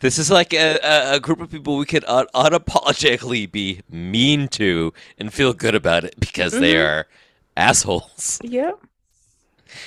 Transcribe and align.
This 0.00 0.18
is 0.18 0.30
like 0.30 0.54
a, 0.54 0.78
a, 0.82 1.14
a 1.16 1.20
group 1.20 1.40
of 1.40 1.50
people 1.50 1.76
we 1.76 1.84
could 1.84 2.04
un- 2.06 2.26
unapologetically 2.34 3.50
be 3.50 3.82
mean 3.90 4.48
to 4.48 4.94
and 5.18 5.32
feel 5.32 5.52
good 5.52 5.74
about 5.74 6.04
it 6.04 6.14
because 6.18 6.52
they 6.52 6.74
Mhm. 6.74 6.86
are 6.88 7.06
assholes. 7.56 8.38
Yep. 8.42 8.78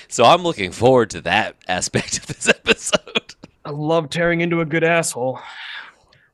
So 0.08 0.24
I'm 0.24 0.44
looking 0.44 0.72
forward 0.72 1.10
to 1.12 1.22
that 1.22 1.56
aspect 1.68 2.18
of 2.20 2.28
this 2.28 2.48
episode. 2.50 3.34
I 3.66 3.72
love 3.72 4.10
tearing 4.10 4.42
into 4.42 4.62
a 4.62 4.66
good 4.66 4.84
asshole. 4.84 5.40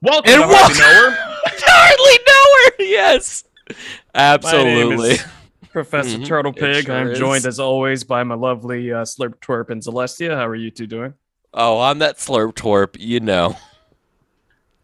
Welcome 0.02 0.34
And 0.34 0.42
to 0.42 0.48
Hardly 0.48 0.80
welcome- 0.80 1.14
Knower. 1.14 1.36
Hardly 1.62 2.20
know 2.28 2.72
her. 2.78 2.84
Yes, 2.92 3.44
absolutely. 4.14 5.12
is 5.12 5.24
Professor 5.72 6.18
Mhm, 6.18 6.26
Turtle 6.28 6.52
Pig. 6.54 6.86
sure 6.86 6.96
I'm 6.96 7.12
is. 7.12 7.20
joined 7.20 7.46
as 7.46 7.60
always 7.60 8.04
by 8.04 8.24
my 8.24 8.36
lovely 8.36 8.92
uh, 8.92 9.04
Slurp 9.04 9.36
Twerp 9.40 9.70
and 9.70 9.82
Celestia. 9.82 10.36
How 10.36 10.48
are 10.48 10.56
you 10.56 10.70
two 10.72 10.88
doing? 10.88 11.14
Oh, 11.54 11.80
I'm 11.80 12.00
that 12.00 12.18
slurp 12.18 12.54
twerp, 12.54 12.96
you 13.00 13.20
know. 13.20 13.56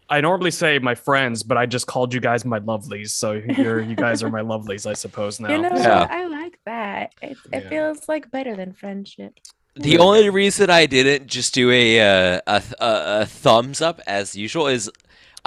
I 0.10 0.22
normally 0.22 0.52
say 0.52 0.78
my 0.80 0.94
friends, 0.96 1.42
but 1.44 1.58
I 1.58 1.66
just 1.66 1.88
called 1.88 2.14
you 2.14 2.20
guys 2.20 2.46
my 2.46 2.60
lovelies, 2.60 3.10
so 3.10 3.32
you're 3.34 3.82
you 3.82 3.96
guys 3.96 4.22
are 4.24 4.30
my 4.30 4.42
lovelies, 4.54 4.86
I 4.90 4.94
suppose 4.94 5.40
now. 5.40 5.50
You 5.52 5.62
know, 5.62 5.72
Yeah. 5.76 6.08
I 6.10 6.26
like 6.28 6.60
that. 6.66 7.14
It, 7.22 7.38
it 7.52 7.64
Yeah. 7.64 7.70
feels 7.70 8.08
like 8.08 8.30
better 8.32 8.56
than 8.56 8.74
friendship. 8.74 9.34
The 9.78 9.98
only 9.98 10.30
reason 10.30 10.70
I 10.70 10.86
didn't 10.86 11.28
just 11.28 11.54
do 11.54 11.70
a, 11.70 12.00
uh, 12.36 12.42
a 12.48 12.60
th- 12.62 12.74
a 12.80 13.22
a 13.22 13.26
thumbs 13.26 13.82
up 13.82 14.00
as 14.08 14.34
usual 14.36 14.68
is 14.68 14.90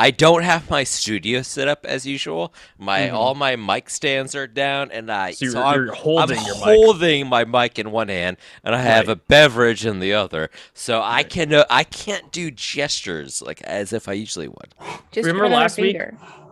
I 0.00 0.12
don't 0.12 0.44
have 0.44 0.70
my 0.70 0.84
studio 0.84 1.42
set 1.42 1.66
up 1.66 1.84
as 1.84 2.06
usual. 2.06 2.54
My 2.78 3.00
Mhm. 3.08 3.14
all 3.14 3.34
my 3.34 3.56
mic 3.56 3.90
stands 3.90 4.36
are 4.36 4.46
down, 4.46 4.92
and 4.92 5.10
I 5.10 5.32
So 5.32 5.44
you're, 5.46 5.52
so 5.54 5.62
I'm, 5.62 5.84
you're 5.86 5.92
holding 5.92 6.38
I'm 6.38 6.46
your 6.46 6.54
mic. 6.54 6.64
holding 6.64 7.26
my 7.26 7.44
mic 7.44 7.80
in 7.80 7.90
one 7.90 8.06
hand, 8.08 8.36
and 8.62 8.76
I 8.76 8.80
have 8.80 9.08
Right. 9.08 9.12
a 9.14 9.16
beverage 9.16 9.84
in 9.84 9.98
the 9.98 10.14
other. 10.14 10.50
So 10.72 11.02
I 11.02 11.24
can 11.24 11.52
uh, 11.52 11.64
I 11.68 11.82
can't 11.82 12.30
do 12.30 12.52
gestures 12.52 13.42
like 13.42 13.60
as 13.62 13.92
if 13.92 14.08
I 14.08 14.12
usually 14.12 14.46
would. 14.48 14.72
Just 15.10 15.26
Remember 15.26 15.40
put 15.44 15.50
it 15.50 15.54
on 15.54 15.58
a 15.58 15.62
last 15.62 15.78
week? 15.78 15.96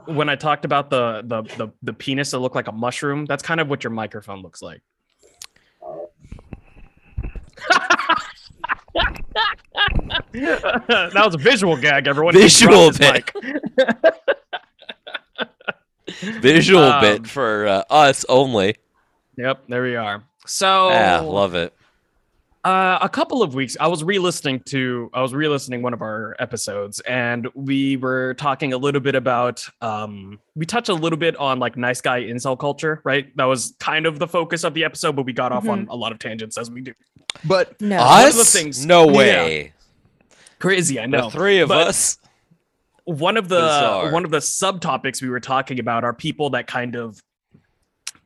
When 0.06 0.28
I 0.28 0.34
talked 0.36 0.64
about 0.64 0.90
the, 0.90 1.22
the 1.24 1.42
the 1.56 1.68
the 1.82 1.92
penis 1.92 2.32
that 2.32 2.40
looked 2.40 2.56
like 2.56 2.66
a 2.68 2.72
mushroom, 2.72 3.26
that's 3.26 3.42
kind 3.44 3.60
of 3.60 3.68
what 3.68 3.84
your 3.84 3.92
microphone 3.92 4.42
looks 4.42 4.60
like. 4.60 4.82
that 10.32 11.12
was 11.14 11.34
a 11.34 11.38
visual 11.38 11.76
gag, 11.76 12.06
everyone. 12.06 12.34
Visual 12.34 12.90
bit. 12.92 13.30
Visual 16.40 16.82
Um, 16.82 17.00
bit 17.00 17.26
for 17.26 17.66
uh, 17.66 17.82
us 17.90 18.24
only. 18.28 18.76
Yep, 19.36 19.64
there 19.68 19.82
we 19.82 19.96
are. 19.96 20.24
So 20.46 20.88
Yeah, 20.90 21.20
love 21.20 21.54
it. 21.54 21.74
Uh, 22.66 22.98
a 23.00 23.08
couple 23.08 23.44
of 23.44 23.54
weeks, 23.54 23.76
I 23.78 23.86
was 23.86 24.02
re-listening 24.02 24.58
to, 24.70 25.08
I 25.14 25.22
was 25.22 25.32
re-listening 25.32 25.82
one 25.82 25.94
of 25.94 26.02
our 26.02 26.34
episodes, 26.40 26.98
and 27.00 27.46
we 27.54 27.96
were 27.96 28.34
talking 28.34 28.72
a 28.72 28.76
little 28.76 29.00
bit 29.00 29.14
about, 29.14 29.64
um, 29.82 30.40
we 30.56 30.66
touched 30.66 30.88
a 30.88 30.94
little 30.94 31.16
bit 31.16 31.36
on 31.36 31.60
like 31.60 31.76
nice 31.76 32.00
guy 32.00 32.22
incel 32.22 32.58
culture, 32.58 33.00
right? 33.04 33.28
That 33.36 33.44
was 33.44 33.76
kind 33.78 34.04
of 34.04 34.18
the 34.18 34.26
focus 34.26 34.64
of 34.64 34.74
the 34.74 34.82
episode, 34.82 35.14
but 35.14 35.26
we 35.26 35.32
got 35.32 35.52
off 35.52 35.68
on 35.68 35.86
a 35.90 35.94
lot 35.94 36.10
of 36.10 36.18
tangents 36.18 36.58
as 36.58 36.68
we 36.68 36.80
do. 36.80 36.92
But 37.44 37.80
No. 37.80 37.98
one 38.04 38.26
of 38.26 38.34
the 38.34 38.40
Us? 38.40 38.52
things- 38.52 38.84
no 38.84 39.10
Yeah. 39.10 39.16
way. 39.16 39.72
crazy, 40.58 40.98
I 40.98 41.06
know. 41.06 41.26
The 41.30 41.38
three 41.38 41.60
of 41.60 41.68
but- 41.68 41.86
us. 41.86 42.18
one 43.04 43.36
of 43.36 43.48
the 43.48 43.60
Bizarre. 43.60 44.10
one 44.10 44.24
of 44.24 44.32
the 44.32 44.38
subtopics 44.38 45.22
we 45.22 45.28
were 45.28 45.38
talking 45.38 45.78
about 45.78 46.02
are 46.02 46.12
people 46.12 46.50
that 46.50 46.66
kind 46.66 46.96
of 46.96 47.20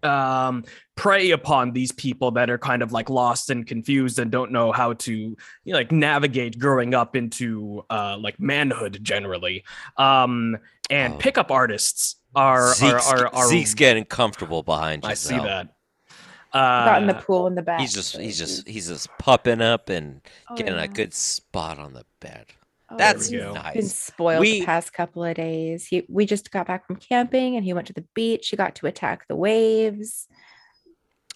um 0.03 0.65
prey 0.97 1.31
upon 1.31 1.73
these 1.73 1.93
people 1.93 2.31
that 2.31 2.49
are 2.51 2.59
kind 2.59 2.83
of 2.83 2.93
like 2.93 3.11
lost 3.11 3.51
and 3.51 3.67
confused 3.67 4.19
and 4.19 4.31
don't 4.31 4.51
know 4.53 4.73
how 4.73 4.93
to 4.95 5.13
you 5.13 5.37
know, 5.67 5.77
like 5.79 5.93
navigate 5.93 6.59
growing 6.59 6.95
up 6.95 7.17
into 7.17 7.85
uh 7.91 8.17
like 8.19 8.39
manhood 8.41 8.99
generally 9.03 9.63
um 9.97 10.57
and 10.91 11.15
Oh. 11.15 11.19
pickup 11.19 11.51
artists 11.51 12.17
are 12.35 12.73
Zeke's, 12.75 13.11
are, 13.13 13.27
are, 13.27 13.35
are 13.35 13.49
Zeke's 13.49 13.75
getting 13.75 14.05
comfortable 14.05 14.63
behind 14.63 15.05
you. 15.05 15.11
I 15.11 15.15
see 15.15 15.35
Giselle. 15.35 15.45
that 15.45 15.69
Got 16.53 17.03
in 17.03 17.09
the 17.09 17.17
uh, 17.17 17.21
pool 17.23 17.47
in 17.47 17.55
the 17.55 17.63
back. 17.63 17.79
He's 17.81 17.93
just 17.93 18.17
he's 18.17 18.37
just 18.39 18.67
he's 18.67 18.89
just 18.89 19.09
pupping 19.19 19.61
up 19.61 19.89
and 19.89 20.21
Oh, 20.49 20.57
getting 20.57 20.75
yeah. 20.75 20.83
a 20.83 20.89
good 20.89 21.15
spot 21.15 21.79
on 21.79 21.93
the 21.93 22.05
bed. 22.21 22.47
Oh, 22.91 22.97
That's 22.97 23.31
we 23.31 23.37
he's 23.37 23.45
go. 23.45 23.63
Been 23.75 23.83
spoiled 23.89 24.41
We- 24.41 24.61
the 24.61 24.67
past 24.67 24.93
couple 24.93 25.23
of 25.25 25.35
days. 25.37 25.87
He 25.87 26.05
we 26.09 26.27
just 26.27 26.51
got 26.51 26.67
back 26.67 26.87
from 26.87 26.97
camping 26.97 27.57
and 27.57 27.65
he 27.65 27.73
went 27.73 27.87
to 27.87 27.93
the 27.93 28.05
beach. 28.15 28.49
He 28.49 28.57
got 28.57 28.75
to 28.77 28.87
attack 28.87 29.29
the 29.29 29.37
waves. 29.37 30.27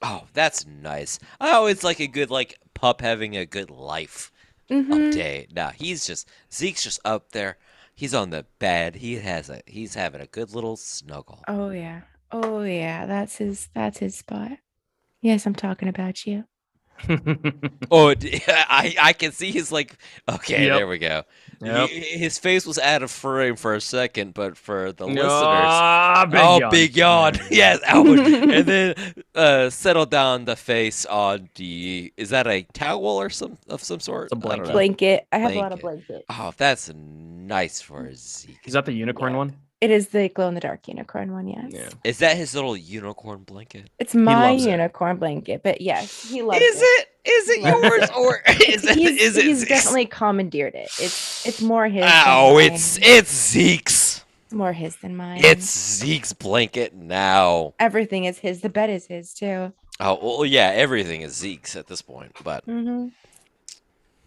Oh, 0.02 0.24
that's 0.32 0.66
nice. 0.66 1.18
I 1.40 1.52
always 1.52 1.84
like 1.84 2.00
a 2.00 2.06
good 2.06 2.30
like 2.30 2.58
pup 2.74 3.00
having 3.00 3.36
a 3.36 3.46
good 3.46 3.70
life 3.70 4.32
Mhm. 4.70 4.88
update. 4.88 5.54
Nah, 5.54 5.70
he's 5.70 6.06
just 6.06 6.28
Zeke's 6.52 6.82
just 6.82 7.00
up 7.04 7.30
there. 7.32 7.56
He's 7.94 8.12
on 8.14 8.30
the 8.30 8.44
bed. 8.58 8.96
He 8.96 9.14
has 9.16 9.48
a 9.48 9.62
he's 9.66 9.94
having 9.94 10.20
a 10.20 10.26
good 10.26 10.52
little 10.54 10.76
snuggle. 10.76 11.42
Oh 11.46 11.70
yeah. 11.70 12.00
Oh 12.32 12.62
yeah. 12.62 13.06
That's 13.06 13.36
his 13.36 13.68
that's 13.74 13.98
his 13.98 14.16
spot. 14.16 14.58
Yes, 15.22 15.46
I'm 15.46 15.54
talking 15.54 15.88
about 15.88 16.26
you. 16.26 16.44
Oh, 17.90 18.14
I 18.48 18.94
I 19.00 19.12
can 19.12 19.32
see 19.32 19.50
his 19.50 19.70
like. 19.72 19.96
Okay, 20.28 20.66
Yep. 20.66 20.76
there 20.76 20.86
we 20.86 20.98
go. 20.98 21.22
Yep. 21.60 21.88
He- 21.88 22.18
his 22.18 22.38
face 22.38 22.66
was 22.66 22.78
out 22.78 23.02
of 23.02 23.10
frame 23.10 23.56
for 23.56 23.74
a 23.74 23.80
second, 23.80 24.34
but 24.34 24.56
for 24.56 24.92
the 24.92 25.06
listeners, 25.06 25.24
Ah, 25.32 26.26
big 26.30 26.40
oh, 26.42 26.58
yawn. 26.60 26.70
big 26.70 26.96
yawn. 26.96 27.34
Yeah. 27.50 27.50
yes, 27.50 27.80
ouch. 27.86 28.18
and 28.18 28.66
then 28.66 28.94
uh, 29.34 29.70
settle 29.70 30.06
down 30.06 30.44
the 30.46 30.56
face 30.56 31.06
on 31.06 31.48
the. 31.54 32.12
Is 32.16 32.30
that 32.30 32.46
a 32.46 32.62
towel 32.72 33.06
or 33.20 33.30
some 33.30 33.56
of 33.68 33.82
some 33.82 34.00
sort? 34.00 34.24
It's 34.24 34.32
a 34.32 34.36
I 34.36 34.40
blanket. 34.40 34.66
know. 34.66 34.72
Blanket. 34.72 35.26
I 35.32 35.38
have 35.38 35.52
a 35.54 35.58
lot 35.58 35.72
of 35.72 35.80
blankets. 35.80 36.24
Oh, 36.28 36.52
that's 36.56 36.90
nice 36.94 37.80
for 37.80 38.12
Zeke. 38.14 38.58
Is 38.64 38.72
that 38.74 38.84
the 38.86 38.92
unicorn 38.92 39.32
Yeah. 39.32 39.38
one? 39.38 39.56
It 39.84 39.90
is 39.90 40.08
the 40.08 40.30
glow 40.30 40.48
in 40.48 40.54
the 40.54 40.60
dark 40.60 40.88
unicorn 40.88 41.30
one, 41.32 41.46
yes. 41.46 41.66
Yeah. 41.68 41.90
Is 42.04 42.18
that 42.20 42.38
his 42.38 42.54
little 42.54 42.74
unicorn 42.74 43.42
blanket? 43.42 43.90
It's 43.98 44.14
my 44.14 44.52
loves 44.52 44.64
it. 44.64 44.70
unicorn 44.70 45.18
blanket, 45.18 45.62
but 45.62 45.82
yes, 45.82 46.26
he 46.30 46.40
loves 46.40 46.62
Is 46.62 46.80
it? 46.82 47.08
Is 47.26 47.48
it 47.50 47.60
yours 47.60 48.10
or 48.16 48.40
is 48.66 48.86
it? 48.86 48.96
he's, 48.96 49.20
Is 49.20 49.36
it? 49.36 49.44
he's 49.44 49.58
Zeke's? 49.58 49.68
definitely 49.68 50.06
commandeered 50.06 50.74
it. 50.74 50.90
It's 50.98 51.46
it's 51.46 51.60
more 51.60 51.86
his. 51.86 52.00
than 52.00 52.12
Oh, 52.26 52.54
mine. 52.54 52.72
it's 52.72 52.98
it's 53.02 53.30
Zeke's. 53.52 54.24
It's 54.46 54.54
more 54.54 54.72
his 54.72 54.96
than 54.96 55.16
mine. 55.16 55.42
It's 55.44 55.66
Zeke's 55.98 56.32
blanket 56.32 56.94
now. 56.94 57.74
everything 57.78 58.24
is 58.24 58.38
his. 58.38 58.62
The 58.62 58.70
bed 58.70 58.88
is 58.88 59.06
his 59.06 59.34
too. 59.34 59.74
Oh 60.00 60.18
well, 60.22 60.46
yeah, 60.46 60.70
everything 60.74 61.20
is 61.20 61.34
Zeke's 61.36 61.76
at 61.76 61.88
this 61.88 62.00
point, 62.00 62.32
but 62.42 62.64
hmm 62.64 63.08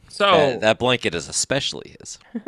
So 0.10 0.30
that, 0.32 0.62
that 0.62 0.80
blanket 0.80 1.16
is 1.16 1.28
especially 1.28 1.96
his. 2.00 2.20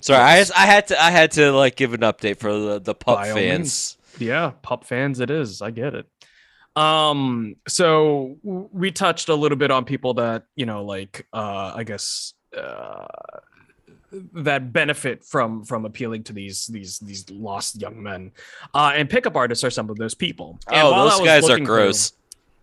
Sorry, 0.00 0.22
I 0.22 0.38
just, 0.38 0.56
I 0.56 0.66
had 0.66 0.86
to 0.88 1.02
I 1.02 1.10
had 1.10 1.32
to 1.32 1.52
like 1.52 1.76
give 1.76 1.92
an 1.94 2.00
update 2.00 2.38
for 2.38 2.52
the 2.52 2.78
the 2.80 2.94
pup 2.94 3.18
By 3.18 3.32
fans. 3.32 3.96
Yeah, 4.18 4.52
pup 4.62 4.84
fans 4.84 5.20
it 5.20 5.30
is. 5.30 5.60
I 5.62 5.70
get 5.70 5.94
it. 5.94 6.06
Um 6.76 7.56
so 7.66 8.36
w- 8.44 8.68
we 8.72 8.90
touched 8.92 9.28
a 9.28 9.34
little 9.34 9.58
bit 9.58 9.70
on 9.70 9.84
people 9.84 10.14
that, 10.14 10.44
you 10.54 10.66
know, 10.66 10.84
like 10.84 11.26
uh 11.32 11.72
I 11.74 11.84
guess 11.84 12.34
uh 12.56 13.06
that 14.34 14.72
benefit 14.72 15.24
from 15.24 15.64
from 15.64 15.84
appealing 15.84 16.22
to 16.24 16.32
these 16.32 16.66
these 16.66 16.98
these 17.00 17.28
lost 17.30 17.80
young 17.80 18.02
men. 18.02 18.32
Uh 18.74 18.92
and 18.94 19.10
pickup 19.10 19.36
artists 19.36 19.64
are 19.64 19.70
some 19.70 19.90
of 19.90 19.96
those 19.96 20.14
people. 20.14 20.58
And 20.70 20.86
Oh, 20.86 21.08
those 21.08 21.20
guys 21.26 21.48
are 21.50 21.58
gross. 21.58 22.12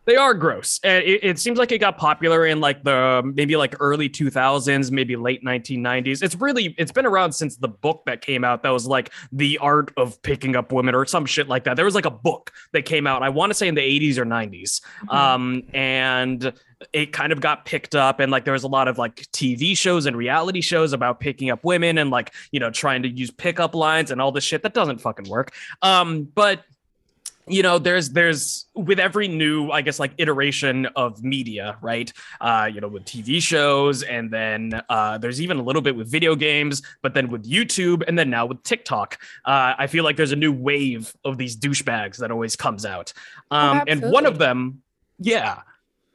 They 0.05 0.15
are 0.15 0.33
gross. 0.33 0.79
And 0.83 1.03
it, 1.03 1.23
it 1.23 1.39
seems 1.39 1.57
like 1.57 1.71
it 1.71 1.79
got 1.79 1.97
popular 1.97 2.45
in 2.45 2.59
like 2.59 2.83
the 2.83 3.21
maybe 3.35 3.55
like 3.55 3.75
early 3.79 4.09
2000s, 4.09 4.91
maybe 4.91 5.15
late 5.15 5.43
1990s. 5.43 6.21
It's 6.21 6.35
really 6.35 6.75
it's 6.77 6.91
been 6.91 7.05
around 7.05 7.33
since 7.33 7.57
the 7.57 7.67
book 7.67 8.03
that 8.05 8.21
came 8.21 8.43
out 8.43 8.63
that 8.63 8.69
was 8.69 8.85
like 8.85 9.11
the 9.31 9.57
art 9.57 9.91
of 9.97 10.21
picking 10.21 10.55
up 10.55 10.71
women 10.71 10.95
or 10.95 11.05
some 11.05 11.25
shit 11.25 11.47
like 11.47 11.63
that. 11.63 11.75
There 11.75 11.85
was 11.85 11.95
like 11.95 12.05
a 12.05 12.11
book 12.11 12.51
that 12.73 12.85
came 12.85 13.07
out. 13.07 13.23
I 13.23 13.29
want 13.29 13.49
to 13.49 13.53
say 13.55 13.67
in 13.67 13.75
the 13.75 13.81
80s 13.81 14.17
or 14.17 14.25
90s. 14.25 14.81
Um 15.09 15.63
and 15.73 16.53
it 16.93 17.13
kind 17.13 17.31
of 17.31 17.41
got 17.41 17.65
picked 17.65 17.95
up 17.95 18.19
and 18.19 18.31
like 18.31 18.43
there 18.43 18.53
was 18.53 18.63
a 18.63 18.67
lot 18.67 18.87
of 18.87 18.97
like 18.97 19.15
TV 19.31 19.75
shows 19.75 20.05
and 20.05 20.15
reality 20.15 20.61
shows 20.61 20.93
about 20.93 21.19
picking 21.19 21.49
up 21.49 21.63
women 21.63 21.97
and 21.97 22.11
like, 22.11 22.33
you 22.51 22.59
know, 22.59 22.69
trying 22.69 23.01
to 23.01 23.09
use 23.09 23.31
pickup 23.31 23.73
lines 23.73 24.11
and 24.11 24.21
all 24.21 24.31
this 24.31 24.43
shit 24.43 24.61
that 24.61 24.73
doesn't 24.73 24.99
fucking 24.99 25.27
work. 25.27 25.53
Um 25.81 26.25
but 26.35 26.63
you 27.47 27.61
know 27.61 27.77
there's 27.77 28.09
there's 28.09 28.65
with 28.73 28.99
every 28.99 29.27
new 29.27 29.69
i 29.69 29.81
guess 29.81 29.99
like 29.99 30.11
iteration 30.17 30.85
of 30.95 31.23
media 31.23 31.77
right? 31.81 32.11
Uh 32.41 32.69
you 32.73 32.81
know 32.81 32.87
with 32.87 33.05
tv 33.05 33.41
shows 33.41 34.03
and 34.03 34.31
then 34.31 34.81
uh 34.89 35.17
there's 35.17 35.39
even 35.41 35.57
a 35.57 35.63
little 35.63 35.81
bit 35.81 35.95
with 35.95 36.09
video 36.09 36.35
games 36.35 36.81
but 37.01 37.13
then 37.13 37.29
with 37.29 37.49
youtube 37.49 38.03
and 38.07 38.17
then 38.17 38.29
now 38.29 38.45
with 38.45 38.61
tiktok. 38.63 39.19
Uh 39.45 39.73
i 39.77 39.87
feel 39.87 40.03
like 40.03 40.17
there's 40.17 40.31
a 40.31 40.35
new 40.35 40.51
wave 40.51 41.13
of 41.23 41.37
these 41.37 41.55
douchebags 41.55 42.17
that 42.17 42.31
always 42.31 42.55
comes 42.55 42.85
out. 42.85 43.13
Um 43.51 43.83
and 43.87 44.01
one 44.01 44.25
of 44.25 44.37
them 44.37 44.81
yeah 45.19 45.61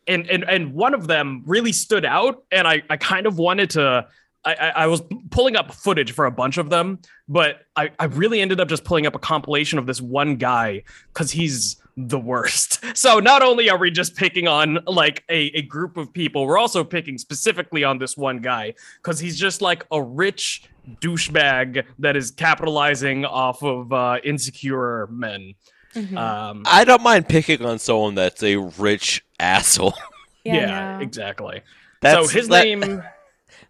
and 0.07 0.29
and 0.29 0.45
and 0.45 0.75
one 0.75 0.95
of 0.95 1.07
them 1.07 1.43
really 1.47 1.73
stood 1.73 2.05
out 2.05 2.43
and 2.51 2.67
i 2.67 2.83
i 2.91 2.97
kind 2.97 3.27
of 3.27 3.39
wanted 3.39 3.71
to 3.71 4.07
I, 4.45 4.55
I, 4.55 4.69
I 4.69 4.87
was 4.87 5.03
pulling 5.31 5.57
up 5.57 5.73
footage 5.73 6.13
for 6.13 6.27
a 6.27 6.31
bunch 6.31 6.57
of 6.59 6.71
them, 6.71 6.99
but 7.29 7.67
I, 7.77 7.91
I 7.99 8.05
really 8.07 8.41
ended 8.41 8.61
up 8.61 8.69
just 8.69 8.85
pulling 8.85 9.07
up 9.07 9.15
a 9.15 9.19
compilation 9.19 9.79
of 9.79 9.87
this 9.87 10.01
one 10.01 10.37
guy 10.37 10.83
because 11.13 11.31
he's 11.31 11.77
the 11.97 12.19
worst. 12.19 12.83
So 12.95 13.19
not 13.19 13.43
only 13.43 13.71
are 13.71 13.79
we 13.79 13.91
just 13.91 14.17
picking 14.17 14.47
on 14.49 14.79
like 14.87 15.23
a, 15.29 15.47
a 15.55 15.63
group 15.63 15.97
of 15.97 16.13
people, 16.13 16.47
we're 16.47 16.59
also 16.59 16.83
picking 16.85 17.19
specifically 17.19 17.85
on 17.85 17.99
this 17.99 18.17
one 18.17 18.39
guy 18.39 18.75
because 19.03 19.19
he's 19.21 19.39
just 19.39 19.63
like 19.63 19.85
a 19.91 20.03
rich 20.03 20.65
douchebag 21.01 21.85
that 21.99 22.17
is 22.17 22.31
capitalizing 22.31 23.25
off 23.25 23.63
of 23.63 23.93
uh, 23.93 24.19
insecure 24.25 25.07
men. 25.11 25.55
Mhm. 25.95 26.17
Um, 26.17 26.63
I 26.67 26.85
don't 26.85 27.03
mind 27.03 27.29
picking 27.29 27.65
on 27.65 27.79
someone 27.79 28.15
that's 28.15 28.43
a 28.43 28.57
rich 28.57 29.25
asshole. 29.39 29.95
yeah, 30.45 30.97
no. 30.99 31.03
exactly. 31.03 31.63
That's, 32.01 32.29
so 32.31 32.39
his 32.39 32.49
that- 32.49 32.65
name. 32.65 33.03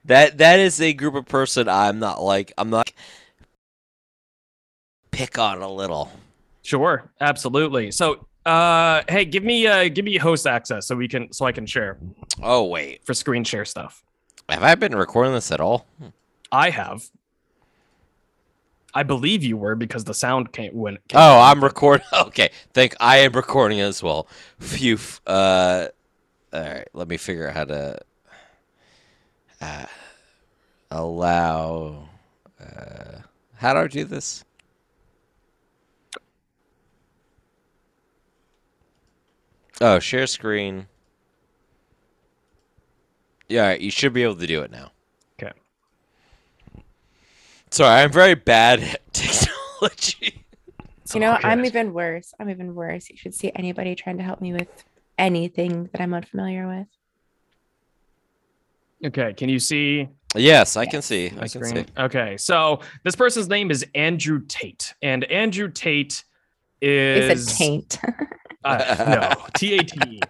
That 0.04 0.38
that 0.38 0.58
is 0.58 0.80
a 0.80 0.92
group 0.92 1.14
of 1.14 1.26
person 1.26 1.68
I'm 1.68 1.98
not 1.98 2.22
like 2.22 2.52
I'm 2.56 2.70
not 2.70 2.92
pick 5.10 5.38
on 5.38 5.60
a 5.62 5.70
little. 5.70 6.10
Sure, 6.62 7.10
absolutely. 7.20 7.90
So, 7.90 8.26
uh, 8.46 9.02
hey, 9.08 9.24
give 9.24 9.44
me 9.44 9.66
uh, 9.66 9.88
give 9.88 10.04
me 10.04 10.16
host 10.16 10.46
access 10.46 10.86
so 10.86 10.96
we 10.96 11.08
can 11.08 11.32
so 11.32 11.44
I 11.46 11.52
can 11.52 11.66
share 11.66 11.98
Oh 12.42 12.64
wait, 12.64 13.04
for 13.04 13.14
screen 13.14 13.44
share 13.44 13.64
stuff. 13.64 14.02
have 14.48 14.62
I 14.62 14.74
been 14.74 14.94
recording 14.94 15.34
this 15.34 15.52
at 15.52 15.60
all? 15.60 15.86
I 16.50 16.70
have. 16.70 17.08
I 18.92 19.04
believe 19.04 19.44
you 19.44 19.56
were 19.56 19.76
because 19.76 20.04
the 20.04 20.14
sound 20.14 20.52
came 20.52 20.72
when. 20.72 20.94
came 21.08 21.20
Oh, 21.20 21.40
I'm 21.40 21.62
recording. 21.62 22.06
Okay, 22.30 22.50
think 22.72 22.96
I 23.00 23.18
am 23.18 23.32
recording 23.32 23.80
as 23.80 24.02
well. 24.02 24.26
Phew. 24.58 24.98
Uh, 25.26 25.88
all 26.52 26.60
right. 26.60 26.88
Let 26.92 27.08
me 27.08 27.16
figure 27.16 27.48
out 27.48 27.54
how 27.54 27.64
to 27.66 27.98
uh, 29.60 29.86
allow. 30.90 32.08
Uh, 32.60 33.20
how 33.56 33.74
do 33.74 33.80
I 33.80 33.86
do 33.86 34.04
this? 34.04 34.44
Oh, 39.80 39.98
share 39.98 40.26
screen. 40.26 40.86
Yeah, 43.48 43.72
you 43.72 43.90
should 43.90 44.12
be 44.12 44.22
able 44.22 44.36
to 44.36 44.46
do 44.46 44.62
it 44.62 44.70
now. 44.70 44.92
Okay. 45.40 45.52
Sorry, 47.70 48.02
I'm 48.02 48.12
very 48.12 48.34
bad 48.34 48.80
at 48.80 49.12
technology. 49.12 50.44
You 51.14 51.20
know, 51.20 51.36
I'm 51.42 51.64
even 51.64 51.92
worse. 51.92 52.32
I'm 52.38 52.50
even 52.50 52.74
worse. 52.74 53.10
You 53.10 53.16
should 53.16 53.34
see 53.34 53.50
anybody 53.54 53.94
trying 53.94 54.18
to 54.18 54.22
help 54.22 54.40
me 54.40 54.52
with 54.52 54.68
anything 55.18 55.88
that 55.92 56.00
I'm 56.00 56.14
unfamiliar 56.14 56.68
with. 56.68 56.86
Okay, 59.04 59.32
can 59.34 59.48
you 59.48 59.58
see 59.58 60.08
Yes, 60.36 60.76
I 60.76 60.86
can 60.86 61.02
see. 61.02 61.32
my 61.34 61.42
I 61.42 61.48
can 61.48 61.64
see. 61.64 61.84
Okay, 61.98 62.36
so 62.36 62.80
this 63.02 63.16
person's 63.16 63.48
name 63.48 63.70
is 63.70 63.84
Andrew 63.94 64.40
Tate, 64.46 64.94
and 65.02 65.24
Andrew 65.24 65.68
Tate 65.68 66.22
They 66.80 67.30
is 67.32 67.48
said 67.48 67.56
taint. 67.56 67.98
Uh, 68.62 69.04
no, 69.08 69.46
T 69.56 69.78
A 69.78 69.82
T 69.82 69.98
E. 70.06 70.20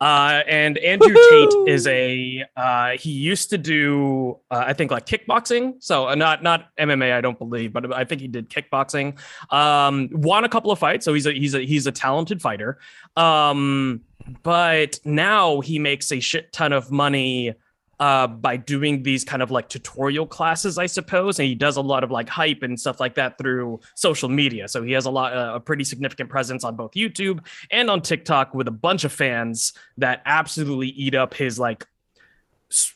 Uh, 0.00 0.42
and 0.46 0.78
Andrew 0.78 1.12
Tate 1.12 1.68
is 1.68 1.88
a 1.88 2.44
uh, 2.56 2.90
he 2.90 3.10
used 3.10 3.50
to 3.50 3.58
do 3.58 4.38
uh, 4.48 4.62
I 4.64 4.74
think 4.74 4.92
like 4.92 5.06
kickboxing, 5.06 5.74
so 5.82 6.08
uh, 6.08 6.14
not 6.14 6.40
not 6.40 6.68
MMA 6.78 7.12
I 7.12 7.20
don't 7.20 7.36
believe, 7.36 7.72
but 7.72 7.92
I 7.92 8.04
think 8.04 8.20
he 8.20 8.28
did 8.28 8.48
kickboxing. 8.48 9.18
Um, 9.52 10.08
won 10.12 10.44
a 10.44 10.48
couple 10.48 10.70
of 10.70 10.78
fights, 10.78 11.04
so 11.04 11.12
he's 11.14 11.26
a 11.26 11.32
he's 11.32 11.54
a 11.54 11.66
he's 11.66 11.88
a 11.88 11.92
talented 11.92 12.40
fighter. 12.40 12.78
Um, 13.16 14.02
but 14.44 15.00
now 15.04 15.58
he 15.58 15.80
makes 15.80 16.12
a 16.12 16.20
shit 16.20 16.52
ton 16.52 16.72
of 16.72 16.92
money 16.92 17.54
uh, 18.00 18.26
by 18.26 18.56
doing 18.56 19.02
these 19.02 19.22
kind 19.24 19.42
of 19.42 19.50
like 19.50 19.68
tutorial 19.68 20.26
classes, 20.26 20.78
I 20.78 20.86
suppose. 20.86 21.38
And 21.38 21.46
he 21.46 21.54
does 21.54 21.76
a 21.76 21.80
lot 21.82 22.02
of 22.02 22.10
like 22.10 22.28
hype 22.28 22.62
and 22.62 22.80
stuff 22.80 22.98
like 22.98 23.14
that 23.16 23.36
through 23.38 23.78
social 23.94 24.28
media. 24.28 24.66
So 24.68 24.82
he 24.82 24.92
has 24.92 25.04
a 25.06 25.10
lot, 25.10 25.36
uh, 25.36 25.52
a 25.54 25.60
pretty 25.60 25.84
significant 25.84 26.30
presence 26.30 26.64
on 26.64 26.74
both 26.76 26.92
YouTube 26.94 27.40
and 27.70 27.90
on 27.90 28.00
TikTok 28.00 28.54
with 28.54 28.66
a 28.68 28.72
bunch 28.72 29.04
of 29.04 29.12
fans 29.12 29.74
that 29.98 30.22
absolutely 30.24 30.88
eat 30.88 31.14
up 31.14 31.34
his 31.34 31.58
like, 31.58 31.86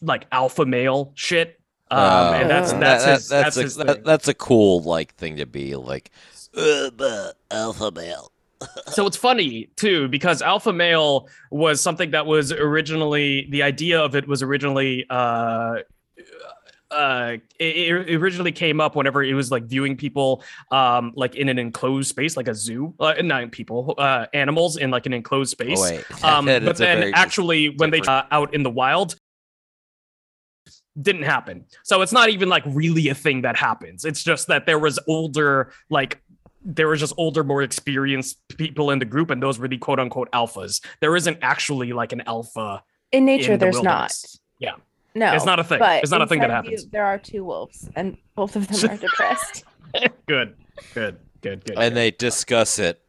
like 0.01 0.27
alpha 0.33 0.65
male 0.65 1.13
shit. 1.15 1.61
Um, 1.91 2.35
and 2.35 2.51
that's 2.51 2.73
Uh, 2.73 2.79
that's 2.79 3.05
that- 3.05 3.15
his, 3.15 3.29
that- 3.29 3.43
that's, 3.45 3.57
a, 3.59 3.63
his 3.63 3.77
that- 3.77 4.05
that's 4.05 4.29
a 4.29 4.35
cool 4.35 4.83
like 4.83 5.15
thing 5.17 5.37
to 5.37 5.45
be 5.47 5.77
like 5.77 6.11
uh, 6.57 7.33
alpha 7.51 7.91
male. 7.91 8.33
So 8.87 9.07
it's 9.07 9.17
funny 9.17 9.69
too 9.77 10.09
because 10.09 10.43
alpha 10.43 10.73
male 10.73 11.29
was 11.51 11.81
something 11.81 12.11
that 12.11 12.27
was 12.27 12.53
originally 12.53 13.47
the 13.51 13.63
idea 13.63 14.01
of 14.01 14.15
it 14.15 14.27
was 14.27 14.43
originally 14.43 15.07
uh 15.11 15.77
uh 16.91 17.37
it, 17.59 18.09
it 18.09 18.15
originally 18.15 18.53
came 18.53 18.81
up 18.81 18.95
whenever 18.95 19.23
it 19.23 19.35
was 19.35 19.51
like 19.51 19.65
viewing 19.65 19.97
people 19.97 20.43
um 20.71 21.13
like 21.17 21.35
in 21.35 21.49
an 21.49 21.59
enclosed 21.59 22.09
space 22.09 22.37
like 22.37 22.49
a 22.49 22.55
zoo 22.55 22.95
uh 23.01 23.15
not 23.23 23.51
people 23.51 23.95
uh 23.99 24.27
animals 24.33 24.77
in 24.77 24.91
like 24.91 25.07
an 25.07 25.13
enclosed 25.13 25.51
space. 25.51 25.81
Oh, 26.23 26.29
um 26.29 26.47
but 26.47 26.77
then 26.77 27.13
actually 27.15 27.71
when 27.71 27.91
they 27.91 28.01
uh, 28.01 28.23
out 28.31 28.55
in 28.55 28.63
the 28.63 28.71
wild 28.71 29.17
didn't 31.01 31.23
happen. 31.23 31.65
So 31.83 32.03
it's 32.03 32.13
not 32.13 32.29
even 32.31 32.49
like 32.49 32.63
really 32.67 33.09
a 33.09 33.15
thing 33.15 33.43
that 33.43 33.57
happens. 33.57 34.05
It's 34.05 34.23
just 34.23 34.47
that 34.47 34.67
there 34.67 34.79
was 34.79 34.99
older 35.09 35.73
like 35.91 36.23
there 36.65 36.89
was 36.89 37.01
just 37.01 37.13
older 37.19 37.45
more 37.45 37.63
experienced 37.63 38.39
people 38.57 38.91
in 38.91 38.99
the 38.99 39.05
group 39.05 39.31
and 39.31 39.43
those 39.43 39.59
were 39.59 39.69
the 39.69 39.77
quote 39.79 40.01
unquote 40.01 40.31
alphas 40.33 40.81
there 41.01 41.15
isn't 41.15 41.39
actually 41.43 41.93
like 41.93 42.13
an 42.13 42.23
alpha 42.27 42.83
In 43.13 43.25
nature, 43.27 43.53
in 43.53 43.59
the 43.59 43.65
there's 43.67 43.83
not. 43.83 44.13
Yeah. 44.59 44.77
No. 45.15 45.33
It's 45.35 45.45
not 45.45 45.61
a 45.61 45.65
thing. 45.65 45.79
But 45.79 46.03
It's 46.03 46.11
not 46.11 46.23
a 46.23 46.27
thing 46.27 46.41
that 46.41 46.47
inside 46.51 46.59
of 46.61 46.65
you, 46.65 46.71
happens. 46.73 46.91
there 46.91 47.05
are 47.05 47.19
two 47.19 47.45
wolves, 47.45 47.89
and 47.95 48.17
both 48.35 48.57
of 48.57 48.67
them 48.67 48.91
are 48.91 48.97
depressed. 49.09 49.65
good 50.27 50.57
good 50.95 51.19
good 51.43 51.65
good 51.65 51.79
and 51.79 51.95
they 51.97 52.11
discuss 52.11 52.79
it. 52.81 53.01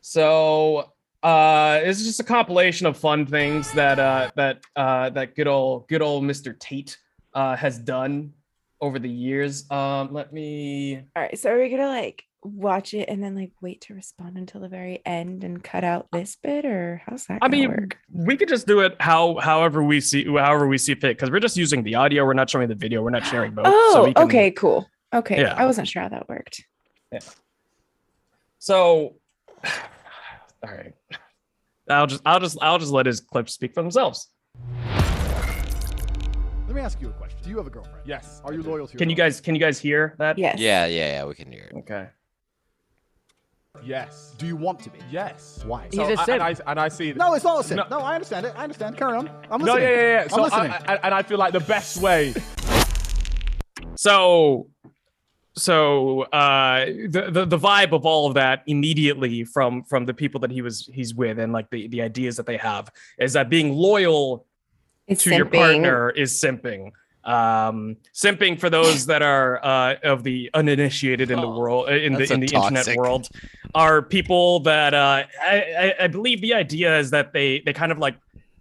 So 0.00 0.92
uh 1.22 1.80
it's 1.82 2.04
just 2.04 2.20
a 2.20 2.24
compilation 2.24 2.86
of 2.86 2.96
fun 2.96 3.26
things 3.26 3.72
that 3.72 3.98
uh 3.98 4.30
that 4.36 4.60
uh 4.76 5.10
that 5.10 5.34
good 5.34 5.48
old 5.48 5.88
good 5.88 6.02
old 6.02 6.22
Mr. 6.24 6.56
Tate 6.58 6.98
uh 7.34 7.56
has 7.56 7.78
done 7.78 8.32
over 8.80 8.98
the 8.98 9.08
years. 9.10 9.70
Um 9.70 10.12
let 10.12 10.32
me 10.32 11.02
All 11.14 11.22
right. 11.22 11.38
So 11.38 11.50
are 11.50 11.58
we 11.58 11.68
gonna 11.68 11.88
like 11.88 12.24
watch 12.42 12.94
it 12.94 13.08
and 13.08 13.22
then 13.22 13.34
like 13.34 13.50
wait 13.60 13.80
to 13.82 13.94
respond 13.94 14.36
until 14.38 14.60
the 14.60 14.68
very 14.68 15.02
end 15.04 15.42
and 15.42 15.62
cut 15.64 15.82
out 15.82 16.06
this 16.12 16.36
bit, 16.40 16.64
or 16.64 17.02
how's 17.06 17.26
that? 17.26 17.38
I 17.42 17.48
mean 17.48 17.68
work? 17.68 17.96
we 18.12 18.36
could 18.36 18.48
just 18.48 18.66
do 18.66 18.80
it 18.80 18.96
how 19.00 19.36
however 19.40 19.82
we 19.82 20.00
see 20.00 20.24
however 20.24 20.66
we 20.68 20.78
see 20.78 20.94
fit 20.94 21.16
because 21.16 21.30
we're 21.30 21.40
just 21.40 21.56
using 21.56 21.82
the 21.82 21.96
audio, 21.96 22.24
we're 22.24 22.34
not 22.34 22.48
showing 22.48 22.68
the 22.68 22.74
video, 22.74 23.02
we're 23.02 23.10
not 23.10 23.26
sharing 23.26 23.52
both. 23.52 23.64
Oh, 23.68 23.92
so 24.06 24.12
can, 24.12 24.24
okay, 24.24 24.50
cool. 24.52 24.88
Okay, 25.12 25.40
Yeah. 25.40 25.54
I 25.56 25.66
wasn't 25.66 25.88
sure 25.88 26.02
how 26.02 26.08
that 26.10 26.28
worked. 26.28 26.64
Yeah. 27.12 27.20
So 28.58 29.16
all 29.64 29.70
right. 30.62 30.94
I'll 31.88 32.06
just 32.06 32.22
I'll 32.26 32.40
just 32.40 32.58
I'll 32.60 32.78
just 32.78 32.92
let 32.92 33.06
his 33.06 33.20
clips 33.20 33.52
speak 33.52 33.74
for 33.74 33.82
themselves. 33.82 34.28
Let 36.76 36.82
me 36.82 36.84
ask 36.84 37.00
you 37.00 37.08
a 37.08 37.12
question. 37.12 37.38
Do 37.42 37.48
you 37.48 37.56
have 37.56 37.66
a 37.66 37.70
girlfriend? 37.70 38.00
Yes. 38.04 38.42
Are 38.44 38.52
you 38.52 38.62
loyal 38.62 38.86
to 38.86 38.92
your 38.92 38.98
Can 38.98 39.08
you 39.08 39.16
guys 39.16 39.40
can 39.40 39.54
you 39.54 39.60
guys 39.62 39.80
hear 39.80 40.14
that? 40.18 40.36
Yes. 40.36 40.58
Yeah, 40.60 40.84
yeah, 40.84 41.12
yeah. 41.12 41.24
We 41.24 41.34
can 41.34 41.50
hear 41.50 41.62
it. 41.62 41.74
Okay. 41.74 42.06
Yes. 43.82 44.34
Do 44.36 44.46
you 44.46 44.56
want 44.56 44.80
to 44.80 44.90
be? 44.90 44.98
Yes. 45.10 45.64
Why? 45.64 45.88
So, 45.90 46.06
He's 46.06 46.18
a 46.18 46.20
I- 46.20 46.24
simp. 46.26 46.42
and, 46.42 46.42
I, 46.42 46.70
and 46.70 46.78
I 46.78 46.88
see. 46.88 47.14
No, 47.14 47.32
it's 47.32 47.44
not 47.46 47.60
a 47.60 47.64
sin. 47.64 47.78
No. 47.78 47.86
No. 47.88 48.00
I 48.00 48.16
understand 48.16 48.44
it. 48.44 48.52
I 48.58 48.64
understand. 48.64 48.98
Carry 48.98 49.16
on. 49.16 49.26
I'm 49.50 49.62
listening. 49.62 49.64
No, 49.64 49.72
listening. 49.72 49.88
yeah, 49.88 50.02
yeah, 50.02 50.12
yeah. 50.16 50.22
I'm 50.24 50.28
So 50.28 50.42
listening. 50.42 50.70
I, 50.70 50.84
I, 50.86 50.94
and 50.96 51.14
I 51.14 51.22
feel 51.22 51.38
like 51.38 51.54
the 51.54 51.60
best 51.60 51.96
way. 52.02 52.34
So 53.98 54.68
so 55.54 56.22
uh 56.24 56.84
the, 56.84 57.30
the 57.30 57.46
the 57.46 57.58
vibe 57.58 57.92
of 57.92 58.04
all 58.04 58.26
of 58.26 58.34
that 58.34 58.62
immediately 58.66 59.42
from 59.44 59.82
from 59.84 60.04
the 60.04 60.12
people 60.12 60.38
that 60.40 60.50
he 60.50 60.60
was 60.60 60.90
he's 60.92 61.14
with 61.14 61.38
and 61.38 61.50
like 61.54 61.70
the 61.70 61.88
the 61.88 62.02
ideas 62.02 62.36
that 62.36 62.44
they 62.44 62.58
have 62.58 62.90
is 63.18 63.32
that 63.32 63.48
being 63.48 63.72
loyal 63.72 64.44
It's 65.08 65.24
to 65.24 65.30
your 65.34 65.46
partner 65.46 66.10
is 66.10 66.32
simping. 66.32 66.92
Um 67.24 67.96
simping 68.14 68.58
for 68.60 68.70
those 68.70 69.06
that 69.06 69.22
are 69.22 69.64
uh 69.64 69.94
of 70.04 70.22
the 70.22 70.50
uninitiated 70.54 71.30
in 71.30 71.40
the 71.40 71.46
Oh, 71.48 71.58
world 71.58 71.88
uh, 71.88 71.92
in 71.92 72.12
the 72.14 72.32
in 72.32 72.40
a 72.42 72.46
the 72.46 72.54
internet 72.54 72.96
world 72.96 73.28
are 73.74 74.00
people 74.02 74.60
that 74.60 74.94
uh 74.94 75.24
I, 75.42 75.56
I 76.00 76.04
i 76.04 76.06
believe 76.06 76.40
the 76.40 76.54
idea 76.54 76.98
is 76.98 77.10
that 77.10 77.32
they 77.32 77.60
they 77.66 77.72
kind 77.72 77.90
of 77.90 77.98
like 77.98 78.16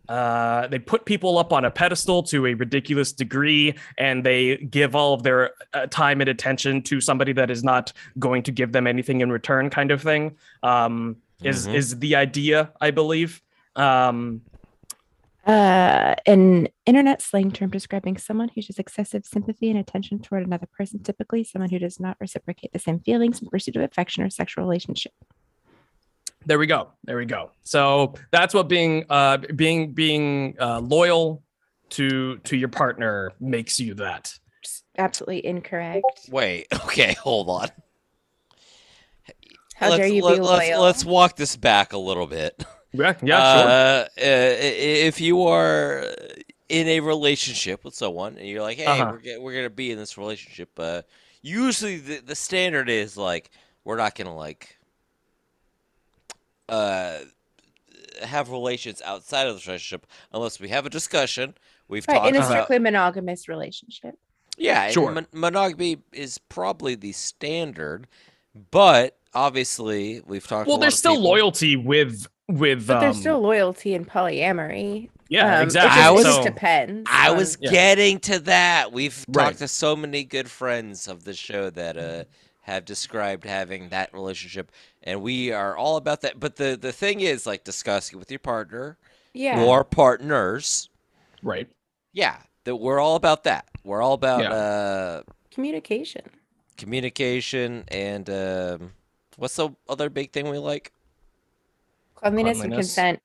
uh 0.09 0.67
they 0.67 0.79
put 0.79 1.05
people 1.05 1.37
up 1.37 1.53
on 1.53 1.63
a 1.63 1.69
pedestal 1.71 2.23
to 2.23 2.47
a 2.47 2.53
ridiculous 2.55 3.13
degree 3.13 3.75
and 3.99 4.23
they 4.25 4.57
give 4.57 4.95
all 4.95 5.13
of 5.13 5.21
their 5.23 5.51
uh, 5.73 5.85
time 5.87 6.19
and 6.21 6.29
attention 6.29 6.81
to 6.83 6.99
somebody 7.01 7.33
that 7.33 7.49
is 7.51 7.63
not 7.63 7.93
going 8.17 8.41
to 8.43 8.51
give 8.51 8.71
them 8.71 8.87
anything 8.87 9.21
in 9.21 9.31
return 9.31 9.69
kind 9.69 9.91
of 9.91 10.01
thing. 10.01 10.35
Um 10.63 11.17
is 11.43 11.67
Mhm. 11.67 11.75
is 11.75 11.99
the 11.99 12.15
idea 12.15 12.71
i 12.81 12.89
believe. 12.89 13.41
Um 13.75 14.41
Uh, 15.45 16.15
an 16.25 16.67
internet 16.85 17.21
slang 17.21 17.51
term 17.51 17.69
describing 17.69 18.17
someone 18.17 18.49
who 18.55 18.61
shows 18.61 18.79
excessive 18.79 19.25
sympathy 19.25 19.69
and 19.69 19.79
attention 19.79 20.19
toward 20.19 20.45
another 20.45 20.67
person, 20.75 21.01
typically 21.03 21.43
someone 21.43 21.69
who 21.69 21.77
does 21.77 21.99
not 21.99 22.17
reciprocate 22.19 22.73
the 22.73 22.79
same 22.79 22.99
feelings 22.99 23.41
in 23.41 23.47
pursuit 23.49 23.75
of 23.75 23.83
affection 23.83 24.23
or 24.23 24.29
sexual 24.29 24.63
relationship. 24.63 25.13
there 26.47 26.57
we 26.57 26.67
go 26.67 26.89
there 27.03 27.17
we 27.17 27.25
go 27.25 27.49
so 27.63 28.13
that's 28.31 28.53
what 28.53 28.67
being 28.67 29.03
uh 29.09 29.37
being 29.55 29.93
being 29.93 30.55
uh 30.59 30.79
loyal 30.79 31.43
to 31.89 32.37
to 32.39 32.57
your 32.57 32.69
partner 32.69 33.31
makes 33.39 33.79
you 33.79 33.93
that. 33.95 34.33
Absolutely 34.97 35.45
incorrect. 35.45 36.29
Wait, 36.29 36.67
okay, 36.73 37.13
hold 37.13 37.49
on. 37.49 37.69
How 39.75 39.89
let's, 39.89 39.97
dare 39.97 40.07
you 40.07 40.23
let, 40.23 40.35
be 40.35 40.41
let's, 40.41 40.69
loyal? 40.69 40.81
let's 40.81 41.05
walk 41.05 41.35
this 41.35 41.57
back 41.57 41.93
a 41.93 41.97
little 41.97 42.27
bit. 42.27 42.63
Yeah, 42.93 43.13
yeah, 43.21 43.37
uh, 43.37 44.05
uh, 44.07 44.07
if 44.17 45.19
you 45.19 45.43
are 45.47 46.05
in 46.69 46.87
a 46.87 46.99
relationship 47.01 47.83
with 47.83 47.93
someone 47.93 48.37
and 48.37 48.47
you're 48.47 48.61
like, 48.61 48.77
hey, 48.77 48.85
Uh-huh. 48.85 49.17
we're, 49.23 49.39
we're 49.41 49.53
gonna 49.55 49.69
be 49.69 49.91
in 49.91 49.97
this 49.97 50.17
relationship, 50.17 50.69
uh, 50.79 51.01
usually 51.41 51.97
the, 51.97 52.19
the 52.19 52.35
standard 52.35 52.89
is 52.89 53.17
like 53.17 53.51
we're 53.83 53.97
not 53.97 54.15
gonna 54.15 54.35
like 54.35 54.77
uh 56.69 57.19
have 58.23 58.49
relations 58.49 59.01
outside 59.03 59.45
of 59.45 59.55
the 59.55 59.61
relationship 59.67 60.07
unless 60.31 60.59
we 60.59 60.69
have 60.69 60.85
a 60.85 60.89
discussion. 60.89 61.53
We've 61.87 62.05
right, 62.07 62.15
talked 62.15 62.29
in 62.29 62.35
a 62.35 62.39
about 62.39 62.49
strictly 62.49 62.79
monogamous 62.79 63.47
relationship. 63.47 64.17
yeah, 64.57 64.89
Sure. 64.89 65.11
mon- 65.11 65.27
monogamy 65.33 65.97
is 66.13 66.37
probably 66.37 66.95
the 66.95 67.11
standard, 67.11 68.07
but 68.71 69.17
obviously 69.33 70.21
we've 70.25 70.47
talked. 70.47 70.67
Well, 70.67 70.77
a 70.77 70.77
lot 70.77 70.81
there's 70.81 70.93
of 70.95 70.99
still 70.99 71.11
people- 71.15 71.29
loyalty 71.29 71.75
with 71.75 72.25
with. 72.47 72.87
But 72.87 72.97
um, 72.97 73.01
there's 73.01 73.19
still 73.19 73.39
loyalty 73.39 73.93
and 73.93 74.07
polyamory. 74.07 75.09
yeah, 75.29 75.57
Um, 75.57 75.63
exactly. 75.63 75.89
It 75.89 75.95
just, 75.95 76.07
I 76.07 76.09
it 76.09 76.13
was- 76.13 76.23
just 76.25 76.43
depends. 76.43 77.09
I 77.11 77.29
on- 77.29 77.37
was 77.37 77.57
Yeah. 77.59 77.71
getting 77.71 78.19
to 78.21 78.39
that. 78.39 78.91
We've 78.91 79.25
Right. 79.27 79.45
talked 79.45 79.57
to 79.59 79.67
so 79.67 79.95
many 79.95 80.23
good 80.23 80.49
friends 80.49 81.07
of 81.07 81.23
the 81.23 81.33
show 81.33 81.69
that 81.71 81.97
uh, 81.97 82.23
have 82.61 82.85
described 82.85 83.45
having 83.45 83.89
that 83.89 84.13
relationship, 84.13 84.71
and 85.03 85.21
we 85.21 85.51
are 85.51 85.75
all 85.77 85.97
about 85.97 86.21
that. 86.21 86.39
But 86.39 86.55
the 86.55 86.77
the 86.79 86.91
thing 86.91 87.19
is, 87.21 87.45
like 87.45 87.63
discussing 87.63 88.17
with 88.19 88.29
your 88.31 88.39
partner 88.39 88.97
yeah. 89.33 89.63
or 89.63 89.83
partners, 89.83 90.89
right. 91.43 91.67
yeah, 92.13 92.37
that 92.63 92.75
we're 92.77 92.99
all 92.99 93.15
about 93.15 93.43
that. 93.43 93.67
We're 93.83 94.01
all 94.01 94.13
about 94.13 94.41
Yeah. 94.41 94.51
uh, 94.53 95.21
communication. 95.51 96.23
communication 96.77 97.83
and 97.89 98.29
um, 98.29 98.91
what's 99.37 99.55
the 99.55 99.69
other 99.87 100.09
big 100.09 100.31
thing 100.33 100.49
we 100.49 100.57
like? 100.57 100.91
Cleanliness, 102.15 102.57
and 102.61 102.71
Cleanliness. 102.71 102.87
consent. 102.95 103.19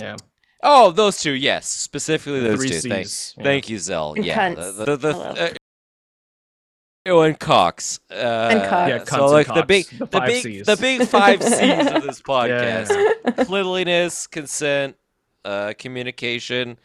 Yeah. 0.00 0.16
Oh, 0.62 0.90
those 0.90 1.18
two, 1.20 1.32
yes, 1.32 1.66
specifically 1.68 2.40
those 2.40 2.58
Three 2.58 2.68
two. 2.70 2.80
Thank, 2.88 3.06
C's. 3.06 3.34
yeah. 3.36 3.44
thank 3.44 3.68
you, 3.68 3.78
Zell. 3.78 4.14
And 4.14 4.24
yeah, 4.24 4.50
cunts. 4.54 4.76
the, 4.78 4.84
the, 4.84 4.96
the, 4.96 5.12
Hello. 5.12 5.24
uh, 5.30 5.48
oh, 7.06 7.20
and 7.20 7.38
Cox. 7.38 8.00
Uh, 8.10 8.14
Cox. 8.68 8.88
Yeah, 8.88 8.98
cunts 9.00 9.08
so 9.10 9.24
and 9.24 9.32
like 9.32 9.46
the 9.46 9.52
cocks, 9.54 9.66
big, 9.66 9.86
the 9.86 9.98
the, 9.98 10.06
five 10.06 10.26
big, 10.28 10.42
Cs. 10.42 10.66
the 10.66 10.76
big 10.76 11.02
five 11.08 11.42
C's 11.42 11.86
of 11.92 12.02
this 12.06 12.22
podcast: 12.22 12.88
Yeah. 13.36 13.44
cleanliness, 13.44 14.26
consent, 14.26 14.96
uh, 15.44 15.74
communication, 15.78 16.78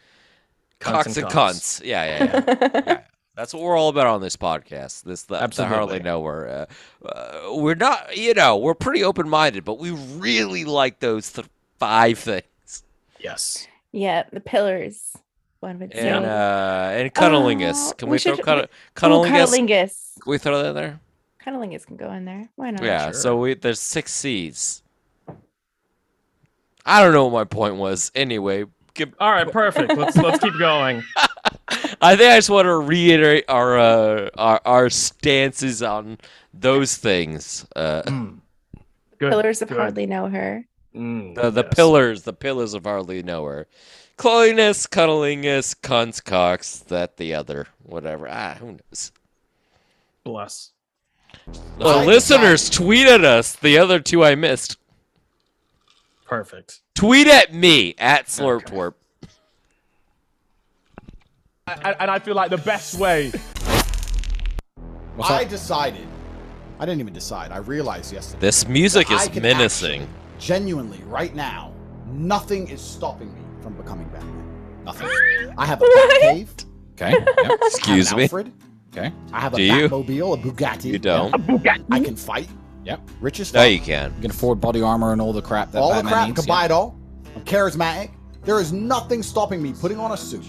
Cunts 0.78 0.92
cocks 0.92 1.16
and 1.16 1.24
and 1.24 1.32
cocks. 1.32 1.58
cunts. 1.80 1.84
Yeah, 1.84 2.04
yeah, 2.04 2.42
yeah. 2.74 2.82
yeah. 2.86 3.00
That's 3.40 3.54
what 3.54 3.62
we're 3.62 3.74
all 3.78 3.88
about 3.88 4.06
on 4.06 4.20
this 4.20 4.36
podcast. 4.36 5.04
This 5.04 5.22
the, 5.22 5.36
the 5.36 5.42
Absolutely. 5.42 5.74
hardly 5.74 6.00
know 6.00 6.22
her. 6.24 6.68
Uh, 7.02 7.08
uh, 7.08 7.54
we're 7.54 7.74
not, 7.74 8.14
you 8.14 8.34
know, 8.34 8.58
we're 8.58 8.74
pretty 8.74 9.02
open 9.02 9.30
minded, 9.30 9.64
but 9.64 9.78
we 9.78 9.92
really 9.92 10.66
like 10.66 11.00
those 11.00 11.32
th- 11.32 11.46
five 11.78 12.18
things. 12.18 12.82
Yes. 13.18 13.66
yeah, 13.92 14.24
the 14.30 14.40
pillars. 14.40 15.16
One 15.60 15.78
would 15.78 15.90
say. 15.94 16.06
And 16.06 16.26
uh, 16.26 16.90
and 16.92 17.14
cunnilingus. 17.14 17.92
Oh, 17.92 17.94
Can 17.94 18.08
we 18.10 18.16
we, 18.16 18.18
throw 18.18 18.36
should- 18.36 18.44
cunni- 18.44 18.64
Ooh, 18.64 18.68
cunnilingus? 18.94 19.46
cunnilingus. 19.46 20.20
Can 20.22 20.30
we 20.30 20.36
throw 20.36 20.62
that 20.62 20.68
in 20.68 20.74
there? 20.74 21.00
Cunnilingus 21.42 21.86
can 21.86 21.96
go 21.96 22.12
in 22.12 22.26
there. 22.26 22.46
Why 22.56 22.72
not? 22.72 22.82
Yeah. 22.84 23.04
sure. 23.06 23.12
So 23.14 23.36
we 23.38 23.54
there's 23.54 23.80
six 23.80 24.12
C's. 24.12 24.82
I 26.84 27.02
don't 27.02 27.14
know 27.14 27.24
what 27.24 27.32
my 27.32 27.44
point 27.44 27.76
was. 27.76 28.12
Anyway, 28.14 28.66
give- 28.92 29.14
All 29.18 29.30
right. 29.32 29.50
Perfect. 29.50 29.96
Let's 29.96 30.16
let's 30.18 30.40
keep 30.44 30.58
going. 30.58 31.02
I 32.00 32.16
think 32.16 32.32
I 32.32 32.36
just 32.36 32.50
want 32.50 32.66
to 32.66 32.76
reiterate 32.76 33.44
our 33.48 33.78
uh, 33.78 34.30
our 34.36 34.60
our 34.64 34.90
stances 34.90 35.82
on 35.82 36.18
those 36.54 36.96
things. 36.96 37.66
Uh, 37.76 38.02
Mm. 38.06 38.40
Good. 39.18 39.30
Pillars 39.32 39.60
of 39.60 39.68
good. 39.68 39.76
hardly 39.76 40.06
know 40.06 40.28
her. 40.30 40.64
Mm, 40.96 41.34
the 41.34 41.50
the 41.50 41.62
yes. 41.62 41.74
pillars, 41.74 42.22
the 42.22 42.32
pillars 42.32 42.72
of 42.72 42.84
hardly 42.84 43.22
know 43.22 43.44
her. 43.44 43.66
Cleanliness, 44.16 44.86
cunnilingus, 44.86 45.74
cunts, 45.78 46.24
cocks, 46.24 46.78
that 46.88 47.18
the 47.18 47.34
other, 47.34 47.66
whatever. 47.82 48.26
Ah, 48.30 48.54
who 48.58 48.72
knows? 48.72 49.12
Bless. 50.24 50.72
The 51.78 51.84
I 51.84 52.04
listeners 52.04 52.70
tweet 52.70 53.06
at 53.06 53.24
us. 53.24 53.54
The 53.56 53.76
other 53.78 54.00
two 54.00 54.24
I 54.24 54.34
missed. 54.34 54.78
Perfect. 56.26 56.80
Tweet 56.94 57.26
at 57.26 57.52
me 57.52 57.94
at 57.98 58.26
Slurptwerp. 58.26 58.94
And, 61.84 61.96
and 62.00 62.10
I 62.10 62.18
feel 62.18 62.34
like 62.34 62.50
the 62.50 62.58
best 62.58 62.98
way 62.98 63.32
I 65.22 65.44
decided. 65.44 66.06
I 66.78 66.86
didn't 66.86 67.00
even 67.00 67.12
decide. 67.12 67.52
I 67.52 67.58
realized 67.58 68.12
yesterday. 68.12 68.40
This 68.40 68.66
music 68.66 69.10
is 69.10 69.32
menacing. 69.34 70.02
actually, 70.02 70.14
genuinely, 70.38 71.02
right 71.04 71.34
now, 71.34 71.74
nothing 72.06 72.68
is 72.68 72.80
stopping 72.80 73.34
me 73.34 73.40
from 73.60 73.74
becoming 73.74 74.08
Batman. 74.08 74.84
Nothing. 74.84 75.08
I 75.58 75.66
have 75.66 75.82
a 75.82 75.84
What? 75.88 76.22
Batcave. 76.22 76.64
Okay. 76.92 77.10
Yep. 77.12 77.58
Excuse 77.62 78.14
me. 78.14 78.22
Alfred. 78.22 78.52
Okay. 78.92 79.12
I 79.32 79.40
have 79.40 79.54
a 79.54 79.56
Do 79.58 79.62
you? 79.62 79.88
Batmobile, 79.88 80.34
a 80.34 80.42
Bugatti. 80.42 80.84
You 80.86 80.98
don't. 80.98 81.34
I 81.90 82.00
can 82.00 82.16
fight. 82.16 82.48
Yep. 82.84 83.00
Rich 83.20 83.40
as 83.40 83.52
No, 83.52 83.64
you 83.64 83.78
can. 83.78 84.12
You 84.16 84.22
can 84.22 84.30
afford 84.30 84.60
body 84.60 84.80
armor 84.80 85.12
and 85.12 85.20
all 85.20 85.34
the 85.34 85.42
crap 85.42 85.70
that 85.72 85.80
all 85.80 85.94
the 85.94 86.08
crap, 86.08 86.28
needs. 86.28 86.40
can 86.40 86.48
buy 86.48 86.64
it 86.64 86.70
all. 86.70 86.98
I'm 87.36 87.44
charismatic. 87.44 88.10
There 88.42 88.58
is 88.58 88.72
nothing 88.72 89.22
stopping 89.22 89.62
me 89.62 89.74
putting 89.74 89.98
on 89.98 90.12
a 90.12 90.16
suit 90.16 90.44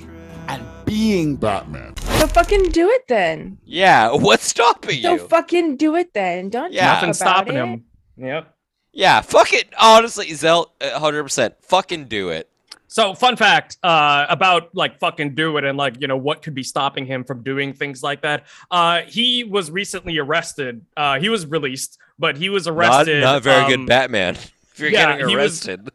and 0.48 0.64
being 0.86 1.36
Batman. 1.36 1.96
So 2.20 2.28
fucking 2.28 2.70
do 2.70 2.90
it 2.90 3.08
then. 3.08 3.58
Yeah, 3.66 4.12
what's 4.14 4.46
stopping 4.48 4.98
you? 4.98 5.02
So 5.04 5.14
you? 5.14 5.28
fucking 5.28 5.78
do 5.78 5.96
it 5.96 6.14
then. 6.14 6.50
Don't 6.50 6.72
Yeah. 6.74 6.86
talk 6.88 6.96
Nothing's 6.96 7.18
stopping 7.18 7.56
it. 7.56 7.60
him. 7.60 7.86
Yep. 8.18 8.56
yeah, 8.94 9.22
fuck 9.22 9.54
it. 9.54 9.70
Honestly, 9.80 10.32
Zell, 10.34 10.74
uh, 10.82 11.00
100%. 11.00 11.54
Fucking 11.64 12.06
do 12.06 12.30
it. 12.30 12.48
So, 12.88 13.14
fun 13.14 13.38
fact 13.38 13.78
uh, 13.84 14.26
about 14.28 14.76
like 14.76 15.00
fucking 15.00 15.34
do 15.34 15.56
it 15.56 15.64
and 15.64 15.78
like 15.78 16.02
you 16.02 16.08
know 16.08 16.18
what 16.18 16.42
could 16.42 16.54
be 16.54 16.62
stopping 16.64 17.06
him 17.06 17.24
from 17.24 17.42
doing 17.42 17.72
things 17.72 18.04
like 18.04 18.22
that. 18.24 18.48
Uh, 18.70 19.04
he 19.08 19.46
was 19.46 19.72
recently 19.72 20.18
arrested. 20.18 20.86
Uh, 20.98 21.18
he 21.18 21.30
was 21.30 21.46
released, 21.48 21.98
but 22.20 22.36
he 22.36 22.50
was 22.50 22.68
arrested. 22.68 23.22
not 23.22 23.38
a 23.38 23.40
very 23.40 23.64
um, 23.64 23.70
good 23.70 23.86
Batman. 23.88 24.36
If 24.74 24.80
you're 24.80 24.90
yeah, 24.90 25.18
getting 25.18 25.36
arrested. 25.36 25.90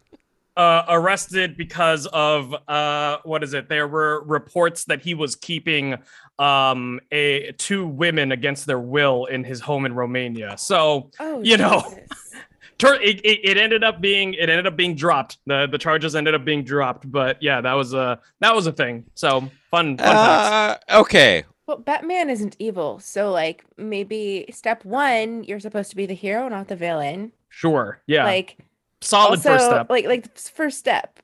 Uh, 0.57 0.85
arrested 0.89 1.57
because 1.57 2.07
of 2.07 2.55
uh, 2.69 3.19
what 3.25 3.43
is 3.43 3.53
it? 3.55 3.69
There 3.69 3.87
were 3.89 4.23
reports 4.25 4.85
that 4.87 5.03
he 5.03 5.15
was 5.15 5.37
keeping 5.37 5.97
um, 6.39 7.01
a 7.13 7.53
two 7.59 7.87
women 7.87 8.33
against 8.33 8.67
their 8.67 8.79
will 8.79 9.27
in 9.27 9.45
his 9.45 9.61
home 9.61 9.85
in 9.87 9.95
Romania. 9.95 10.57
So 10.59 11.11
Oh, 11.21 11.43
You 11.43 11.57
know. 11.57 11.83
Jesus. 11.83 12.35
tur- 12.79 13.01
it, 13.03 13.21
it, 13.25 13.41
it 13.51 13.57
ended 13.57 13.85
up 13.85 14.01
being 14.01 14.35
it 14.35 14.49
ended 14.49 14.67
up 14.67 14.77
being 14.77 14.95
dropped. 14.95 15.39
The 15.47 15.67
the 15.67 15.79
charges 15.79 16.15
ended 16.17 16.35
up 16.35 16.45
being 16.45 16.65
dropped. 16.65 17.11
But 17.11 17.43
yeah, 17.43 17.61
that 17.61 17.73
was 17.75 17.95
a 17.95 18.21
that 18.41 18.55
was 18.55 18.67
a 18.67 18.73
thing. 18.73 19.05
So 19.15 19.41
fun 19.71 19.99
fun. 19.99 20.01
Uh, 20.01 20.77
okay. 21.01 21.45
Well, 21.67 21.79
Batman 21.79 22.31
isn't 22.31 22.55
evil, 22.61 23.01
so 23.01 23.33
like 23.33 23.65
maybe 23.77 24.47
step 24.53 24.85
one, 24.85 25.43
you're 25.45 25.59
supposed 25.59 25.91
to 25.91 25.97
be 25.97 26.07
the 26.07 26.15
hero, 26.15 26.49
not 26.49 26.69
the 26.69 26.77
villain. 26.77 27.33
Sure. 27.49 28.01
Yeah. 28.07 28.25
Like 28.25 28.59
Solid 29.01 29.39
also, 29.39 29.51
first 29.51 29.65
step. 29.67 29.91
like 29.91 30.07
like 30.07 30.39
first 30.39 30.79
step, 30.79 31.21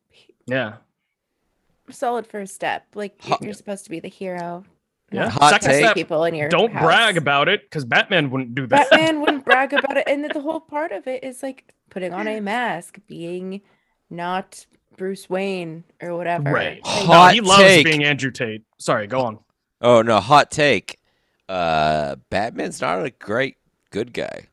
yeah. 0.46 0.74
solid 1.90 2.26
first 2.26 2.54
step. 2.54 2.86
Like 2.94 3.14
you're, 3.24 3.30
Hot- 3.30 3.42
you're 3.42 3.54
supposed 3.54 3.84
to 3.84 3.90
be 3.90 4.00
the 4.00 4.08
hero. 4.08 4.64
Yeah. 5.10 5.28
Hot 5.28 5.50
Second 5.50 5.68
take. 5.70 5.84
step. 5.84 5.94
people 5.94 6.24
in 6.24 6.34
your 6.34 6.48
Don't 6.48 6.72
house. 6.72 6.82
brag 6.82 7.16
about 7.18 7.48
it 7.48 7.62
because 7.62 7.84
Batman 7.84 8.30
wouldn't 8.30 8.54
do 8.54 8.66
that. 8.68 8.88
Batman 8.90 9.20
wouldn't 9.20 9.44
brag 9.46 9.72
about 9.74 9.96
it, 9.96 10.04
and 10.06 10.24
the 10.24 10.40
whole 10.40 10.60
part 10.60 10.92
of 10.92 11.06
it 11.06 11.22
is 11.24 11.42
like 11.42 11.74
putting 11.90 12.14
on 12.14 12.26
a 12.28 12.40
mask, 12.40 12.98
being 13.08 13.60
not 14.08 14.64
Bruce 14.96 15.28
Wayne 15.28 15.84
or 16.00 16.16
whatever. 16.16 16.50
Right. 16.50 16.82
Like, 16.84 17.06
No, 17.06 17.12
Hot 17.14 17.34
he 17.34 17.40
loves 17.40 17.62
take. 17.62 17.84
being 17.86 18.04
Andrew 18.04 18.30
Tate. 18.30 18.62
Sorry, 18.78 19.06
go 19.06 19.20
on. 19.22 19.38
Oh, 19.80 20.00
no. 20.02 20.20
Hot 20.20 20.50
take. 20.50 20.98
Uh, 21.48 22.16
Batman's 22.30 22.80
not 22.80 23.04
a 23.04 23.10
great 23.10 23.56
good 23.90 24.12
guy. 24.14 24.46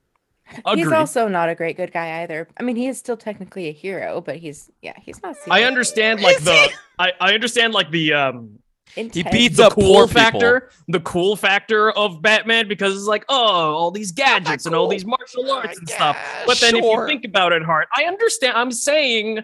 He's 0.73 0.91
also 0.91 1.27
not 1.27 1.49
a 1.49 1.55
great 1.55 1.77
good 1.77 1.91
guy 1.91 2.21
either. 2.23 2.47
I 2.57 2.63
mean, 2.63 2.75
he 2.75 2.87
is 2.87 2.97
still 2.97 3.17
technically 3.17 3.67
a 3.67 3.71
hero, 3.71 4.21
but 4.21 4.37
he's 4.37 4.69
yeah, 4.81 4.93
he's 5.01 5.21
not. 5.21 5.35
I 5.49 5.63
understand 5.63 6.21
like 6.23 6.43
the? 6.43 6.71
I, 6.97 7.13
I 7.19 7.33
understand 7.33 7.73
like 7.73 7.91
the 7.91 8.13
um 8.13 8.59
intense. 8.95 9.31
beats 9.31 9.57
the 9.57 9.67
up 9.67 9.73
cool 9.73 9.93
poor 9.93 10.07
people. 10.07 10.21
factor, 10.21 10.71
the 10.87 10.99
cool 11.01 11.35
factor 11.35 11.91
of 11.91 12.21
Batman 12.21 12.67
because 12.67 12.95
it's 12.95 13.07
like, 13.07 13.25
oh, 13.29 13.35
all 13.75 13.91
these 13.91 14.11
gadgets 14.11 14.65
and 14.65 14.75
all 14.75 14.87
these 14.87 15.05
martial 15.05 15.51
arts 15.51 15.77
and 15.79 15.89
Yeah, 15.89 15.95
stuff. 15.95 16.17
But 16.45 16.59
then 16.59 16.75
if 16.75 16.83
you 16.83 17.05
think 17.07 17.25
about 17.25 17.53
it 17.53 17.63
hard, 17.63 17.87
I 17.95 18.03
understand. 18.03 18.57
I'm 18.57 18.71
saying 18.71 19.39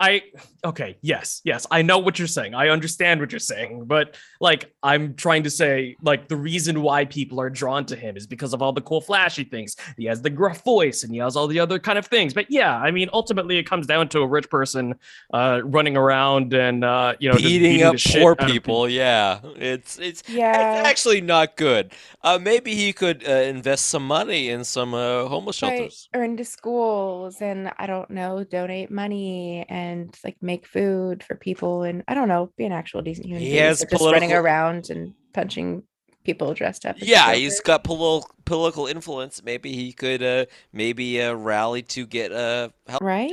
I 0.00 0.22
okay, 0.64 0.96
yes, 1.02 1.42
yes. 1.44 1.66
I 1.70 1.82
know 1.82 1.98
what 1.98 2.18
you're 2.18 2.26
saying. 2.28 2.54
I 2.54 2.70
understand 2.70 3.20
what 3.20 3.32
you're 3.32 3.38
saying, 3.38 3.84
but 3.84 4.16
like 4.40 4.72
I'm 4.82 5.14
trying 5.14 5.42
to 5.42 5.50
say 5.50 5.96
like 6.02 6.26
the 6.28 6.36
reason 6.36 6.80
why 6.80 7.04
people 7.04 7.38
are 7.40 7.50
drawn 7.50 7.84
to 7.86 7.96
him 7.96 8.16
is 8.16 8.26
because 8.26 8.54
of 8.54 8.62
all 8.62 8.72
the 8.72 8.80
cool 8.80 9.02
flashy 9.02 9.44
things. 9.44 9.76
He 9.98 10.06
has 10.06 10.22
the 10.22 10.30
gruff 10.30 10.64
voice 10.64 11.04
and 11.04 11.12
he 11.12 11.18
has 11.20 11.36
all 11.36 11.46
the 11.46 11.60
other 11.60 11.78
kind 11.78 11.98
of 11.98 12.06
things. 12.06 12.32
But 12.32 12.46
yeah, 12.50 12.74
I 12.78 12.90
mean 12.90 13.10
ultimately 13.12 13.58
it 13.58 13.64
comes 13.64 13.86
down 13.86 14.08
to 14.10 14.20
a 14.20 14.26
rich 14.26 14.48
person 14.48 14.94
uh 15.34 15.60
running 15.64 15.96
around 15.98 16.54
and 16.54 16.82
uh 16.82 17.14
you 17.20 17.28
know 17.28 17.36
just 17.36 17.44
beating 17.44 17.82
up 17.82 17.96
the 17.96 18.18
poor 18.20 18.32
out 18.32 18.40
of 18.44 18.50
people. 18.50 18.88
Yeah, 18.88 19.40
it's 19.56 19.98
it's 19.98 20.22
Yeah. 20.28 20.78
it's 20.80 20.88
actually 20.88 21.20
not 21.20 21.56
good. 21.56 21.92
Uh, 22.22 22.38
maybe 22.40 22.74
he 22.74 22.92
could 22.92 23.26
uh, 23.28 23.32
invest 23.32 23.86
some 23.86 24.06
money 24.06 24.48
in 24.50 24.62
some 24.64 24.94
uh, 24.94 25.24
homeless 25.26 25.60
Right. 25.62 25.76
shelters. 25.78 26.08
Or 26.14 26.22
into 26.22 26.44
schools 26.44 27.40
and 27.42 27.70
I 27.78 27.86
don't 27.86 28.10
know, 28.10 28.44
donate 28.44 28.90
money 28.90 29.64
and 29.68 29.89
like 30.24 30.36
make 30.42 30.66
food 30.66 31.22
for 31.22 31.34
people 31.36 31.82
and 31.82 32.02
I 32.08 32.14
don't 32.14 32.28
know, 32.28 32.50
be 32.56 32.64
an 32.64 32.72
actual 32.72 33.02
decent 33.02 33.26
human 33.26 33.42
He 33.42 33.50
being. 33.50 33.62
has 33.62 33.82
instead 33.82 33.86
of 33.86 33.90
just 34.00 34.12
running 34.12 34.30
political- 34.30 34.44
around 34.44 34.90
and 34.90 35.14
punching 35.32 35.82
people 36.24 36.52
dressed 36.54 36.84
up. 36.86 36.96
as 37.00 37.08
Yeah, 37.08 37.32
he's 37.34 37.56
Joker. 37.58 37.66
got 37.66 37.84
political 37.84 38.30
political 38.44 38.86
influence. 38.86 39.42
Maybe 39.42 39.72
he 39.72 39.92
could 39.92 40.22
uh, 40.22 40.44
maybe 40.72 41.20
uh, 41.22 41.34
rally 41.34 41.82
to 41.82 42.06
get 42.06 42.32
uh, 42.32 42.68
help. 42.88 43.02
right. 43.02 43.32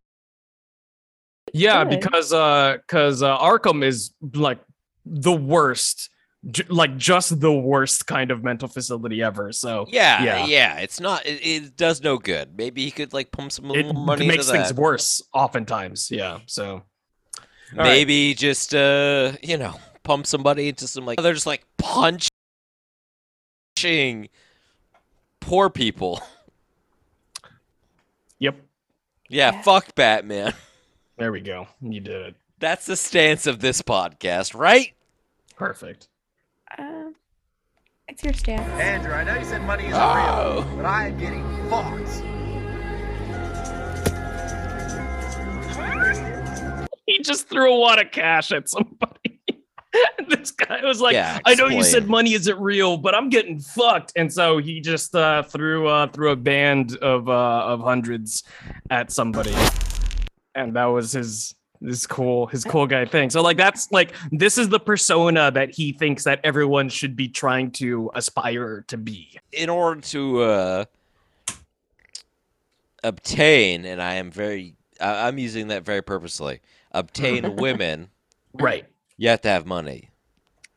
Yeah, 1.54 1.84
Good. 1.86 2.00
because 2.02 2.34
uh 2.34 2.78
cuz 2.88 3.24
uh 3.24 3.38
Arkham 3.38 3.84
is 3.84 4.12
like 4.34 4.60
the 5.06 5.32
worst 5.34 6.10
j- 6.52 6.64
like 6.70 6.98
just 6.98 7.40
the 7.40 7.52
worst 7.52 8.08
kind 8.08 8.32
of 8.32 8.44
mental 8.44 8.68
facility 8.68 9.22
ever. 9.22 9.52
So 9.52 9.86
Yeah, 9.90 10.24
Yeah. 10.24 10.46
yeah, 10.46 10.78
It's 10.80 11.00
not. 11.00 11.26
It, 11.26 11.40
it 11.46 11.78
does 11.78 12.02
no 12.02 12.18
good. 12.18 12.58
Maybe 12.58 12.84
he 12.86 12.92
could 12.92 13.14
like 13.14 13.32
pump 13.32 13.52
some 13.52 13.68
money. 13.68 13.80
it 13.82 13.94
more 13.94 14.06
money 14.06 14.28
makes 14.28 14.48
into 14.48 14.58
things 14.58 14.70
that. 14.70 14.78
worse 14.82 15.22
oftentimes. 15.34 16.10
Yeah. 16.12 16.40
So 16.46 16.66
All 16.74 16.82
right. 17.78 17.84
Maybe 17.84 18.34
just 18.34 18.74
uh, 18.76 19.34
you 19.44 19.58
know, 19.58 19.76
pump 20.04 20.26
somebody 20.28 20.70
into 20.70 20.88
some 20.88 21.06
like 21.06 21.22
they're 21.22 21.34
just 21.34 21.46
like 21.48 21.66
punching 21.78 22.30
poor 25.42 25.70
people. 25.70 26.22
yep. 28.40 28.56
Yeah, 29.30 29.52
Yeah. 29.54 29.62
fuck 29.62 29.94
Batman. 29.96 30.54
There 31.18 31.32
we 31.32 31.42
go. 31.42 31.68
You 31.82 32.00
did 32.00 32.22
it. 32.28 32.36
That's 32.60 32.86
the 32.86 32.96
stance 32.96 33.48
of 33.48 33.60
this 33.60 33.82
podcast, 33.82 34.54
right? 34.54 34.94
Perfect. 35.56 36.08
It's 38.08 38.24
your 38.24 38.34
stance. 38.34 38.68
Andrew, 38.82 39.12
I 39.14 39.24
know 39.24 39.36
you 39.38 39.46
said 39.46 39.62
money 39.64 39.86
isn't 39.88 39.96
Oh. 40.02 40.64
real, 40.66 40.76
but 40.78 40.86
I 40.86 41.08
am 41.08 41.18
getting 41.18 41.70
fucked. 41.70 42.24
He 47.06 47.20
just 47.22 47.48
threw 47.50 47.74
a 47.74 47.80
wad 47.80 48.00
of 48.00 48.12
cash 48.12 48.52
at 48.52 48.70
somebody. 48.70 49.14
This 50.28 50.52
guy 50.52 50.84
was 50.84 51.00
like, 51.02 51.14
Yeah, 51.14 51.40
I 51.46 51.56
know 51.56 51.68
you 51.68 51.82
said 51.84 52.08
money 52.08 52.34
isn't 52.34 52.60
real, 52.60 52.98
but 52.98 53.16
I'm 53.16 53.30
getting 53.30 53.60
fucked. 53.60 54.12
And 54.16 54.32
so 54.32 54.58
he 54.60 54.80
just 54.82 55.16
uh, 55.16 55.42
threw 55.44 55.88
uh, 55.88 56.08
threw 56.08 56.32
a 56.32 56.36
band 56.36 56.98
of 56.98 57.28
uh, 57.30 57.32
of 57.66 57.80
hundreds 57.80 58.44
at 58.92 59.12
somebody. 59.12 59.56
And 60.54 60.76
that 60.76 60.86
was 60.86 61.14
his 61.14 61.56
his 61.82 62.08
cool 62.08 62.48
his 62.48 62.64
cool 62.64 62.88
guy 62.88 63.06
thing. 63.06 63.30
So 63.30 63.42
like 63.42 63.58
that's 63.58 63.92
like 63.92 64.14
this 64.32 64.58
is 64.58 64.70
the 64.70 64.80
persona 64.80 65.52
that 65.52 65.70
he 65.74 65.92
thinks 65.94 66.24
that 66.24 66.40
everyone 66.44 66.90
should 66.90 67.16
be 67.16 67.28
trying 67.28 67.72
to 67.72 68.12
aspire 68.16 68.84
to 68.88 68.98
be. 68.98 69.40
In 69.52 69.70
order 69.70 70.02
to 70.02 70.42
uh, 70.42 70.86
obtain, 73.04 73.86
and 73.86 74.02
I 74.02 74.16
am 74.16 74.32
very, 74.32 74.76
I 75.00 75.28
I'm 75.28 75.38
using 75.38 75.68
that 75.68 75.84
very 75.84 76.02
purposely. 76.02 76.62
Obtain 76.92 77.56
women, 77.58 78.10
Right. 78.54 78.86
you 79.18 79.30
have 79.30 79.42
to 79.42 79.50
have 79.50 79.66
money. 79.66 80.10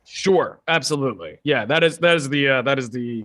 Sure, 0.05 0.61
absolutely. 0.67 1.39
Yeah, 1.45 1.65
that 1.67 1.85
is 1.85 1.99
that 1.99 2.17
is 2.17 2.29
the 2.29 2.49
uh, 2.49 2.63
that 2.63 2.79
is 2.79 2.91
the 2.91 3.25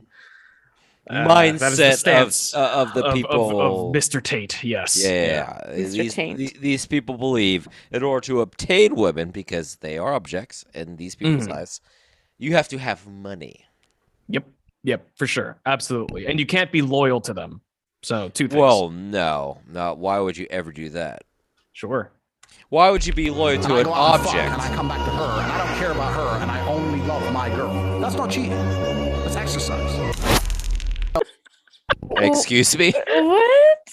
Mindset 1.12 1.60
that 2.04 2.28
is 2.28 2.52
the 2.52 2.60
of 2.60 2.64
uh, 2.64 2.82
of 2.82 2.94
the 2.94 3.02
of- 3.02 3.06
of- 3.10 3.14
people. 3.14 3.90
of, 3.90 3.96
Mr. 3.96 4.22
Tate. 4.24 4.64
Yes. 4.64 5.02
Yeah, 5.04 5.60
Mr. 5.70 5.92
These, 5.92 6.14
Taint. 6.16 6.38
the- 6.38 6.56
these 6.60 6.86
people 6.88 7.18
believe 7.18 7.68
in 7.92 8.02
order 8.04 8.26
to 8.28 8.42
obtain 8.42 8.96
women, 8.96 9.30
because 9.32 9.76
they 9.78 9.98
are 9.98 10.14
objects 10.14 10.66
in 10.74 10.96
these 10.96 11.14
people's 11.16 11.48
Mhm. 11.48 11.56
eyes, 11.58 11.80
you 12.40 12.54
have 12.54 12.68
to 12.70 12.78
have 12.80 13.06
money. 13.08 13.66
Yep. 14.30 14.46
Yep. 14.84 15.08
For 15.16 15.28
sure. 15.28 15.58
Absolutely. 15.66 16.26
And 16.28 16.40
you 16.40 16.46
can't 16.46 16.72
be 16.72 16.82
loyal 16.82 17.22
to 17.22 17.34
them. 17.34 17.62
So 18.02 18.30
two 18.30 18.48
things. 18.48 18.60
Well, 18.60 18.90
no, 18.90 19.60
Not 19.68 19.98
Why 20.00 20.20
would 20.20 20.38
you 20.38 20.48
ever 20.50 20.72
do 20.72 20.90
that? 20.90 21.24
sure. 21.74 22.12
Why 22.70 22.90
would 22.90 23.06
you 23.06 23.14
be 23.14 23.30
loyal 23.30 23.62
to 23.62 23.76
an 23.78 23.84
go 23.86 23.94
out 23.94 24.16
and 24.16 24.24
fuck, 24.24 24.36
object? 24.36 24.54
and 24.54 24.62
I 24.62 24.76
come 24.76 24.88
back 24.88 24.98
to 25.06 25.12
her, 25.12 25.42
and 25.42 25.52
I 25.52 25.58
don't 25.68 25.78
care 25.78 25.92
about 25.92 26.14
her, 26.14 26.42
and 26.42 26.50
I 26.52 26.68
only 26.68 27.00
love 27.08 27.32
my 27.32 27.48
girl. 27.50 28.00
That's 28.00 28.16
not 28.16 28.32
cheating. 28.32 28.50
That's 28.52 29.36
exercise. 29.36 29.95
Excuse 32.18 32.78
me. 32.78 32.94
What? 33.08 33.90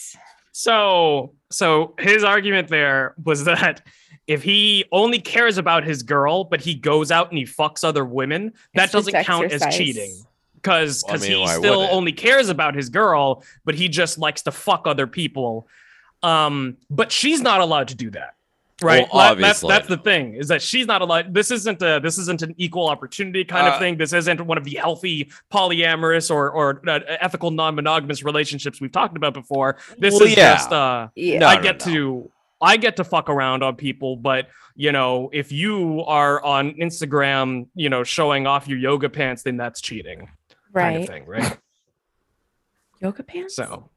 So 0.52 1.34
so 1.50 1.94
his 1.98 2.24
argument 2.24 2.68
there 2.68 3.14
was 3.22 3.44
that 3.44 3.82
if 4.26 4.42
he 4.42 4.84
only 4.92 5.18
cares 5.18 5.58
about 5.58 5.84
his 5.84 6.02
girl, 6.02 6.44
but 6.44 6.60
he 6.60 6.74
goes 6.74 7.10
out 7.10 7.30
and 7.30 7.38
he 7.38 7.44
fucks 7.44 7.82
other 7.84 8.04
women, 8.04 8.52
that 8.74 8.84
It's 8.84 8.92
just 8.92 9.06
doesn't 9.06 9.24
count 9.24 9.52
as 9.52 9.74
cheating. 9.74 10.14
Because 10.54 11.02
Well, 11.04 11.14
I 11.14 11.18
because 11.18 11.28
mean, 11.28 11.40
he 11.40 11.46
still 11.48 11.88
only 11.90 12.12
cares 12.12 12.48
about 12.48 12.74
his 12.76 12.88
girl, 12.88 13.42
but 13.64 13.74
he 13.74 13.88
just 13.88 14.18
likes 14.18 14.42
to 14.42 14.52
fuck 14.52 14.86
other 14.86 15.08
people. 15.08 15.66
Um, 16.22 16.76
but 16.88 17.10
she's 17.10 17.40
not 17.40 17.60
allowed 17.60 17.88
to 17.88 17.96
do 17.96 18.10
that. 18.10 18.34
Right. 18.82 19.06
Well, 19.12 19.34
That- 19.34 19.40
that's 19.40 19.62
obviously. 19.62 19.68
that's 19.68 19.88
the 19.88 19.96
thing, 19.98 20.34
is 20.34 20.48
that 20.48 20.62
she's 20.62 20.86
not 20.86 21.02
allowed. 21.02 21.32
This 21.34 21.50
isn't 21.50 21.80
a 21.82 22.00
this 22.00 22.18
isn't 22.18 22.42
an 22.42 22.54
equal 22.58 22.88
opportunity 22.88 23.44
kind 23.44 23.66
Uh, 23.66 23.72
of 23.72 23.78
thing. 23.78 23.96
This 23.96 24.12
isn't 24.12 24.40
one 24.40 24.58
of 24.58 24.64
the 24.64 24.74
healthy 24.76 25.30
polyamorous 25.52 26.30
or 26.30 26.50
or 26.50 26.82
uh, 26.88 27.00
ethical 27.20 27.50
non-monogamous 27.50 28.22
relationships 28.22 28.80
we've 28.80 28.92
talked 28.92 29.16
about 29.16 29.34
before. 29.34 29.76
This 29.98 30.14
Well, 30.14 30.24
is 30.24 30.36
yeah. 30.36 30.54
just 30.54 30.72
uh 30.72 31.08
Yeah. 31.14 31.38
No, 31.40 31.46
I 31.46 31.56
no, 31.56 31.62
get 31.62 31.86
no. 31.86 31.92
to 31.92 32.30
I 32.60 32.76
get 32.76 32.96
to 32.96 33.04
fuck 33.04 33.28
around 33.28 33.62
on 33.64 33.74
people, 33.76 34.16
but 34.16 34.48
you 34.76 34.92
know, 34.92 35.30
if 35.32 35.50
you 35.52 36.02
are 36.06 36.42
on 36.42 36.72
Instagram, 36.74 37.66
you 37.74 37.88
know, 37.90 38.04
showing 38.04 38.46
off 38.46 38.68
your 38.68 38.78
yoga 38.78 39.08
pants, 39.08 39.42
then 39.42 39.56
that's 39.56 39.80
cheating, 39.80 40.30
right. 40.72 40.92
kind 40.92 40.96
of 41.02 41.08
thing, 41.08 41.26
right? 41.26 41.58
Yoga 43.00 43.22
pants. 43.24 43.56
So. 43.56 43.90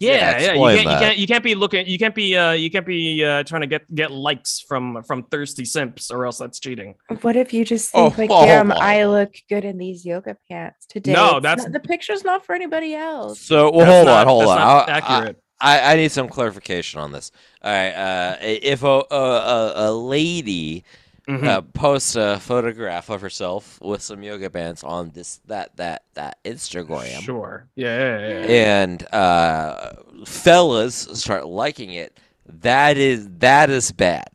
Yeah, 0.00 0.38
Yeah, 0.38 0.52
yeah, 0.52 0.52
you 0.54 0.76
can't, 0.76 0.82
you 0.84 0.98
can't 0.98 1.18
you 1.18 1.26
can't 1.26 1.44
be 1.44 1.54
looking 1.54 1.86
you 1.86 1.98
can't 1.98 2.14
be 2.14 2.36
uh 2.36 2.52
you 2.52 2.70
can't 2.70 2.86
be 2.86 3.24
uh 3.24 3.42
trying 3.42 3.62
to 3.62 3.66
get 3.66 3.92
get 3.94 4.10
likes 4.12 4.60
from 4.60 5.02
from 5.04 5.24
thirsty 5.24 5.64
simps 5.64 6.10
or 6.10 6.24
else 6.26 6.38
that's 6.38 6.60
cheating. 6.60 6.94
What 7.22 7.34
if 7.36 7.52
you 7.52 7.64
just 7.64 7.90
Oh, 7.94 8.10
think 8.10 8.30
like, 8.30 8.42
oh, 8.42 8.46
damn, 8.46 8.70
oh. 8.70 8.76
I 8.76 9.06
look 9.06 9.34
good 9.48 9.64
in 9.64 9.76
these 9.78 10.06
yoga 10.06 10.36
pants 10.48 10.86
today? 10.86 11.12
No, 11.12 11.38
It's 11.38 11.42
that's- 11.42 11.64
not- 11.64 11.72
the 11.72 11.80
picture's 11.80 12.22
not 12.24 12.44
for 12.46 12.54
anybody 12.54 12.94
else. 12.94 13.40
So, 13.40 13.70
well, 13.72 13.86
That's 13.86 13.90
hold 13.92 14.06
not- 14.06 14.20
on, 14.20 14.26
hold 14.26 14.42
that's 14.42 14.50
on. 14.50 14.58
not 14.58 14.88
I- 14.88 14.92
I- 14.92 14.96
accurate. 14.98 15.42
I, 15.60 15.92
I 15.92 15.96
need 15.96 16.12
some 16.12 16.28
clarification 16.28 17.00
on 17.00 17.10
this. 17.10 17.32
All 17.64 17.72
right, 17.72 17.90
uh, 17.90 18.36
if 18.40 18.84
a 18.84 19.02
a, 19.10 19.16
a, 19.16 19.72
a 19.90 19.92
lady 19.92 20.84
Mhm. 21.28 21.44
uh, 21.46 21.60
posts 21.60 22.16
a 22.16 22.40
photograph 22.40 23.10
of 23.10 23.20
herself 23.20 23.78
with 23.82 24.00
some 24.00 24.22
yoga 24.22 24.48
pants 24.48 24.82
on 24.82 25.10
this 25.10 25.40
that 25.46 25.76
that 25.76 26.04
that 26.14 26.38
Instagram, 26.44 27.20
Sure. 27.20 27.68
Yeah, 27.76 27.98
yeah, 27.98 28.18
yeah, 28.28 28.46
yeah. 28.46 28.82
and 28.82 29.14
uh, 29.14 29.92
fellas 30.24 30.94
start 31.12 31.46
liking 31.46 31.92
it, 31.92 32.18
that 32.46 32.96
is 32.96 33.28
that 33.40 33.68
is 33.68 33.92
bad. 33.92 34.30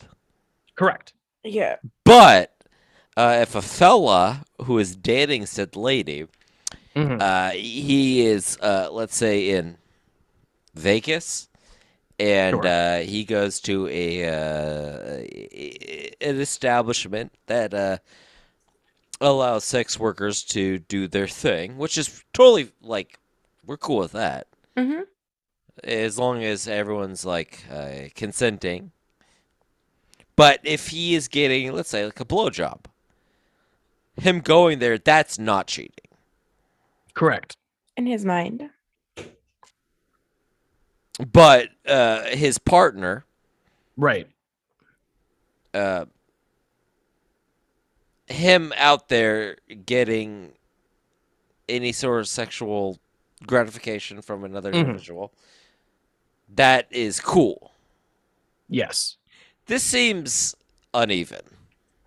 Correct. 0.76 1.14
Yeah. 1.44 1.78
But 2.04 2.54
uh, 3.18 3.40
if 3.42 3.56
a 3.56 3.62
fella 3.64 4.44
who 4.66 4.78
is 4.78 4.96
dating 4.96 5.48
said 5.48 5.76
lady, 5.76 6.28
Mhm. 6.96 7.20
uh, 7.20 7.52
he 7.58 8.22
is, 8.26 8.56
uh, 8.62 8.90
let's 8.92 9.16
say, 9.16 9.50
in 9.50 9.78
Vegas, 10.76 11.48
and 12.20 12.56
Sure. 12.56 12.68
uh, 12.68 13.00
he 13.00 13.24
goes 13.24 13.60
to 13.62 13.88
a 13.88 14.26
uh, 14.26 15.24
an 16.22 16.40
establishment 16.40 17.32
that 17.48 17.74
uh, 17.74 17.98
allows 19.22 19.64
sex 19.64 20.00
workers 20.00 20.44
to 20.44 20.80
do 20.80 21.08
their 21.08 21.28
thing, 21.28 21.78
which 21.78 21.98
is 21.98 22.24
totally 22.34 22.72
like 22.82 23.20
we're 23.66 23.78
cool 23.78 24.00
with 24.00 24.12
that 24.14 24.48
hmm 24.78 25.02
as 25.84 26.20
long 26.20 26.44
as 26.44 26.68
everyone's 26.68 27.26
like 27.26 27.66
uh, 27.72 28.08
consenting. 28.14 28.92
But 30.36 30.60
if 30.64 30.90
he 30.90 31.16
is 31.16 31.28
getting, 31.28 31.72
let's 31.74 31.90
say, 31.90 32.06
like 32.06 32.20
a 32.20 32.26
blowjob, 32.26 32.86
him 34.16 34.40
going 34.40 34.80
there, 34.80 34.98
that's 35.00 35.40
not 35.40 35.68
cheating. 35.68 36.08
Correct. 37.16 37.56
In 37.98 38.06
his 38.06 38.24
mind. 38.24 38.70
But 41.20 41.70
uh, 41.86 42.24
his 42.36 42.58
partner, 42.58 43.26
Right. 43.98 44.28
uh, 45.74 46.06
him 48.28 48.74
out 48.78 49.10
there 49.10 49.58
getting 49.86 50.54
any 51.70 51.92
sort 51.92 52.20
of 52.22 52.28
sexual 52.28 53.00
gratification 53.46 54.22
from 54.22 54.44
another 54.44 54.72
Mhm. 54.72 54.80
individual, 54.80 55.34
that 56.50 56.88
is 56.92 57.20
cool. 57.20 57.72
Yes. 58.70 59.18
this 59.68 59.84
seems 59.84 60.56
uneven. 60.94 61.42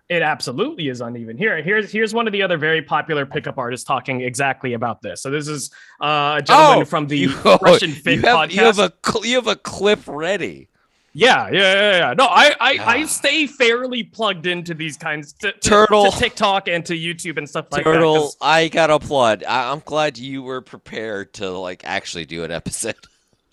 It 0.09 0.21
absolutely 0.21 0.87
is 0.87 1.01
uneven. 1.01 1.37
Here, 1.37 1.61
here's 1.61 1.91
here's 1.91 2.13
one 2.13 2.27
of 2.27 2.31
the 2.33 2.41
other 2.41 2.57
very 2.57 2.81
popular 2.81 3.25
pickup 3.25 3.57
artists 3.57 3.85
talking 3.85 4.21
exactly 4.21 4.73
about 4.73 5.01
this. 5.01 5.21
So 5.21 5.29
this 5.29 5.49
is 5.49 5.69
uh, 6.01 6.35
a 6.39 6.41
gentleman 6.41 6.85
from 6.85 7.07
the 7.07 7.17
you, 7.17 7.37
Russian 7.61 7.89
you 7.95 7.95
Fit 7.95 8.19
have, 8.23 8.37
podcast. 8.37 8.51
You 8.53 8.63
have 8.63 8.79
a 8.79 8.93
cl- 9.05 9.25
you 9.25 9.35
have 9.35 9.47
a 9.47 9.57
clip 9.57 9.99
ready. 10.07 10.69
Yeah, 11.13 11.49
yeah, 11.49 11.73
yeah, 11.73 11.97
yeah. 11.97 12.13
No, 12.13 12.25
I, 12.25 12.53
I, 12.59 12.77
I 12.79 13.03
Ah. 13.03 13.05
stay 13.07 13.47
fairly 13.47 14.03
plugged 14.03 14.45
into 14.45 14.75
these 14.75 14.97
kinds 14.97 15.33
to, 15.33 15.51
to, 15.51 15.59
Turtle. 15.59 16.11
to 16.11 16.17
TikTok 16.17 16.67
and 16.67 16.85
to 16.85 16.93
YouTube 16.93 17.37
and 17.39 17.49
stuff 17.49 17.65
like 17.71 17.83
Turtle, 17.83 18.13
that. 18.13 18.19
'cause 18.19 18.37
I 18.39 18.67
gotta 18.67 18.93
applaud. 18.93 19.43
I- 19.43 19.71
I'm 19.71 19.81
glad 19.83 20.17
you 20.19 20.43
were 20.43 20.61
prepared 20.61 21.33
to 21.35 21.49
like 21.49 21.83
actually 21.85 22.25
do 22.25 22.43
an 22.43 22.51
episode. 22.51 22.95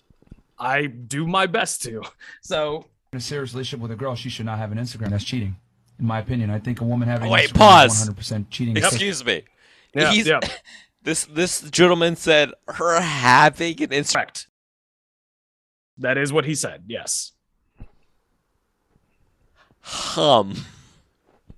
I 0.59 0.85
do 0.85 1.27
my 1.27 1.47
best 1.47 1.81
to. 1.83 2.03
So 2.41 2.85
in 3.11 3.17
a 3.17 3.21
serious 3.21 3.53
relationship 3.53 3.81
with 3.81 3.91
a 3.91 3.95
girl, 3.95 4.15
she 4.15 4.29
should 4.29 4.45
not 4.45 4.57
have 4.59 4.71
an 4.71 4.77
Instagram. 4.77 5.09
That's 5.09 5.23
cheating, 5.23 5.55
in 5.99 6.05
my 6.05 6.19
opinion. 6.19 6.49
I 6.49 6.59
think 6.59 6.81
a 6.81 6.83
woman 6.83 7.07
having 7.07 7.29
Wait, 7.29 7.53
pause. 7.53 8.09
100% 8.09 8.49
cheating. 8.49 8.77
Excuse 8.77 9.23
me. 9.25 9.43
yeah, 9.93 10.11
He's- 10.11 10.27
yeah, 10.27 10.39
This 11.03 11.25
this 11.25 11.61
gentleman 11.69 12.15
said 12.15 12.51
her 12.67 12.99
having 12.99 13.79
an 13.83 13.89
Instagram. 13.89 14.13
correct. 14.13 14.47
That 15.99 16.17
is 16.17 16.33
what 16.33 16.45
he 16.45 16.55
said. 16.55 16.83
Yes. 16.87 17.33
Hum. 19.81 20.55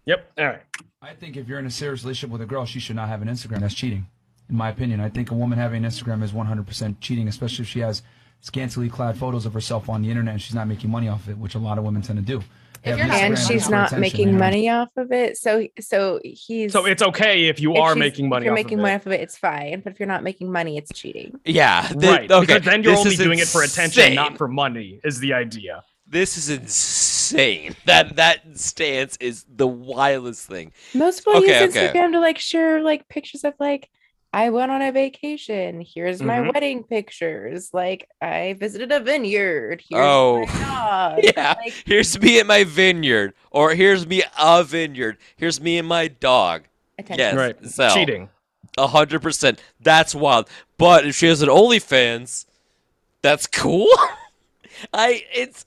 Yep. 0.06 0.32
All 0.38 0.46
right. 0.46 0.62
I 1.02 1.14
think 1.14 1.38
if 1.38 1.48
you're 1.48 1.60
in 1.60 1.66
a 1.66 1.72
serious 1.72 2.04
relationship 2.04 2.32
with 2.32 2.42
a 2.42 2.46
girl, 2.46 2.66
she 2.66 2.80
should 2.80 2.96
not 2.98 3.08
have 3.08 3.22
an 3.22 3.30
Instagram. 3.30 3.60
That's 3.62 3.74
cheating, 3.74 4.08
in 4.50 4.56
my 4.58 4.70
opinion. 4.70 5.00
I 5.00 5.10
think 5.10 5.32
a 5.32 5.34
woman 5.34 5.58
having 5.58 5.84
an 5.86 5.90
Instagram 5.90 6.24
is 6.24 6.32
100% 6.34 6.96
cheating, 7.00 7.28
especially 7.28 7.64
if 7.64 7.70
she 7.70 7.80
has 7.80 8.02
scantily 8.42 8.90
clad 8.90 9.18
photos 9.18 9.46
of 9.46 9.54
herself 9.54 9.90
on 9.90 10.02
the 10.02 10.10
internet 10.10 10.34
and 10.34 10.42
she's 10.42 10.56
not 10.56 10.68
making 10.68 10.90
money 10.90 11.08
off 11.08 11.28
it, 11.30 11.38
which 11.38 11.56
a 11.56 11.60
lot 11.60 11.78
of 11.78 11.84
women 11.84 12.02
tend 12.02 12.20
to 12.20 12.26
do. 12.26 12.44
They 12.88 12.98
have 12.98 13.00
you're 13.00 13.08
not- 13.08 13.18
and 13.22 13.38
she's 13.40 13.70
not 13.70 13.98
making 14.00 14.28
you 14.28 14.34
know? 14.34 14.40
money 14.40 14.70
off 14.70 14.90
of 14.98 15.12
it. 15.12 15.38
So 15.38 15.68
so 15.80 16.20
he's 16.24 16.72
So 16.74 16.86
it's 16.86 17.02
okay 17.02 17.46
if 17.46 17.60
you 17.60 17.74
if 17.76 17.80
are 17.82 17.96
making 17.96 18.30
money. 18.30 18.44
If 18.44 18.46
you're 18.46 18.54
off 18.54 18.58
making 18.58 18.80
of 18.80 18.82
money 18.84 18.94
it. 18.94 18.96
off 18.98 19.06
of 19.06 19.12
it, 19.12 19.22
it's 19.22 19.38
fine. 19.38 19.82
But 19.82 19.94
if 19.94 20.00
you're 20.00 20.08
not 20.08 20.24
making 20.24 20.52
money, 20.52 20.78
it's 20.78 20.92
cheating. 20.94 21.40
Yeah. 21.46 21.88
th- 21.88 22.04
right? 22.04 22.32
okay. 22.32 22.46
Because 22.46 22.64
then 22.64 22.84
you're 22.84 22.94
this 22.94 23.00
only 23.02 23.14
is 23.14 23.18
doing 23.20 23.40
it 23.40 23.48
for 23.48 23.64
attention, 23.64 24.02
insane. 24.04 24.16
not 24.16 24.38
for 24.38 24.48
money. 24.48 25.00
Is 25.04 25.20
the 25.20 25.34
idea? 25.34 25.84
This 26.10 26.38
is 26.38 26.50
insane. 26.50 27.76
That 27.86 28.16
that 28.16 28.58
stance 28.58 29.18
is 29.18 29.46
the 29.54 29.68
wildest 29.68 30.48
thing. 30.48 30.72
Most 30.94 31.20
people 31.26 31.42
Okay, 31.42 31.64
use 31.66 31.76
okay. 31.76 31.90
Instagram 31.90 32.14
to 32.14 32.20
like 32.20 32.38
share 32.40 32.82
like 32.82 33.08
pictures 33.10 33.44
of 33.44 33.54
like 33.60 33.90
I 34.38 34.50
went 34.52 34.72
on 34.72 34.84
a 34.84 34.92
vacation. 34.92 35.82
Here's 35.82 36.22
my 36.22 36.38
Mhm. 36.38 36.54
wedding 36.54 36.84
pictures. 36.84 37.72
Like 37.74 38.08
I 38.22 38.54
visited 38.60 38.92
a 38.92 39.00
vineyard. 39.00 39.82
Here's 39.90 40.06
Oh. 40.06 40.46
my 40.46 40.46
dog. 41.16 41.20
Yeah. 41.24 41.56
Like, 41.58 41.74
Here's 41.86 42.20
me 42.22 42.40
at 42.40 42.46
my 42.46 42.64
vineyard, 42.64 43.34
or 43.50 43.74
here's 43.74 44.06
me 44.06 44.22
a 44.38 44.64
vineyard. 44.64 45.18
Here's 45.38 45.60
me 45.60 45.80
and 45.80 45.88
my 45.88 46.08
dog. 46.08 46.64
attention. 47.00 47.20
Yes, 47.20 47.36
Right. 47.36 47.66
so 47.66 47.90
Cheating. 47.96 48.30
a 48.78 48.88
hundred 48.88 49.22
percent. 49.24 49.60
That's 49.80 50.14
wild. 50.14 50.48
But 50.78 51.08
if 51.08 51.16
she 51.16 51.26
has 51.28 51.42
an 51.42 51.50
OnlyFans, 51.50 52.46
that's 53.24 53.48
cool. 53.48 53.90
I 54.94 55.24
it's 55.34 55.66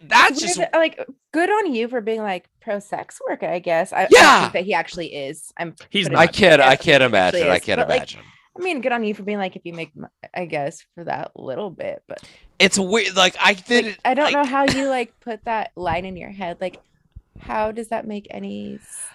that's 0.00 0.40
just 0.40 0.58
Weird, 0.58 0.70
like 0.74 1.04
good 1.32 1.50
on 1.50 1.74
you 1.74 1.88
for 1.88 2.00
being 2.00 2.22
like 2.22 2.48
pro 2.60 2.78
sex 2.78 3.20
worker. 3.28 3.46
I 3.46 3.58
guess. 3.58 3.92
I, 3.92 3.96
I 3.96 4.00
don't 4.02 4.10
Yeah. 4.12 4.40
think 4.42 4.52
that 4.54 4.64
he 4.64 4.74
actually 4.74 5.14
is. 5.14 5.52
I'm. 5.56 5.74
He's. 5.90 6.08
I 6.08 6.26
can't 6.26 6.60
I 6.62 6.76
can't 6.76 7.02
imagine. 7.02 7.40
actually 7.40 7.50
I 7.50 7.58
can't 7.58 7.78
But, 7.80 7.88
like, 7.88 7.96
imagine. 7.98 8.20
I 8.58 8.60
mean, 8.62 8.80
good 8.80 8.90
on 8.92 9.04
you 9.04 9.14
for 9.14 9.22
being 9.22 9.38
like 9.38 9.54
if 9.54 9.62
you 9.64 9.72
make, 9.72 9.92
I 10.34 10.44
guess, 10.46 10.84
for 10.94 11.04
that 11.04 11.30
little 11.36 11.70
bit, 11.70 12.02
but 12.08 12.18
It's 12.58 12.78
weird. 12.78 13.14
Like 13.16 13.36
I 13.40 13.54
did 13.54 13.84
like. 13.86 14.00
I 14.04 14.14
don't 14.14 14.32
know 14.32 14.44
how 14.44 14.64
you 14.64 14.88
like 14.88 15.18
put 15.20 15.44
that 15.44 15.70
line 15.76 16.04
in 16.04 16.16
your 16.16 16.30
head. 16.30 16.58
Like, 16.60 16.80
how 17.40 17.70
does 17.72 17.88
that 17.88 18.06
make 18.06 18.26
any 18.30 18.76
s- 18.82 19.06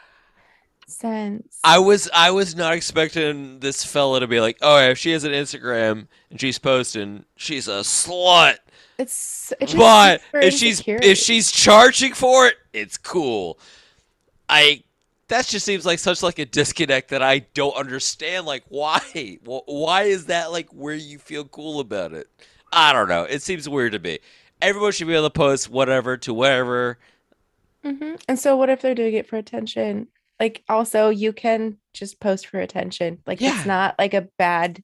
sense? 0.94 1.60
I 1.64 1.80
was 1.80 2.10
I 2.14 2.32
was 2.32 2.56
not 2.56 2.74
expecting 2.74 3.60
this 3.60 3.84
fella 3.84 4.20
to 4.20 4.28
be 4.28 4.40
like, 4.40 4.58
oh, 4.62 4.78
if 4.80 4.98
she 4.98 5.12
has 5.12 5.24
an 5.24 5.32
Instagram 5.32 6.08
and 6.30 6.40
she's 6.40 6.60
posting, 6.60 7.26
she's 7.36 7.68
a 7.68 7.82
slut. 7.82 8.58
It's, 8.98 9.52
it 9.60 9.68
just 9.68 9.78
But 9.78 10.22
if 10.34 10.54
she's 10.54 10.84
if 10.86 11.18
she's 11.18 11.52
charging 11.52 12.14
for 12.14 12.48
it, 12.48 12.56
it's 12.74 12.98
cool. 12.98 13.60
I 14.50 14.84
that 15.30 15.48
just 15.48 15.66
seems 15.66 15.86
like 15.86 16.00
such 16.00 16.22
like 16.22 16.40
a 16.40 16.46
disconnect 16.46 17.10
that 17.10 17.24
I 17.24 17.40
don't 17.40 17.76
understand. 17.76 18.46
Like 18.46 18.64
why? 18.70 19.40
Why 19.44 20.04
is 20.04 20.28
that 20.28 20.52
like 20.52 20.70
where 20.70 20.96
you 20.96 21.18
feel 21.18 21.46
cool 21.46 21.80
about 21.80 22.14
it? 22.14 22.28
I 22.72 22.94
don't 22.94 23.08
know. 23.10 23.24
It 23.24 23.42
seems 23.42 23.68
weird 23.70 23.94
to 23.94 24.00
me. 24.00 24.20
Everyone 24.62 24.92
should 24.92 25.08
be 25.08 25.14
able 25.14 25.26
to 25.26 25.30
post 25.30 25.70
whatever 25.70 26.18
to 26.18 26.34
wherever. 26.34 26.98
Mhm. 27.84 28.22
And 28.28 28.40
so, 28.40 28.56
what 28.56 28.70
if 28.70 28.82
they're 28.82 28.96
doing 28.96 29.14
it 29.14 29.28
for 29.28 29.38
attention? 29.38 30.08
Like, 30.44 30.62
also, 30.68 31.08
you 31.08 31.32
can 31.32 31.78
just 31.94 32.20
post 32.20 32.48
for 32.48 32.60
attention. 32.60 33.20
Like, 33.26 33.40
Yeah. 33.40 33.56
it's 33.56 33.66
not 33.66 33.96
like 33.98 34.14
a 34.14 34.28
bad 34.38 34.84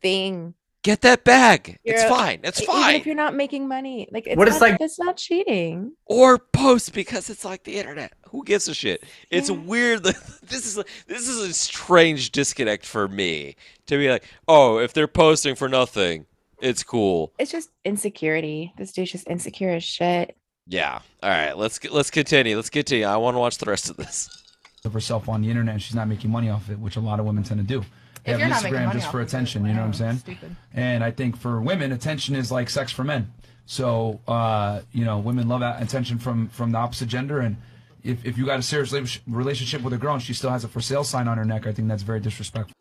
thing. 0.00 0.54
Get 0.82 1.02
that 1.02 1.22
bag. 1.22 1.78
it's 1.84 2.02
You're- 2.02 2.12
fine. 2.12 2.40
It's 2.42 2.60
E- 2.60 2.64
Even 2.68 2.94
if 2.96 3.06
you're 3.06 3.14
not 3.14 3.36
making 3.36 3.68
money, 3.68 4.08
like, 4.10 4.26
it's 4.26 4.36
What 4.36 4.48
not, 4.48 4.56
is, 4.56 4.60
like- 4.60 4.80
it's 4.80 4.98
not 4.98 5.16
cheating. 5.18 5.92
Or 6.06 6.36
post 6.38 6.92
because 6.94 7.30
it's 7.30 7.44
like 7.44 7.62
the 7.62 7.76
internet. 7.76 8.12
Who 8.30 8.42
gives 8.44 8.66
a 8.66 8.74
shit? 8.74 9.04
It's 9.30 9.48
Yeah. 9.50 9.56
weird. 9.56 10.02
This 10.42 10.66
is 10.66 10.84
this 11.06 11.28
is 11.28 11.38
a 11.38 11.52
strange 11.54 12.32
disconnect 12.32 12.84
for 12.84 13.06
me 13.06 13.54
to 13.86 13.96
be 13.96 14.10
like, 14.10 14.24
oh, 14.48 14.78
if 14.78 14.92
they're 14.92 15.06
posting 15.06 15.54
for 15.54 15.68
nothing, 15.68 16.26
it's 16.60 16.82
cool. 16.82 17.32
It's 17.38 17.52
just 17.52 17.70
insecurity. 17.84 18.72
This 18.76 18.90
dude's 18.92 19.12
just 19.12 19.28
insecure 19.30 19.70
as 19.70 19.84
shit. 19.84 20.36
Yeah. 20.66 20.98
All 21.22 21.30
right. 21.30 21.56
Let's 21.56 21.82
let's 21.90 22.10
continue. 22.10 22.56
Let's 22.56 22.70
continue. 22.70 23.06
I 23.06 23.16
want 23.18 23.36
to 23.36 23.38
watch 23.38 23.58
the 23.58 23.70
rest 23.70 23.88
of 23.88 23.96
this. 23.96 24.28
of 24.84 24.92
herself 24.92 25.28
on 25.28 25.42
the 25.42 25.48
internet 25.48 25.74
and 25.74 25.82
she's 25.82 25.94
not 25.94 26.08
making 26.08 26.30
money 26.30 26.50
off 26.50 26.68
it, 26.70 26.78
which 26.78 26.96
a 26.96 27.00
lot 27.00 27.20
of 27.20 27.26
women 27.26 27.44
tend 27.44 27.60
to 27.60 27.66
do. 27.66 27.84
They 28.24 28.32
If 28.32 28.38
have 28.38 28.40
you're 28.40 28.48
not 28.48 28.62
Instagram 28.62 28.86
money 28.86 29.00
just 29.00 29.10
for 29.10 29.20
of 29.20 29.26
it, 29.26 29.28
attention, 29.28 29.64
you 29.64 29.72
know 29.72 29.80
what 29.80 29.86
I'm 29.86 29.94
saying? 29.94 30.16
Stupid. 30.18 30.56
And 30.72 31.04
I 31.04 31.10
think 31.10 31.36
for 31.36 31.60
women, 31.60 31.92
attention 31.92 32.34
is 32.34 32.50
like 32.52 32.70
sex 32.70 32.92
for 32.92 33.04
men. 33.04 33.32
So 33.66 34.20
uh, 34.26 34.82
you 34.92 35.04
know, 35.04 35.18
women 35.18 35.48
love 35.48 35.60
that 35.60 35.82
attention 35.82 36.18
from 36.18 36.48
from 36.48 36.72
the 36.72 36.78
opposite 36.78 37.08
gender. 37.08 37.40
And 37.40 37.56
if, 38.02 38.24
if 38.24 38.36
you 38.36 38.44
got 38.44 38.58
a 38.58 38.62
serious 38.62 39.20
relationship 39.26 39.82
with 39.82 39.92
a 39.92 39.98
girl 39.98 40.14
and 40.14 40.22
she 40.22 40.34
still 40.34 40.50
has 40.50 40.64
a 40.64 40.68
for 40.68 40.80
sale 40.80 41.04
sign 41.04 41.28
on 41.28 41.38
her 41.38 41.44
neck, 41.44 41.66
I 41.66 41.72
think 41.72 41.88
that's 41.88 42.02
very 42.02 42.20
disrespectful. 42.20 42.76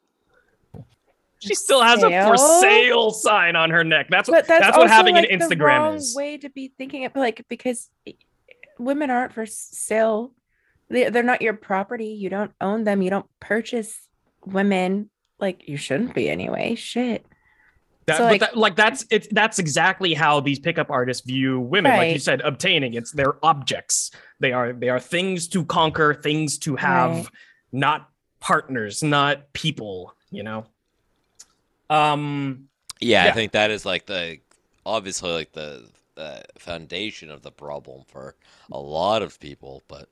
She 1.40 1.56
still 1.56 1.82
has 1.82 2.04
a 2.04 2.10
for 2.28 2.38
Sale? 2.38 2.62
sale 2.62 3.12
sign 3.12 3.56
on 3.56 3.72
her 3.72 3.84
neck. 3.84 4.08
That's 4.12 4.30
what 4.30 4.46
that's, 4.46 4.62
that's, 4.62 4.78
what 4.78 4.90
having 4.90 5.16
like, 5.16 5.28
an 5.32 5.40
the 5.40 5.46
Instagram 5.46 5.80
wrong 5.80 5.96
is. 5.96 6.16
way 6.16 6.38
to 6.38 6.50
be 6.50 6.72
thinking 6.78 7.04
of 7.06 7.16
like 7.16 7.46
because 7.50 7.90
women 8.78 9.10
aren't 9.10 9.34
for 9.34 9.48
sale. 9.48 10.34
They, 10.92 11.10
they're 11.10 11.24
not 11.24 11.42
your 11.42 11.54
property. 11.54 12.08
You 12.08 12.30
don't 12.30 12.52
own 12.62 12.84
them. 12.84 13.02
You 13.02 13.10
don't 13.10 13.26
purchase 13.40 13.98
women. 14.46 15.10
Like 15.40 15.68
you 15.68 15.78
shouldn't 15.78 16.14
be 16.14 16.30
anyway. 16.30 16.76
Shit. 16.76 17.26
That, 18.08 18.18
So, 18.18 18.24
but 18.24 18.32
like- 18.32 18.40
that, 18.42 18.58
like 18.58 18.76
that's 18.76 19.06
it's 19.10 19.28
that's 19.32 19.60
exactly 19.60 20.14
how 20.14 20.40
these 20.40 20.60
pickup 20.60 20.90
artists 20.90 21.26
view 21.26 21.60
women. 21.60 21.92
Like 21.98 22.14
you 22.14 22.20
said, 22.20 22.42
obtaining 22.42 22.94
it's 22.96 23.12
their 23.12 23.44
objects. 23.46 24.12
They 24.40 24.52
are 24.54 24.74
they 24.74 24.90
are 24.90 25.00
things 25.00 25.48
to 25.50 25.64
conquer, 25.66 26.14
things 26.14 26.58
to 26.60 26.76
have, 26.76 27.12
Right. 27.16 27.28
not 27.72 28.10
partners, 28.40 29.02
not 29.04 29.54
people. 29.54 30.16
You 30.32 30.44
know. 30.44 30.66
Um. 31.90 32.68
Yeah, 33.00 33.26
I 33.26 33.32
think 33.32 33.52
that 33.54 33.72
is 33.72 33.86
like 33.86 34.06
the 34.06 34.40
obviously 34.86 35.32
like 35.32 35.52
the 35.54 35.88
the 36.16 36.44
foundation 36.60 37.32
of 37.32 37.42
the 37.42 37.52
problem 37.52 38.04
for 38.08 38.36
a 38.72 38.80
lot 38.80 39.22
of 39.22 39.40
people. 39.40 39.84
But 39.88 40.08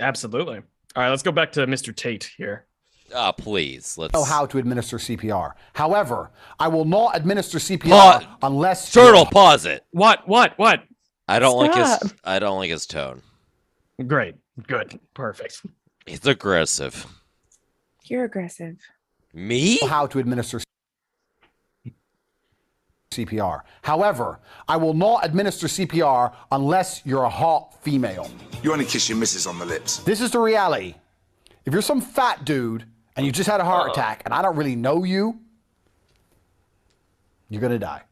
Absolutely. 0.00 0.56
All 0.96 1.02
right, 1.02 1.10
let's 1.10 1.22
go 1.22 1.32
back 1.32 1.52
to 1.52 1.66
Mr. 1.66 1.94
Tate 1.94 2.30
here. 2.36 2.66
ah, 3.14 3.32
please 3.32 3.98
let's. 3.98 4.14
know 4.14 4.24
how 4.24 4.46
to 4.46 4.58
administer 4.58 4.98
CPR. 4.98 5.52
However, 5.72 6.30
I 6.58 6.68
will 6.68 6.84
not 6.84 7.16
administer 7.16 7.58
CPR 7.58 7.88
Pa- 7.88 8.36
unless 8.42 8.92
Turtle, 8.92 9.26
pause 9.26 9.66
it. 9.66 9.84
What? 9.90 10.26
What? 10.28 10.52
What? 10.56 10.84
I 11.26 11.38
don't 11.38 11.56
like 11.58 11.74
his. 11.74 12.14
I 12.22 12.38
don't 12.38 12.58
like 12.58 12.70
his 12.70 12.86
tone. 12.86 13.22
Great. 14.06 14.36
Good. 14.66 14.98
Perfect. 15.14 15.62
He's 16.06 16.26
aggressive. 16.26 17.06
You're 18.04 18.24
aggressive. 18.24 18.76
Me? 19.32 19.78
how 19.88 20.06
to 20.06 20.18
administer 20.20 20.60
CPR. 23.16 23.62
However, 23.82 24.40
I 24.68 24.76
will 24.76 24.94
not 24.94 25.24
administer 25.24 25.66
CPR 25.66 26.34
unless 26.52 27.02
you're 27.04 27.24
a 27.24 27.28
hot 27.28 27.82
female. 27.82 28.30
You 28.62 28.72
only 28.72 28.84
kiss 28.84 29.08
your 29.08 29.18
missus 29.18 29.46
on 29.46 29.58
the 29.58 29.66
lips. 29.66 29.98
This 29.98 30.20
is 30.20 30.30
the 30.30 30.38
reality. 30.40 30.94
If 31.64 31.72
you're 31.72 31.82
some 31.82 32.00
fat 32.00 32.44
dude 32.44 32.84
and 33.16 33.24
you 33.24 33.32
just 33.32 33.48
had 33.48 33.60
a 33.60 33.64
heart 33.64 33.90
attack 33.90 34.22
and 34.24 34.34
I 34.34 34.42
don't 34.42 34.56
really 34.56 34.76
know 34.76 35.04
you, 35.04 35.38
you're 37.48 37.60
gonna 37.62 37.78
die. 37.78 38.02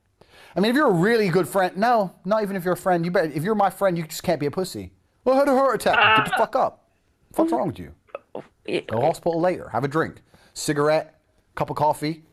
I 0.54 0.60
mean, 0.60 0.70
if 0.70 0.76
you're 0.76 0.88
a 0.88 0.92
really 0.92 1.28
good 1.28 1.48
friend, 1.48 1.76
no, 1.76 2.14
not 2.24 2.42
even 2.42 2.56
if 2.56 2.64
you're 2.64 2.74
a 2.74 2.76
friend. 2.76 3.04
You 3.04 3.10
better. 3.10 3.30
If 3.32 3.42
you're 3.42 3.54
my 3.54 3.70
friend, 3.70 3.96
you 3.96 4.04
just 4.04 4.22
can't 4.22 4.38
be 4.38 4.46
a 4.46 4.50
pussy. 4.50 4.92
Well, 5.24 5.36
I 5.36 5.38
had 5.38 5.48
a 5.48 5.52
heart 5.52 5.76
attack. 5.76 6.16
Get 6.18 6.26
the 6.26 6.34
uh. 6.34 6.38
fuck 6.38 6.56
up. 6.56 6.90
What 7.28 7.30
the 7.30 7.36
fuck's 7.36 7.52
wrong 7.52 7.66
with 7.68 7.78
you? 7.78 7.94
Oh, 8.34 8.44
Go 8.66 8.80
to 8.80 9.00
hospital 9.00 9.40
later. 9.40 9.68
Have 9.70 9.84
a 9.84 9.88
drink, 9.88 10.22
cigarette, 10.54 11.18
cup 11.54 11.70
of 11.70 11.76
coffee. 11.76 12.24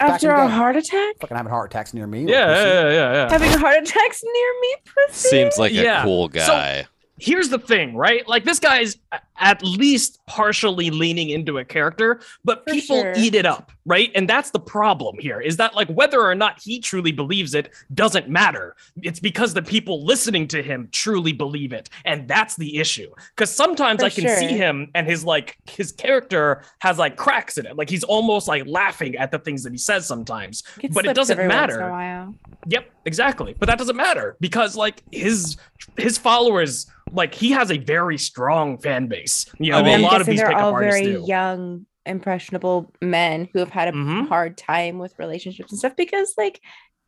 After 0.00 0.30
in 0.32 0.40
a 0.40 0.48
day. 0.48 0.54
heart 0.54 0.76
attack? 0.76 1.16
Fucking 1.20 1.36
having 1.36 1.50
heart 1.50 1.70
attacks 1.70 1.92
near 1.94 2.06
me. 2.06 2.24
Yeah, 2.24 2.46
little 2.46 2.54
pussy. 2.54 2.68
yeah, 2.68 2.90
yeah, 2.90 3.12
yeah. 3.12 3.30
Having 3.30 3.50
heart 3.60 3.78
attacks 3.82 4.22
near 4.24 4.52
me, 4.60 4.74
pussy? 5.06 5.28
Seems 5.28 5.58
like 5.58 5.72
a 5.72 5.74
Yeah. 5.74 6.02
cool 6.04 6.28
So- 6.32 6.38
guy. 6.38 6.86
here's 7.18 7.50
the 7.50 7.58
thing, 7.58 7.94
right? 7.94 8.26
Like 8.26 8.44
this 8.44 8.58
guy's 8.58 8.96
a- 9.12 9.20
at 9.38 9.62
least 9.62 10.18
partially 10.26 10.88
leaning 10.90 11.28
into 11.28 11.58
a 11.58 11.64
character, 11.64 12.20
but 12.44 12.64
For 12.66 12.72
people 12.72 13.02
sure. 13.02 13.12
eat 13.16 13.34
it 13.34 13.44
up, 13.44 13.72
right? 13.90 14.12
And 14.14 14.28
that's 14.28 14.50
the 14.52 14.60
problem 14.60 15.16
here 15.18 15.40
is 15.40 15.56
that 15.56 15.74
like 15.74 15.88
whether 15.88 16.20
or 16.22 16.34
not 16.36 16.60
he 16.62 16.78
truly 16.80 17.10
believes 17.10 17.54
it 17.54 17.70
doesn't 17.92 18.28
matter. 18.28 18.76
It's 19.02 19.18
because 19.18 19.52
the 19.52 19.62
people 19.62 20.04
listening 20.04 20.46
to 20.48 20.62
him 20.62 20.88
truly 20.92 21.32
believe 21.32 21.72
it. 21.72 21.90
And 22.04 22.28
that's 22.28 22.54
the 22.54 22.78
issue. 22.78 23.10
Cuz 23.36 23.50
sometimes 23.50 24.00
For 24.00 24.06
I 24.06 24.10
can 24.10 24.24
sure. 24.24 24.36
see 24.38 24.56
him 24.56 24.90
and 24.94 25.08
his 25.08 25.24
like 25.24 25.58
his 25.68 25.90
character 25.90 26.62
has 26.78 26.98
like 26.98 27.16
cracks 27.16 27.58
in 27.58 27.66
it. 27.66 27.76
Like 27.76 27.90
he's 27.90 28.04
almost 28.04 28.46
like 28.46 28.62
laughing 28.66 29.16
at 29.16 29.32
the 29.32 29.40
things 29.40 29.64
that 29.64 29.72
he 29.72 29.78
says 29.78 30.06
sometimes. 30.06 30.62
It 30.80 30.94
but 30.94 31.04
it 31.04 31.14
doesn't 31.16 31.38
every 31.38 31.48
once 31.48 31.74
in 31.74 31.80
matter. 31.80 32.28
Yep, 32.68 32.90
exactly. 33.06 33.56
But 33.58 33.66
that 33.66 33.78
doesn't 33.78 33.96
matter 33.96 34.36
because 34.40 34.76
like 34.76 35.02
his 35.10 35.56
his 35.96 36.16
followers, 36.16 36.86
like 37.10 37.34
he 37.34 37.50
has 37.50 37.72
a 37.72 37.78
very 37.78 38.18
strong 38.18 38.78
fan 38.78 39.08
base. 39.08 39.46
You 39.58 39.72
know, 39.72 39.78
I 39.78 39.82
mean- 39.82 39.92
a 39.92 39.94
I'm 39.96 40.02
lot 40.02 40.20
of 40.20 40.26
guessing 40.28 40.30
these 40.32 40.40
they're 40.40 40.48
pickup 40.50 40.62
all 40.64 40.72
artists 40.74 41.00
very 41.00 41.14
do. 41.14 41.24
young, 41.26 41.86
impressionable 42.06 42.92
men 43.00 43.48
who 43.52 43.58
have 43.60 43.70
had 43.70 43.88
a 43.88 43.92
Mhm. 43.92 44.28
hard 44.28 44.56
time 44.56 44.98
with 44.98 45.18
relationships 45.18 45.72
and 45.72 45.78
stuff 45.78 45.96
because, 45.96 46.34
like, 46.38 46.60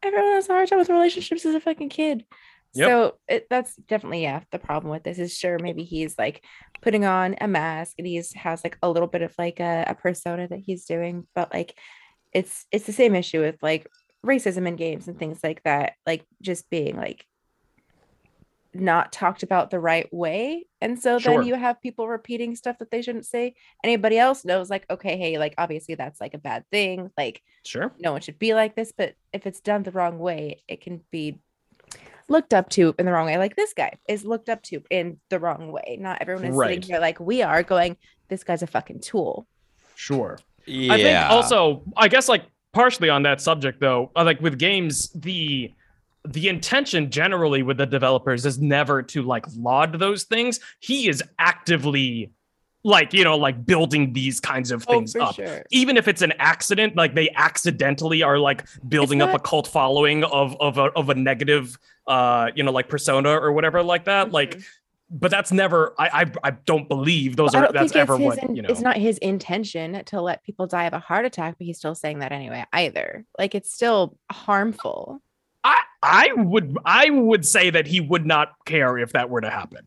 everyone 0.02 0.32
has 0.32 0.48
a 0.48 0.52
hard 0.52 0.68
time 0.68 0.78
with 0.78 0.88
relationships 0.90 1.44
as 1.46 1.54
a 1.54 1.60
fucking 1.60 1.88
kid. 1.88 2.24
Yep. 2.74 2.88
So 2.88 3.18
it, 3.28 3.46
that's 3.50 3.76
definitely 3.76 4.22
yeah. 4.22 4.40
The 4.50 4.58
problem 4.58 4.90
with 4.90 5.02
this 5.04 5.18
is 5.18 5.36
sure 5.36 5.58
maybe 5.58 5.84
he's 5.84 6.16
like 6.18 6.42
putting 6.80 7.04
on 7.04 7.36
a 7.40 7.46
mask 7.46 7.94
and 7.98 8.06
he's 8.06 8.32
has 8.32 8.64
like 8.64 8.78
a 8.82 8.90
little 8.90 9.08
bit 9.08 9.20
of 9.22 9.34
like 9.38 9.60
a, 9.60 9.84
a 9.88 9.94
persona 9.94 10.48
that 10.48 10.58
he's 10.60 10.86
doing, 10.86 11.26
but 11.34 11.52
like 11.52 11.78
it's 12.32 12.64
it's 12.72 12.86
the 12.86 12.92
same 12.92 13.14
issue 13.14 13.40
with 13.40 13.56
like 13.62 13.86
racism 14.24 14.66
in 14.66 14.76
games 14.76 15.06
and 15.06 15.18
things 15.18 15.40
like 15.44 15.62
that, 15.64 15.94
like 16.06 16.24
just 16.40 16.70
being 16.70 16.96
like 16.96 17.26
not 18.74 19.12
talked 19.12 19.42
about 19.42 19.70
the 19.70 19.78
right 19.78 20.12
way. 20.12 20.66
And 20.80 20.98
so 20.98 21.18
Sure. 21.18 21.38
then 21.38 21.46
you 21.46 21.54
have 21.54 21.80
people 21.82 22.08
repeating 22.08 22.56
stuff 22.56 22.78
that 22.78 22.90
they 22.90 23.02
shouldn't 23.02 23.26
say. 23.26 23.54
Anybody 23.84 24.18
else 24.18 24.44
knows, 24.44 24.70
like, 24.70 24.86
okay, 24.90 25.16
hey, 25.18 25.38
like 25.38 25.54
obviously 25.58 25.94
that's 25.94 26.20
like 26.20 26.34
a 26.34 26.38
bad 26.38 26.64
thing. 26.70 27.10
Like 27.18 27.42
Sure. 27.64 27.92
no 27.98 28.12
one 28.12 28.20
should 28.22 28.38
be 28.38 28.54
like 28.54 28.74
this, 28.74 28.92
but 28.96 29.14
if 29.32 29.46
it's 29.46 29.60
done 29.60 29.82
the 29.82 29.90
wrong 29.90 30.18
way, 30.18 30.62
it 30.68 30.80
can 30.80 31.02
be 31.10 31.38
looked 32.28 32.54
up 32.54 32.70
to 32.70 32.94
in 32.98 33.04
the 33.04 33.12
wrong 33.12 33.26
way. 33.26 33.36
Like 33.36 33.56
this 33.56 33.74
guy 33.74 33.98
is 34.08 34.24
looked 34.24 34.48
up 34.48 34.62
to 34.64 34.82
in 34.90 35.18
the 35.28 35.38
wrong 35.38 35.70
way. 35.70 35.98
Not 36.00 36.18
everyone 36.22 36.44
is 36.46 36.56
Right. 36.56 36.68
sitting 36.70 36.82
here 36.82 37.00
like 37.00 37.20
we 37.20 37.42
are 37.42 37.62
going, 37.62 37.96
this 38.28 38.42
guy's 38.44 38.62
a 38.62 38.66
fucking 38.66 39.00
tool. 39.00 39.46
Sure. 39.96 40.38
Yeah. 40.64 40.92
I 40.94 40.96
think 41.02 41.30
also, 41.30 41.82
I 41.96 42.08
guess 42.08 42.28
like 42.28 42.44
partially 42.72 43.10
on 43.10 43.24
that 43.24 43.42
subject 43.42 43.80
though, 43.80 44.10
uh, 44.16 44.24
like 44.24 44.40
with 44.40 44.58
games, 44.58 45.10
the 45.10 45.72
the 46.26 46.48
intention 46.48 47.10
generally 47.10 47.62
with 47.62 47.78
the 47.78 47.86
developers 47.86 48.46
is 48.46 48.60
never 48.60 49.02
to 49.02 49.22
like 49.22 49.44
laud 49.56 49.98
those 49.98 50.24
things. 50.24 50.60
He 50.80 51.08
is 51.08 51.22
actively 51.38 52.30
like, 52.84 53.12
you 53.12 53.24
know, 53.24 53.36
like 53.36 53.64
building 53.64 54.12
these 54.12 54.40
kinds 54.40 54.70
of 54.70 54.82
things 54.84 55.14
up. 55.14 55.30
Oh, 55.30 55.32
sure. 55.32 55.62
even 55.70 55.96
if 55.96 56.08
it's 56.08 56.22
an 56.22 56.32
accident, 56.38 56.96
like 56.96 57.14
they 57.14 57.30
accidentally 57.30 58.22
are 58.22 58.38
like 58.38 58.66
building 58.88 59.22
up 59.22 59.34
a 59.34 59.38
cult 59.38 59.68
following 59.68 60.24
of 60.24 60.56
of 60.60 60.78
a, 60.78 60.84
of 60.96 61.08
a 61.08 61.14
negative, 61.14 61.78
uh, 62.06 62.50
you 62.54 62.62
know, 62.62 62.72
like 62.72 62.88
persona 62.88 63.30
or 63.30 63.52
whatever 63.52 63.82
like 63.82 64.04
that. 64.06 64.32
Like, 64.32 64.60
but 65.10 65.30
that's 65.30 65.52
never. 65.52 65.94
I 65.98 66.22
I, 66.22 66.32
I 66.42 66.50
don't 66.52 66.88
believe 66.88 67.36
those 67.36 67.50
Mm-hmm. 67.52 67.64
I 67.64 67.68
are. 67.68 67.72
That's 67.72 67.94
ever 67.94 68.16
his 68.16 68.26
what 68.26 68.56
you 68.56 68.62
know. 68.62 68.68
it's 68.68 68.80
not 68.80 68.96
his 68.96 69.18
intention 69.18 70.04
to 70.06 70.20
let 70.20 70.42
people 70.42 70.66
die 70.66 70.84
of 70.84 70.92
a 70.92 70.98
heart 70.98 71.24
attack, 71.24 71.56
but 71.58 71.66
he's 71.66 71.78
still 71.78 71.94
saying 71.94 72.20
that 72.20 72.32
anyway, 72.32 72.64
either. 72.72 73.24
Like 73.38 73.54
it's 73.54 73.72
still 73.72 74.16
harmful. 74.30 75.20
I 75.64 75.78
I 76.02 76.32
would 76.36 76.76
I 76.84 77.10
would 77.10 77.46
say 77.46 77.70
that 77.70 77.86
he 77.86 78.00
would 78.00 78.26
not 78.26 78.52
care 78.64 78.98
if 78.98 79.12
that 79.12 79.30
were 79.30 79.40
to 79.40 79.50
happen. 79.50 79.86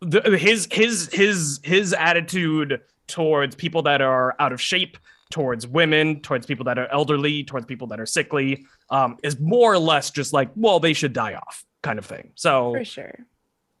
The, 0.00 0.36
his 0.36 0.68
his 0.70 1.08
his 1.12 1.60
his 1.62 1.92
attitude 1.92 2.80
towards 3.06 3.54
people 3.54 3.82
that 3.82 4.00
are 4.00 4.34
out 4.38 4.52
of 4.52 4.60
shape, 4.60 4.96
towards 5.30 5.66
women, 5.66 6.20
towards 6.20 6.46
people 6.46 6.64
that 6.64 6.78
are 6.78 6.86
elderly, 6.88 7.44
towards 7.44 7.66
people 7.66 7.86
that 7.88 8.00
are 8.00 8.06
sickly, 8.06 8.64
um, 8.90 9.16
is 9.22 9.38
more 9.38 9.72
or 9.72 9.78
less 9.78 10.10
just 10.10 10.32
like, 10.32 10.50
well, 10.56 10.80
they 10.80 10.92
should 10.94 11.12
die 11.12 11.34
off, 11.34 11.64
kind 11.82 11.98
of 11.98 12.06
thing. 12.06 12.32
So 12.34 12.72
For 12.74 12.84
sure. 12.84 13.14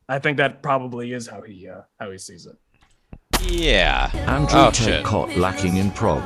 I 0.08 0.18
think 0.18 0.36
that 0.36 0.62
probably 0.62 1.12
is 1.12 1.26
how 1.26 1.40
he 1.42 1.68
uh, 1.68 1.82
how 1.98 2.10
he 2.10 2.18
sees 2.18 2.46
it. 2.46 2.56
yeah. 3.50 4.10
Andrew 4.26 4.60
Oh, 4.60 4.70
Ted 4.70 5.04
caught 5.04 5.34
lacking 5.36 5.76
in 5.78 5.90
prog. 5.90 6.22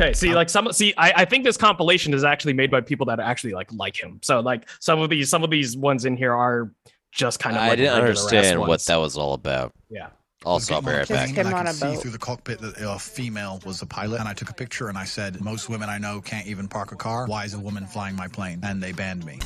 Okay, 0.00 0.12
see, 0.14 0.34
like 0.34 0.48
some 0.48 0.72
see, 0.72 0.94
I, 0.96 1.12
I 1.16 1.24
think 1.24 1.44
this 1.44 1.56
compilation 1.56 2.14
is 2.14 2.24
actually 2.24 2.54
made 2.54 2.70
by 2.70 2.80
people 2.80 3.06
that 3.06 3.20
actually 3.20 3.52
like 3.52 3.70
like 3.72 4.00
him. 4.00 4.18
So 4.22 4.40
like 4.40 4.68
some 4.78 5.00
of 5.00 5.10
these 5.10 5.28
some 5.28 5.44
of 5.44 5.50
these 5.50 5.76
ones 5.76 6.04
in 6.04 6.16
here 6.16 6.32
are 6.32 6.72
just 7.12 7.38
kind 7.38 7.56
of. 7.56 7.62
I 7.62 7.68
like 7.68 7.78
didn't 7.78 7.92
regular 7.94 8.12
ass 8.12 8.24
understand 8.24 8.60
what 8.60 8.80
that 8.86 8.96
was 8.96 9.18
all 9.18 9.34
about. 9.34 9.72
Yeah. 9.90 10.08
Also, 10.46 10.74
I'll 10.74 10.80
be 10.80 10.88
right 10.88 11.06
Just 11.06 11.10
back. 11.10 11.46
I 11.46 11.52
on 11.52 11.66
could 11.66 11.70
a 11.70 11.74
see 11.74 11.86
boat. 11.86 12.00
through 12.00 12.10
the 12.12 12.18
cockpit 12.18 12.60
that 12.60 12.76
a 12.78 12.98
female 12.98 13.60
was 13.66 13.80
the 13.80 13.86
pilot, 13.86 14.20
and 14.20 14.28
I 14.28 14.32
took 14.32 14.48
a 14.48 14.54
picture 14.54 14.88
and 14.88 14.96
I 14.96 15.04
said, 15.04 15.38
"Most 15.42 15.68
women 15.68 15.90
I 15.90 15.98
know 15.98 16.22
can't 16.22 16.46
even 16.46 16.66
park 16.66 16.92
a 16.92 16.96
car. 16.96 17.26
Why 17.26 17.44
is 17.44 17.52
a 17.52 17.60
woman 17.60 17.86
flying 17.86 18.16
my 18.16 18.26
plane?" 18.26 18.60
And 18.62 18.82
they 18.82 18.92
banned 18.92 19.26
me. 19.26 19.38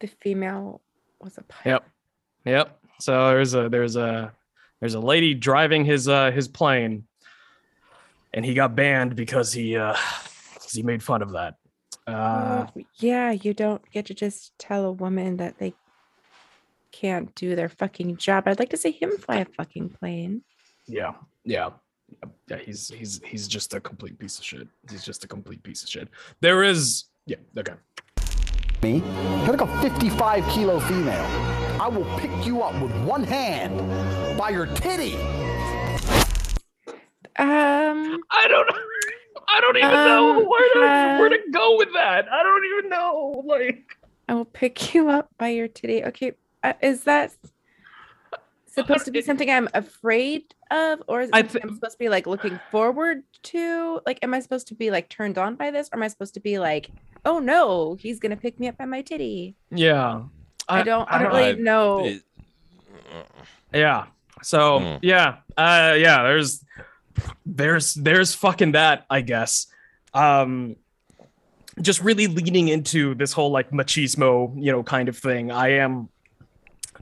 The 0.00 0.08
female 0.08 0.80
was 1.20 1.38
a 1.38 1.42
pilot. 1.42 1.84
Yep. 2.44 2.46
Yep. 2.46 2.78
So 2.98 3.28
there's 3.28 3.54
a 3.54 3.68
there's 3.68 3.94
a 3.94 4.32
there's 4.80 4.94
a 4.94 5.00
lady 5.00 5.34
driving 5.34 5.84
his 5.84 6.08
uh 6.08 6.32
his 6.32 6.48
plane, 6.48 7.04
and 8.32 8.44
he 8.44 8.54
got 8.54 8.74
banned 8.74 9.16
because 9.16 9.52
he 9.52 9.76
uh 9.76 9.94
'cause 10.54 10.72
he 10.72 10.82
made 10.82 11.02
fun 11.02 11.22
of 11.22 11.32
that. 11.32 11.54
Uh, 12.06 12.66
Well, 12.74 12.84
yeah, 12.96 13.30
you 13.32 13.54
don't 13.54 13.82
get 13.92 14.06
to 14.06 14.14
just 14.14 14.52
tell 14.58 14.84
a 14.84 14.92
woman 14.92 15.36
that 15.36 15.58
they 15.58 15.74
can't 16.92 17.32
do 17.34 17.54
their 17.54 17.68
fucking 17.68 18.16
job. 18.16 18.48
I'd 18.48 18.58
like 18.58 18.70
to 18.70 18.76
see 18.76 18.90
him 18.92 19.12
fly 19.18 19.36
a 19.38 19.44
fucking 19.44 19.90
plane. 19.90 20.42
yeah, 20.86 21.12
yeah, 21.44 21.70
yeah. 22.48 22.58
He's 22.58 22.88
he's 22.88 23.20
he's 23.24 23.46
just 23.46 23.74
a 23.74 23.80
complete 23.80 24.18
piece 24.18 24.38
of 24.38 24.44
shit. 24.44 24.66
He's 24.90 25.04
just 25.04 25.22
a 25.24 25.28
complete 25.28 25.62
piece 25.62 25.82
of 25.84 25.88
shit. 25.88 26.08
There 26.40 26.62
is 26.64 27.04
yeah. 27.26 27.36
Okay. 27.56 27.74
Me? 28.82 29.02
You're 29.44 29.56
like 29.56 29.60
a 29.60 29.80
55 29.82 30.42
kilo 30.48 30.80
female. 30.80 31.26
I 31.80 31.86
will 31.88 32.06
pick 32.18 32.30
you 32.46 32.62
up 32.62 32.80
with 32.82 32.92
one 33.04 33.22
hand 33.22 33.76
by 34.38 34.48
your 34.50 34.66
titty. 34.66 35.16
Um, 37.38 38.20
I 38.30 38.46
don't. 38.48 38.68
I 39.48 39.60
don't 39.60 39.76
even 39.76 39.90
know 39.90 40.30
Um, 40.40 40.46
where 40.48 40.72
to 40.74 41.20
where 41.20 41.28
to 41.28 41.36
uh, 41.36 41.50
go 41.52 41.76
with 41.76 41.88
that. 41.94 42.26
I 42.30 42.42
don't 42.42 42.64
even 42.78 42.90
know. 42.90 43.42
Like 43.46 43.96
I 44.28 44.34
will 44.34 44.44
pick 44.44 44.94
you 44.94 45.08
up 45.08 45.28
by 45.38 45.48
your 45.48 45.66
titty. 45.68 46.04
Okay, 46.04 46.32
uh, 46.62 46.74
is 46.82 47.04
that 47.04 47.32
supposed 48.66 49.04
to 49.06 49.10
be 49.10 49.22
something 49.22 49.50
I'm 49.50 49.68
afraid 49.74 50.54
of, 50.70 51.02
or 51.08 51.22
is 51.22 51.28
it 51.30 51.34
I 51.34 51.40
something 51.42 51.62
I'm 51.64 51.74
supposed 51.74 51.92
to 51.92 51.98
be 51.98 52.08
like 52.08 52.26
looking 52.26 52.60
forward 52.70 53.22
to? 53.44 54.00
Like, 54.06 54.18
am 54.22 54.34
I 54.34 54.40
supposed 54.40 54.68
to 54.68 54.74
be 54.74 54.90
like 54.90 55.08
turned 55.08 55.36
on 55.38 55.56
by 55.56 55.70
this, 55.70 55.88
or 55.92 55.96
am 55.98 56.02
I 56.04 56.08
supposed 56.08 56.34
to 56.34 56.40
be 56.40 56.58
like, 56.58 56.90
oh 57.24 57.38
no, 57.40 57.94
he's 57.98 58.20
gonna 58.20 58.36
pick 58.36 58.60
me 58.60 58.68
up 58.68 58.76
by 58.78 58.84
my 58.84 59.02
titty? 59.02 59.56
yeah. 59.70 60.22
I, 60.68 60.84
don't. 60.84 61.10
I 61.10 61.18
don't 61.18 61.32
really 61.32 61.44
I- 61.50 61.52
know. 61.54 62.04
It- 62.06 62.22
Yeah. 63.74 64.06
So 64.42 64.78
Hmm. 64.78 64.96
yeah, 65.02 65.38
uh, 65.56 65.94
yeah. 65.98 66.22
There's, 66.22 66.64
there's, 67.46 67.94
there's 67.94 68.34
fucking 68.34 68.72
that. 68.72 69.06
I 69.10 69.20
guess. 69.20 69.66
Um, 70.14 70.76
just 71.80 72.02
really 72.02 72.26
leaning 72.26 72.68
into 72.68 73.14
this 73.14 73.32
whole 73.32 73.50
like 73.50 73.70
machismo, 73.70 74.52
you 74.56 74.72
know, 74.72 74.82
kind 74.82 75.08
of 75.08 75.16
thing. 75.16 75.50
I 75.50 75.74
am, 75.74 76.08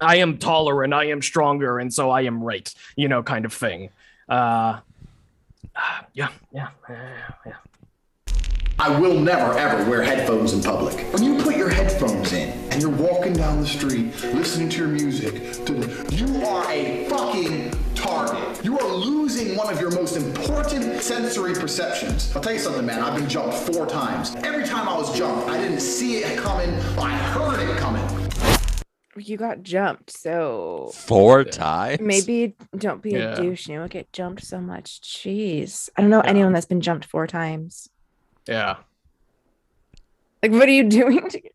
I 0.00 0.16
am 0.16 0.38
taller 0.38 0.85
and 0.85 0.94
I 0.94 1.07
am 1.07 1.22
stronger, 1.22 1.78
and 1.78 1.92
so 1.92 2.11
I 2.11 2.22
am 2.22 2.42
right, 2.42 2.72
you 2.96 3.09
know, 3.09 3.22
kind 3.22 3.44
of 3.44 3.52
thing. 3.52 3.90
Uh, 4.28 4.81
yeah, 6.12 6.28
yeah, 6.52 6.68
yeah. 7.46 7.54
I 8.81 8.96
will 9.00 9.18
never 9.18 9.59
ever 9.59 9.90
wear 9.90 10.02
headphones 10.02 10.52
in 10.52 10.62
public. 10.62 10.94
When 11.12 11.24
you 11.24 11.42
put 11.42 11.57
your 11.57 11.68
headphones 11.68 12.33
in 12.33 12.50
and 12.70 12.81
you're 12.81 12.92
walking 12.92 13.33
down 13.33 13.61
the 13.61 13.66
street 13.66 14.14
listening 14.35 14.68
to 14.68 14.78
your 14.78 14.88
music, 14.88 15.35
you 16.12 16.44
are 16.44 16.70
a 16.70 17.09
fucking 17.09 17.72
target. 18.26 18.64
You 18.64 18.78
are 18.78 18.92
losing 18.92 19.57
one 19.57 19.72
of 19.72 19.81
your 19.81 19.90
most 19.90 20.16
important 20.16 21.00
sensory 21.02 21.54
perceptions. 21.54 22.35
I'll 22.35 22.42
tell 22.42 22.52
you 22.52 22.59
something, 22.59 22.85
man. 22.87 23.00
I've 23.00 23.14
been 23.18 23.28
jumped 23.28 23.54
four 23.54 23.87
times. 23.87 24.35
Every 24.37 24.64
time 24.64 24.88
I 24.88 24.96
was 24.96 25.16
jumped, 25.16 25.48
I 25.48 25.59
didn't 25.61 25.81
see 25.81 26.18
it 26.18 26.38
coming, 26.38 26.70
I 26.98 27.11
heard 27.16 27.61
it 27.68 27.76
coming. 27.78 28.04
You 29.16 29.37
got 29.37 29.62
jumped, 29.64 30.11
so 30.16 30.92
Four 30.94 31.42
times? 31.42 32.00
maybe 32.00 32.54
don't 32.76 33.02
be 33.02 33.11
Yeah. 33.12 33.33
a 33.33 33.37
douche. 33.37 33.66
You 33.68 33.78
don't 33.78 33.90
get 33.90 34.12
jumped 34.12 34.44
so 34.44 34.61
much. 34.61 35.00
Jeez, 35.00 35.88
I 35.96 36.02
don't 36.02 36.11
know 36.11 36.20
anyone 36.20 36.52
that's 36.52 36.66
been 36.66 36.81
jumped 36.81 37.04
four 37.04 37.26
times. 37.26 37.88
Yeah. 38.46 38.76
Like, 40.40 40.52
what 40.52 40.68
are 40.68 40.72
you 40.72 40.88
doing? 40.88 41.28
To... 41.31 41.40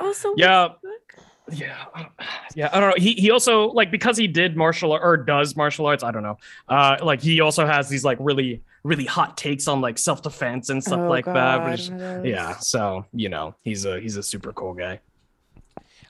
Oh, 0.00 0.06
also, 0.06 0.32
Yeah. 0.36 0.68
the 0.82 0.88
fuck? 1.16 1.27
Yeah, 1.52 1.84
I 1.94 2.06
yeah. 2.54 2.70
I 2.72 2.80
don't 2.80 2.90
know. 2.90 3.02
He 3.02 3.14
he 3.14 3.30
also 3.30 3.68
like 3.70 3.90
because 3.90 4.16
he 4.16 4.26
did 4.26 4.56
martial 4.56 4.92
or 4.92 5.16
does 5.16 5.56
martial 5.56 5.86
arts. 5.86 6.02
I 6.02 6.10
don't 6.10 6.22
know. 6.22 6.38
Uh, 6.68 6.96
like 7.02 7.20
he 7.20 7.40
also 7.40 7.66
has 7.66 7.88
these 7.88 8.04
like 8.04 8.18
really 8.20 8.62
really 8.84 9.04
hot 9.04 9.36
takes 9.36 9.68
on 9.68 9.80
like 9.80 9.98
self 9.98 10.22
defense 10.22 10.70
and 10.70 10.82
stuff 10.82 11.00
Oh, 11.00 11.08
like 11.08 11.24
that. 11.26 11.70
Which, 11.70 11.88
yeah. 12.24 12.56
So 12.58 13.04
you 13.12 13.28
know 13.28 13.54
he's 13.62 13.84
a 13.84 14.00
he's 14.00 14.16
a 14.16 14.22
super 14.22 14.52
cool 14.52 14.74
guy. 14.74 15.00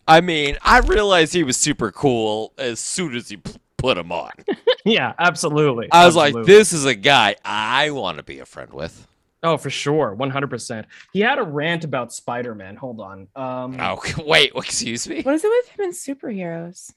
I 0.07 0.20
mean, 0.20 0.57
I 0.62 0.79
realized 0.79 1.35
he 1.35 1.42
was 1.42 1.57
super 1.57 1.90
cool 1.92 2.53
as 2.57 2.81
soon 2.81 3.14
as 3.14 3.29
he 3.29 3.37
p- 3.38 3.53
put 3.77 3.98
him 3.98 4.11
on. 4.12 4.33
yeah, 4.85 5.12
absolutely. 5.18 5.88
I 5.92 6.07
was 6.07 6.16
like, 6.16 6.35
this 6.44 6.72
is 6.72 6.85
a 6.87 6.94
guy 6.94 7.37
I 7.44 7.90
want 7.90 8.16
to 8.18 8.22
be 8.22 8.38
a 8.38 8.46
friend 8.46 8.72
with. 8.72 9.07
Oh, 9.42 9.57
for 9.57 9.70
sure, 9.70 10.14
one 10.14 10.31
hundred 10.31 10.51
percent. 10.51 10.87
He 11.12 11.20
had 11.20 11.38
a 11.38 11.42
rant 11.44 11.85
about 11.85 12.12
Spider 12.12 12.55
Man. 12.55 12.77
Hold 12.77 13.01
on. 13.01 13.29
Um, 13.37 13.77
Oh, 13.81 14.01
wait, 14.27 14.53
excuse 14.57 15.09
me. 15.09 15.22
What 15.22 15.35
is 15.35 15.44
it 15.44 15.48
with 15.48 15.68
him 15.68 15.85
and 15.85 15.94
superheroes? 15.94 16.92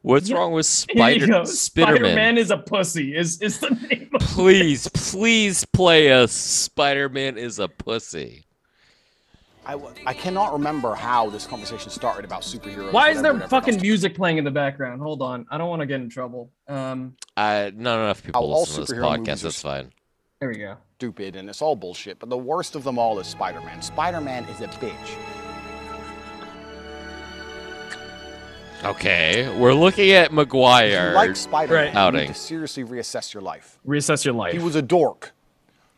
What's 0.00 0.28
Yeah. 0.28 0.36
wrong 0.36 0.52
with 0.52 0.66
Spider 0.66 1.26
Spider 1.26 1.26
Man 1.28 1.46
Spider-Man 1.46 2.38
is 2.38 2.50
a 2.50 2.56
pussy. 2.58 3.14
Is 3.16 3.40
is 3.42 3.60
the 3.60 3.70
name? 3.70 4.10
Of 4.14 4.20
Please, 4.22 4.88
please 4.88 5.64
play 5.66 6.08
a 6.08 6.26
Spider-Man 6.26 7.36
is 7.38 7.58
a 7.58 7.68
pussy. 7.68 8.46
I, 9.64 9.78
I 10.06 10.12
cannot 10.12 10.52
remember 10.54 10.92
how 10.94 11.30
this 11.30 11.46
conversation 11.46 11.88
started 11.90 12.24
about 12.24 12.42
superheroes. 12.42 12.92
Why 12.92 13.10
is 13.10 13.22
there 13.22 13.32
whatever, 13.32 13.44
whatever. 13.44 13.48
fucking 13.48 13.80
music 13.80 14.16
playing 14.16 14.38
in 14.38 14.44
the 14.44 14.50
background? 14.50 15.00
Hold 15.00 15.22
on. 15.22 15.46
I 15.52 15.58
don't 15.58 15.68
want 15.68 15.78
to 15.80 15.86
get 15.86 16.00
in 16.00 16.08
trouble. 16.08 16.50
Um, 16.66 17.14
I 17.36 17.70
not 17.76 18.00
enough 18.00 18.24
people 18.24 18.52
all 18.52 18.60
listen 18.62 18.84
to 18.86 18.92
this 18.92 19.00
podcast. 19.00 19.42
That's 19.42 19.62
fine. 19.62 19.92
There 20.42 20.48
we 20.50 20.56
go. 20.56 20.76
stupid 20.98 21.36
and 21.36 21.48
it's 21.48 21.62
all 21.62 21.76
bullshit. 21.76 22.18
But 22.18 22.28
the 22.28 22.36
worst 22.36 22.74
of 22.74 22.82
them 22.82 22.98
all 22.98 23.20
is 23.20 23.28
Spider-Man. 23.28 23.80
Spider-Man 23.80 24.42
is 24.46 24.60
a 24.60 24.66
bitch. 24.66 25.16
Okay, 28.84 29.56
we're 29.56 29.72
looking 29.74 30.10
at 30.10 30.26
If 30.26 30.30
you 30.32 30.36
Maguire. 30.38 31.12
like 31.14 31.36
Spider-Man, 31.36 31.84
Right. 31.84 31.92
you 31.92 31.98
Outing. 32.00 32.20
need 32.22 32.26
to 32.26 32.34
seriously 32.34 32.82
reassess 32.82 33.32
your 33.32 33.40
life. 33.40 33.78
Reassess 33.86 34.24
your 34.24 34.34
life. 34.34 34.52
He 34.52 34.58
was 34.58 34.74
a 34.74 34.82
dork 34.82 35.32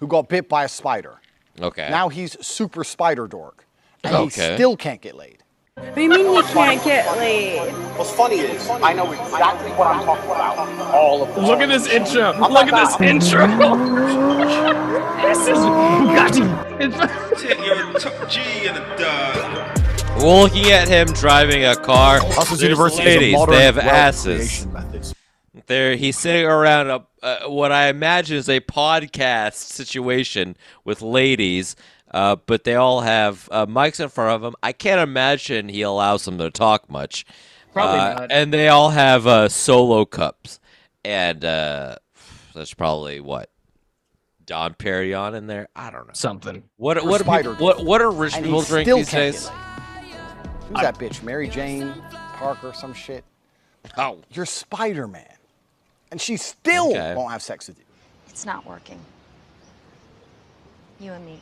who 0.00 0.06
got 0.06 0.28
bit 0.28 0.46
by 0.50 0.64
a 0.64 0.68
spider. 0.68 1.20
okay. 1.62 1.88
Now 1.88 2.10
he's 2.10 2.36
super 2.46 2.84
spider 2.84 3.26
dork, 3.26 3.64
and 4.02 4.14
Okay. 4.14 4.50
he 4.50 4.54
still 4.56 4.76
can't 4.76 5.00
get 5.00 5.14
laid. 5.14 5.42
What 5.76 5.96
do 5.96 6.02
you 6.02 6.08
mean 6.08 6.36
he 6.36 6.42
can't 6.52 6.84
get 6.84 7.16
laid? 7.18 7.72
What's 7.98 8.12
funny 8.12 8.36
is 8.36 8.68
I 8.70 8.92
know 8.92 9.10
exactly 9.10 9.72
what 9.72 9.88
I'm 9.88 10.04
talking 10.04 10.30
about. 10.30 10.94
All 10.94 11.24
of 11.24 11.34
the 11.34 11.40
Look 11.40 11.58
at 11.58 11.68
this 11.68 11.88
intro. 11.88 12.30
Look 12.48 12.68
at 12.68 12.74
this 12.76 13.00
intro. 13.00 13.46
this 15.22 15.48
is 15.48 15.58
Bugatti. 15.58 16.80
It's- 16.80 17.00
We're 20.16 20.42
looking 20.42 20.70
at 20.70 20.86
him 20.86 21.08
driving 21.08 21.64
a 21.64 21.74
car. 21.74 22.20
Hustlers 22.20 22.60
There's 22.60 22.62
University 22.62 23.08
is 23.08 23.34
a 23.34 23.38
ladies. 23.40 23.46
They 23.48 23.64
have 23.64 23.78
asses. 23.78 24.66
There, 25.66 25.96
he's 25.96 26.16
sitting 26.16 26.46
around 26.46 26.90
a 26.90 27.04
uh, 27.24 27.48
what 27.48 27.72
I 27.72 27.88
imagine 27.88 28.36
is 28.36 28.48
a 28.48 28.60
podcast 28.60 29.54
situation 29.54 30.56
with 30.84 31.00
ladies, 31.02 31.74
uh, 32.14 32.36
but 32.46 32.64
they 32.64 32.74
all 32.76 33.00
have 33.02 33.48
uh, 33.52 33.66
mics 33.66 34.00
in 34.00 34.08
front 34.08 34.36
of 34.36 34.40
them. 34.40 34.54
I 34.62 34.72
can't 34.72 35.00
imagine 35.00 35.68
he 35.68 35.82
allows 35.82 36.24
them 36.24 36.38
to 36.38 36.50
talk 36.50 36.88
much. 36.88 37.26
Probably 37.74 37.98
Uh, 37.98 38.14
not. 38.14 38.32
And 38.32 38.54
they 38.54 38.68
all 38.68 38.90
have 38.90 39.26
uh, 39.26 39.48
solo 39.50 40.04
cups, 40.06 40.60
and 41.04 41.44
uh, 41.44 41.96
there's 42.54 42.72
probably 42.72 43.18
what 43.20 43.50
Don 44.46 44.74
Perignon 44.74 45.34
in 45.34 45.48
there. 45.48 45.68
I 45.74 45.90
don't 45.90 46.06
know. 46.06 46.12
Something. 46.14 46.62
What 46.76 46.98
For 47.00 47.06
what 47.08 47.18
do 47.18 47.24
Spider 47.24 47.50
people, 47.52 47.66
what 47.66 47.84
what 47.84 48.00
are 48.00 48.10
rich 48.10 48.36
And 48.36 48.44
people 48.46 48.62
he 48.62 48.68
drink 48.68 48.86
these 48.88 49.10
days? 49.10 49.44
get 49.44 49.52
laid. 49.52 49.60
Who's 50.68 50.80
that 50.80 50.98
bitch? 50.98 51.22
Mary 51.22 51.48
Jane 51.48 51.92
Parker, 52.34 52.72
some 52.72 52.94
shit. 52.94 53.24
Oh, 53.98 54.18
You're 54.32 54.46
Spider-Man, 54.46 55.26
and 56.10 56.20
she 56.20 56.36
still 56.38 56.88
Okay. 56.90 57.14
won't 57.14 57.32
have 57.32 57.42
sex 57.42 57.68
with 57.68 57.78
you. 57.78 57.84
It's 58.28 58.46
not 58.46 58.64
working. 58.64 58.98
You 61.00 61.12
and 61.12 61.26
me. 61.26 61.40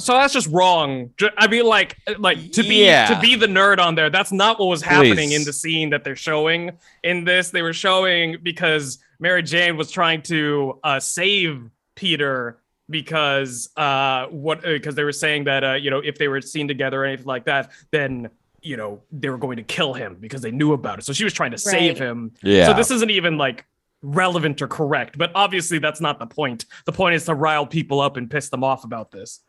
So 0.00 0.14
that's 0.14 0.32
just 0.32 0.48
wrong. 0.48 1.10
I 1.38 1.46
mean, 1.46 1.64
like, 1.64 1.96
like 2.18 2.52
to 2.52 2.62
be 2.62 2.84
Yeah. 2.84 3.06
to 3.14 3.20
be 3.20 3.34
the 3.36 3.46
nerd 3.46 3.78
on 3.78 3.94
there. 3.94 4.10
That's 4.10 4.32
not 4.32 4.58
what 4.58 4.66
was 4.66 4.82
happening 4.82 5.14
Please. 5.28 5.36
in 5.36 5.44
the 5.44 5.52
scene 5.52 5.90
that 5.90 6.04
they're 6.04 6.16
showing 6.16 6.72
in 7.04 7.24
this. 7.24 7.50
They 7.50 7.62
were 7.62 7.72
showing 7.72 8.38
because 8.42 8.98
Mary 9.18 9.42
Jane 9.42 9.76
was 9.76 9.90
trying 9.90 10.22
to 10.22 10.78
uh, 10.82 10.98
save 11.00 11.68
Peter 11.94 12.58
because 12.88 13.70
uh, 13.76 14.26
what 14.26 14.62
because 14.62 14.94
they 14.94 15.04
were 15.04 15.12
saying 15.12 15.44
that 15.44 15.62
uh, 15.64 15.72
you 15.74 15.90
know 15.90 15.98
if 16.00 16.18
they 16.18 16.28
were 16.28 16.40
seen 16.40 16.66
together 16.66 17.02
or 17.02 17.04
anything 17.06 17.26
like 17.26 17.44
that, 17.44 17.70
then 17.92 18.30
you 18.62 18.76
know 18.76 19.00
they 19.12 19.28
were 19.30 19.38
going 19.38 19.56
to 19.56 19.62
kill 19.62 19.94
him 19.94 20.16
because 20.20 20.42
they 20.42 20.50
knew 20.50 20.72
about 20.72 20.98
it. 20.98 21.04
So 21.04 21.12
she 21.12 21.24
was 21.24 21.32
trying 21.32 21.52
to 21.52 21.58
save 21.58 21.98
him. 21.98 22.32
Yeah. 22.42 22.66
So 22.66 22.72
this 22.74 22.90
isn't 22.90 23.10
even 23.10 23.38
like 23.38 23.64
relevant 24.02 24.60
or 24.62 24.66
correct. 24.68 25.18
But 25.18 25.30
obviously 25.34 25.78
that's 25.78 26.00
not 26.00 26.18
the 26.18 26.26
point. 26.26 26.64
The 26.86 26.92
point 26.92 27.14
is 27.14 27.24
to 27.26 27.34
rile 27.34 27.66
people 27.66 28.00
up 28.00 28.16
and 28.16 28.30
piss 28.30 28.48
them 28.48 28.64
off 28.64 28.84
about 28.84 29.10
this. 29.10 29.40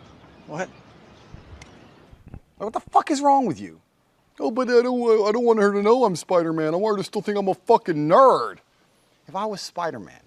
What? 0.51 0.67
What 2.57 2.73
the 2.73 2.81
fuck 2.81 3.09
is 3.09 3.21
wrong 3.21 3.45
with 3.45 3.57
you? 3.57 3.79
Oh, 4.37 4.51
but 4.51 4.67
I 4.67 4.81
don't, 4.81 5.25
I 5.25 5.31
don't 5.31 5.45
want 5.45 5.59
her 5.59 5.71
to 5.71 5.81
know 5.81 6.03
I'm 6.03 6.17
Spider-Man. 6.17 6.73
I 6.73 6.77
want 6.77 6.97
her 6.97 7.01
to 7.01 7.05
still 7.05 7.21
think 7.21 7.37
I'm 7.37 7.47
a 7.47 7.53
fucking 7.53 7.95
nerd. 7.95 8.57
If 9.29 9.35
I 9.35 9.45
was 9.45 9.61
Spider-Man, 9.61 10.19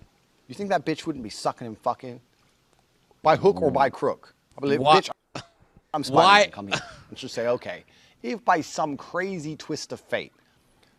you 0.49 0.55
think 0.55 0.71
that 0.71 0.87
bitch 0.87 1.05
wouldn't 1.05 1.23
be 1.23 1.29
sucking 1.29 1.67
and 1.67 1.77
fucking? 1.77 2.23
By 3.23 3.37
hook 3.37 3.61
or 3.61 3.71
by 3.71 3.91
mm. 3.91 3.93
crook? 3.93 4.35
I 4.57 4.61
believe, 4.63 4.81
Why- 4.81 5.01
bitch, 5.01 5.11
I'm 5.93 6.03
Spider-Man. 6.03 6.25
Why- 6.27 6.47
Come 6.51 6.69
here. 6.69 6.81
And 7.11 7.19
she'll 7.19 7.29
say, 7.29 7.49
okay. 7.49 7.85
If 8.23 8.43
by 8.47 8.63
some 8.63 8.97
crazy 8.97 9.57
twist 9.57 9.93
of 9.93 10.01
fate, 10.01 10.33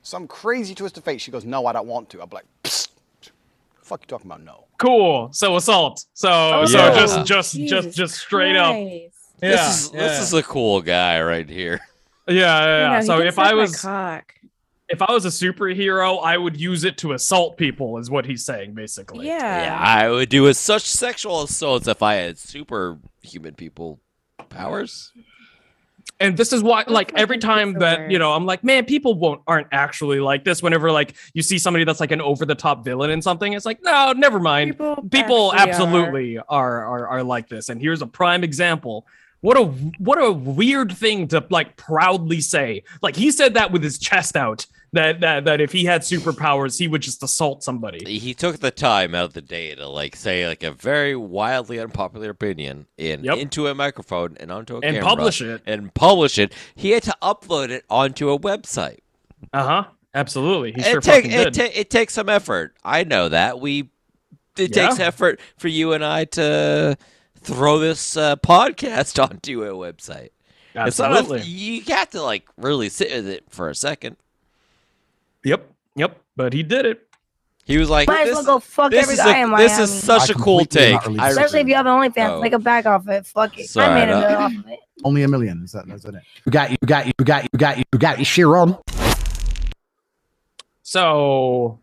some 0.04 0.28
crazy 0.28 0.76
twist 0.76 0.98
of 1.00 1.04
fate, 1.04 1.20
she 1.20 1.32
goes, 1.32 1.46
no, 1.46 1.66
I 1.66 1.74
don't 1.74 1.88
want 1.88 2.10
to. 2.12 2.22
I'll 2.22 2.28
be 2.28 2.36
like, 2.36 2.46
Psst. 2.64 2.90
fuck 3.82 4.02
you 4.04 4.08
talking 4.08 4.28
about 4.30 4.44
no? 4.44 4.66
Cool. 4.78 5.32
So 5.32 5.56
assault. 5.56 6.06
So 6.14 6.66
so 6.66 6.78
Yeah. 6.78 6.94
just 6.94 7.26
just 7.26 7.28
just 7.28 7.54
Jesus 7.54 7.96
just 7.96 8.16
straight 8.16 8.56
up. 8.56 8.76
Christ. 9.40 9.44
Yeah. 9.44 9.68
this 9.68 9.84
is 9.86 9.92
yeah. 9.94 10.00
this 10.08 10.20
is 10.22 10.34
a 10.34 10.44
cool 10.44 10.82
guy 10.82 11.22
right 11.22 11.50
here. 11.50 11.80
yeah, 12.28 12.34
yeah, 12.34 12.92
You 12.92 13.08
know, 13.08 13.16
So 13.16 13.22
if 13.22 13.40
I 13.40 13.54
was 13.54 13.82
cock. 13.82 14.34
if 14.90 15.02
I 15.02 15.12
was 15.12 15.26
a 15.26 15.30
superhero, 15.30 16.24
I 16.24 16.38
would 16.38 16.60
use 16.60 16.84
it 16.84 16.98
to 17.00 17.14
assault 17.14 17.58
people, 17.58 17.98
is 17.98 18.10
what 18.10 18.26
he's 18.26 18.46
saying 18.46 18.74
basically. 18.74 19.28
yeah. 19.28 19.64
Yeah, 19.66 19.80
I 19.80 20.10
would 20.10 20.30
do 20.30 20.44
with 20.44 20.58
such 20.58 20.84
sexual 20.84 21.44
assaults 21.44 21.88
if 21.88 22.02
I 22.04 22.16
had 22.16 22.38
superhuman 22.38 23.56
people 23.56 24.00
powers. 24.50 25.12
And 26.20 26.38
this 26.38 26.54
is 26.54 26.64
why, 26.64 26.82
That's 26.82 26.92
like 26.92 27.12
like 27.12 27.20
every 27.20 27.40
time 27.40 27.74
that 27.80 28.10
you 28.10 28.20
know, 28.20 28.32
I'm 28.32 28.46
like, 28.46 28.64
man, 28.64 28.86
people 28.86 29.16
won't 29.16 29.42
aren't 29.48 29.68
actually 29.74 30.20
like 30.20 30.46
this. 30.46 30.64
Whenever 30.64 30.90
like 30.92 31.14
you 31.34 31.42
see 31.42 31.58
somebody 31.58 31.84
that's 31.84 32.00
like 32.00 32.12
an 32.12 32.22
over 32.22 32.46
the 32.46 32.56
top 32.56 32.86
villain 32.86 33.10
in 33.10 33.22
something, 33.22 33.52
it's 33.52 33.66
like, 33.66 33.84
no, 33.84 34.14
never 34.14 34.40
mind. 34.40 34.72
People, 34.72 35.10
people 35.12 35.54
actually 35.54 35.72
absolutely 35.72 36.38
are. 36.38 36.86
Are, 36.86 37.08
are 37.08 37.24
like 37.24 37.50
this 37.50 37.68
and 37.70 37.82
here's 37.82 38.02
a 38.02 38.08
prime 38.08 38.44
example 38.46 39.06
what 39.46 39.58
a 39.58 39.66
what 40.00 40.22
a 40.22 40.32
weird 40.32 40.92
thing 40.92 41.28
to 41.30 41.46
like 41.50 41.78
proudly 41.78 42.42
say 42.42 42.84
like 43.02 43.16
he 43.16 43.32
said 43.32 43.54
that 43.54 43.72
with 43.72 43.84
his 43.84 43.98
chest 43.98 44.36
out 44.36 44.66
that 44.94 45.20
that 45.20 45.46
that 45.46 45.60
if 45.62 45.72
he 45.72 45.84
had 45.86 46.02
superpowers 46.02 46.80
he 46.80 46.88
would 46.88 47.02
just 47.02 47.22
assault 47.22 47.64
somebody 47.64 48.00
He 48.20 48.34
took 48.34 48.60
the 48.60 48.72
time 48.72 49.14
out 49.14 49.26
of 49.26 49.34
the 49.34 49.42
day 49.42 49.76
to 49.76 49.88
like 49.88 50.16
say 50.16 50.48
like 50.48 50.64
a 50.64 50.72
very 50.72 51.16
wildly 51.16 51.80
unpopular 51.80 52.30
opinion 52.30 52.86
in 52.98 53.24
Yep. 53.24 53.38
into 53.38 53.68
a 53.68 53.76
microphone 53.76 54.38
and 54.40 54.52
onto 54.52 54.76
a 54.76 54.80
And 54.82 54.96
camera 54.98 55.04
publish 55.04 55.42
it. 55.42 55.62
and 55.66 55.94
publish 55.94 56.40
it. 56.40 56.54
He 56.76 56.92
had 56.92 57.04
to 57.04 57.16
upload 57.22 57.70
it 57.70 57.84
onto 57.90 58.30
a 58.30 58.40
website. 58.40 59.00
uh-huh 59.54 59.84
absolutely 60.14 60.72
he 60.72 60.80
it 60.80 60.86
sure 60.86 61.02
take, 61.02 61.26
it, 61.26 61.54
ta- 61.54 61.68
it 61.74 61.90
takes 61.90 62.14
some 62.14 62.30
effort. 62.30 62.74
I 62.84 63.04
know 63.04 63.28
that. 63.30 63.60
We 63.60 63.90
it 64.58 64.74
Yeah. 64.76 64.88
takes 64.88 65.00
effort 65.02 65.42
for 65.58 65.68
you 65.68 65.92
and 65.92 66.06
I 66.06 66.24
to 66.40 66.98
throw 67.46 67.80
this 67.80 68.18
uh, 68.18 68.36
podcast 68.38 69.22
onto 69.30 69.64
a 69.64 69.70
website. 69.72 70.30
It's 70.76 71.00
not 71.00 71.32
a- 71.32 71.40
you 71.46 71.82
have 71.94 72.10
to 72.12 72.22
like 72.22 72.48
really 72.58 72.90
sit 72.90 73.12
with 73.12 73.28
it 73.28 73.46
for 73.50 73.70
a 73.70 73.76
second. 73.76 74.18
yep 75.44 75.70
yep 75.96 76.20
but 76.36 76.52
he 76.52 76.64
did 76.64 76.86
it 76.86 77.08
He 77.66 77.78
was 77.78 77.90
like, 77.90 78.08
Might 78.10 78.24
as 78.24 78.28
this, 78.28 78.36
well 78.36 78.58
go 78.58 78.60
fuck 78.60 78.92
this 78.92 79.04
every 79.04 79.14
is 79.14 79.20
guy 79.22 79.38
a, 79.40 79.44
in 79.46 79.56
this 79.56 79.80
is 79.80 79.90
such 80.04 80.30
I 80.30 80.34
a 80.34 80.36
cool 80.36 80.66
take. 80.66 80.94
not 80.94 81.06
really 81.08 81.20
I- 81.20 81.28
disagree. 81.30 81.46
Especially 81.46 81.62
if 81.62 81.68
you 81.68 81.76
have 81.76 81.86
an 81.86 81.94
OnlyFans, 81.94 82.30
Oh. 82.32 82.42
make 82.42 82.54
a 82.54 82.60
back 82.60 82.86
off 82.86 83.08
it. 83.08 83.26
Fuck 83.26 83.58
it. 83.58 83.70
Sorry, 83.70 83.88
I 83.88 84.06
made 84.06 84.12
a 84.12 84.20
no. 84.20 84.28
bill 84.28 84.38
off 84.38 84.52
of 84.58 84.68
it. 84.72 84.80
Only 85.04 85.24
a 85.24 85.28
million. 85.28 85.64
Is 85.64 85.72
that, 85.74 85.88
that, 85.88 85.96
is 85.96 86.02
that 86.04 86.16
it? 86.16 86.22
You 86.46 86.52
got 86.52 86.72
you 86.72 86.78
got 86.86 87.06
you 87.08 87.14
got 87.24 87.44
you 87.44 87.58
got 87.58 87.78
you 87.78 87.84
got 88.00 88.18
your 88.18 88.26
shit 88.26 88.46
on. 88.46 88.78
so 90.84 91.80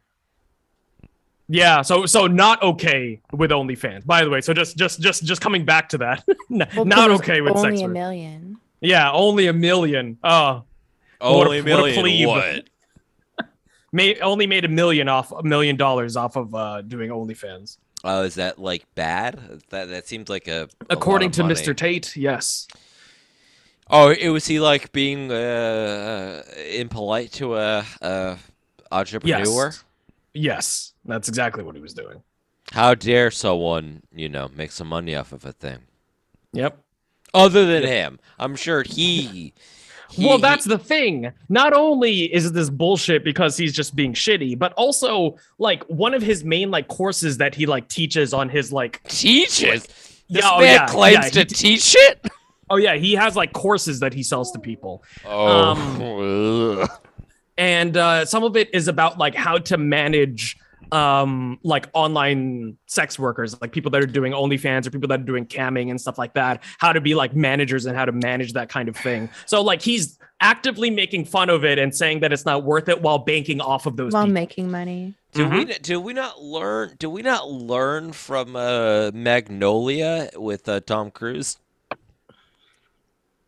yeah 1.54 1.82
so 1.82 2.06
so 2.06 2.26
not 2.26 2.62
okay 2.62 3.20
with 3.32 3.50
OnlyFans 3.50 4.06
by 4.06 4.24
the 4.24 4.30
way 4.30 4.40
so 4.40 4.52
just 4.54 4.76
just 4.76 5.00
just 5.00 5.22
just 5.24 5.40
coming 5.40 5.64
back 5.64 5.88
to 5.90 5.98
that 5.98 6.24
N- 6.28 6.36
Well, 6.58 6.68
'cause 6.68 6.86
not 6.86 7.10
okay 7.12 7.40
with 7.40 7.56
only 7.56 7.70
sex 7.70 7.80
a 7.80 7.84
work. 7.84 7.92
million. 7.92 8.56
yeah 8.80 9.10
only 9.12 9.46
a 9.48 9.52
million 9.52 10.18
oh 10.24 10.64
What 11.20 11.28
a- 11.30 11.50
Only 11.50 11.58
a 11.58 11.62
what 11.62 11.70
a 11.70 11.82
million. 11.82 12.00
plebe. 12.00 12.26
What? 12.28 13.48
made 13.92 14.20
only 14.30 14.46
made 14.46 14.64
a 14.64 14.68
million 14.68 15.08
off 15.08 15.30
a 15.32 15.42
million 15.42 15.76
dollars 15.76 16.16
off 16.16 16.36
of 16.36 16.54
uh 16.54 16.80
doing 16.82 17.10
OnlyFans. 17.10 17.78
Oh, 18.04 18.22
is 18.24 18.34
that 18.34 18.58
like 18.58 18.84
bad? 18.96 19.38
That 19.70 19.88
that 19.90 20.08
seems 20.08 20.28
like 20.28 20.48
a. 20.48 20.52
a 20.52 20.60
lot 20.62 20.70
According 20.90 21.28
of 21.28 21.34
to 21.34 21.42
money. 21.44 21.54
Mr. 21.54 21.76
Tate, 21.76 22.16
yes. 22.16 22.66
Oh, 23.88 24.08
it 24.10 24.30
was 24.30 24.44
he 24.46 24.58
like 24.58 24.90
being 24.92 25.30
uh, 25.30 26.42
impolite 26.72 27.30
to 27.34 27.54
a, 27.56 27.84
a 28.00 28.38
entrepreneur? 28.90 29.66
Yes. 29.66 29.84
Yes, 30.34 30.92
that's 31.04 31.28
exactly 31.28 31.62
what 31.62 31.74
he 31.74 31.80
was 31.80 31.94
doing. 31.94 32.22
How 32.72 32.94
dare 32.94 33.30
someone, 33.30 34.02
you 34.14 34.28
know, 34.28 34.48
make 34.54 34.72
some 34.72 34.88
money 34.88 35.14
off 35.14 35.32
of 35.32 35.44
a 35.44 35.52
thing? 35.52 35.78
Yep. 36.52 36.78
Other 37.34 37.66
than 37.66 37.82
him, 37.82 38.18
I'm 38.38 38.56
sure 38.56 38.82
he. 38.82 39.52
he 40.10 40.26
well, 40.26 40.38
that's 40.38 40.64
the 40.64 40.78
thing. 40.78 41.32
Not 41.48 41.72
only 41.74 42.32
is 42.32 42.52
this 42.52 42.70
bullshit 42.70 43.24
because 43.24 43.56
he's 43.56 43.72
just 43.74 43.94
being 43.96 44.12
shitty, 44.12 44.58
but 44.58 44.72
also 44.74 45.36
like 45.58 45.82
one 45.84 46.14
of 46.14 46.22
his 46.22 46.44
main 46.44 46.70
like 46.70 46.88
courses 46.88 47.38
that 47.38 47.54
he 47.54 47.66
like 47.66 47.88
teaches 47.88 48.32
on 48.32 48.48
his 48.48 48.72
like 48.72 49.02
teaches. 49.04 49.86
This 49.86 50.22
Yeah, 50.28 50.50
oh, 50.50 50.60
man 50.60 50.74
yeah, 50.74 50.86
claims 50.86 51.24
yeah, 51.36 51.44
to 51.44 51.54
he- 51.56 51.76
teach 51.76 51.94
it. 51.98 52.26
Oh 52.70 52.76
yeah, 52.76 52.94
he 52.94 53.14
has 53.14 53.36
like 53.36 53.52
courses 53.52 54.00
that 54.00 54.14
he 54.14 54.22
sells 54.22 54.50
to 54.52 54.58
people. 54.58 55.02
Oh, 55.26 55.72
um, 55.72 56.02
ugh. 56.80 56.90
And 57.58 57.96
uh, 57.96 58.24
some 58.24 58.44
of 58.44 58.56
it 58.56 58.74
is 58.74 58.88
about 58.88 59.18
like 59.18 59.34
how 59.34 59.58
to 59.58 59.76
manage 59.78 60.56
um 60.90 61.58
like 61.62 61.86
online 61.94 62.76
sex 62.86 63.18
workers 63.18 63.58
like 63.62 63.72
people 63.72 63.90
that 63.90 64.02
are 64.02 64.06
doing 64.06 64.32
OnlyFans 64.32 64.86
or 64.86 64.90
people 64.90 65.08
that 65.08 65.20
are 65.20 65.24
doing 65.24 65.46
camming 65.46 65.88
and 65.90 65.98
stuff 65.98 66.18
like 66.18 66.34
that 66.34 66.62
how 66.78 66.92
to 66.92 67.00
be 67.00 67.14
like 67.14 67.34
managers 67.34 67.86
and 67.86 67.96
how 67.96 68.04
to 68.04 68.12
manage 68.12 68.52
that 68.54 68.68
kind 68.68 68.88
of 68.88 68.96
thing 68.96 69.30
so 69.46 69.62
like 69.62 69.80
he's 69.80 70.18
actively 70.40 70.90
making 70.90 71.24
fun 71.24 71.48
of 71.48 71.64
it 71.64 71.78
and 71.78 71.94
saying 71.94 72.20
that 72.20 72.32
it's 72.32 72.44
not 72.44 72.64
worth 72.64 72.88
it 72.88 73.00
while 73.00 73.18
banking 73.18 73.60
off 73.60 73.86
of 73.86 73.96
those 73.96 74.12
While 74.12 74.24
people. 74.24 74.34
making 74.34 74.70
money. 74.70 75.14
Do 75.32 75.44
Mm-hmm. 75.46 75.56
we 75.56 75.64
do 75.78 76.00
we 76.00 76.12
not 76.12 76.42
learn? 76.42 76.96
Do 76.98 77.08
we 77.08 77.22
not 77.22 77.48
learn 77.48 78.12
from 78.12 78.56
uh, 78.56 79.12
Magnolia 79.14 80.30
with 80.36 80.68
uh, 80.68 80.80
Tom 80.80 81.10
Cruise? 81.12 81.58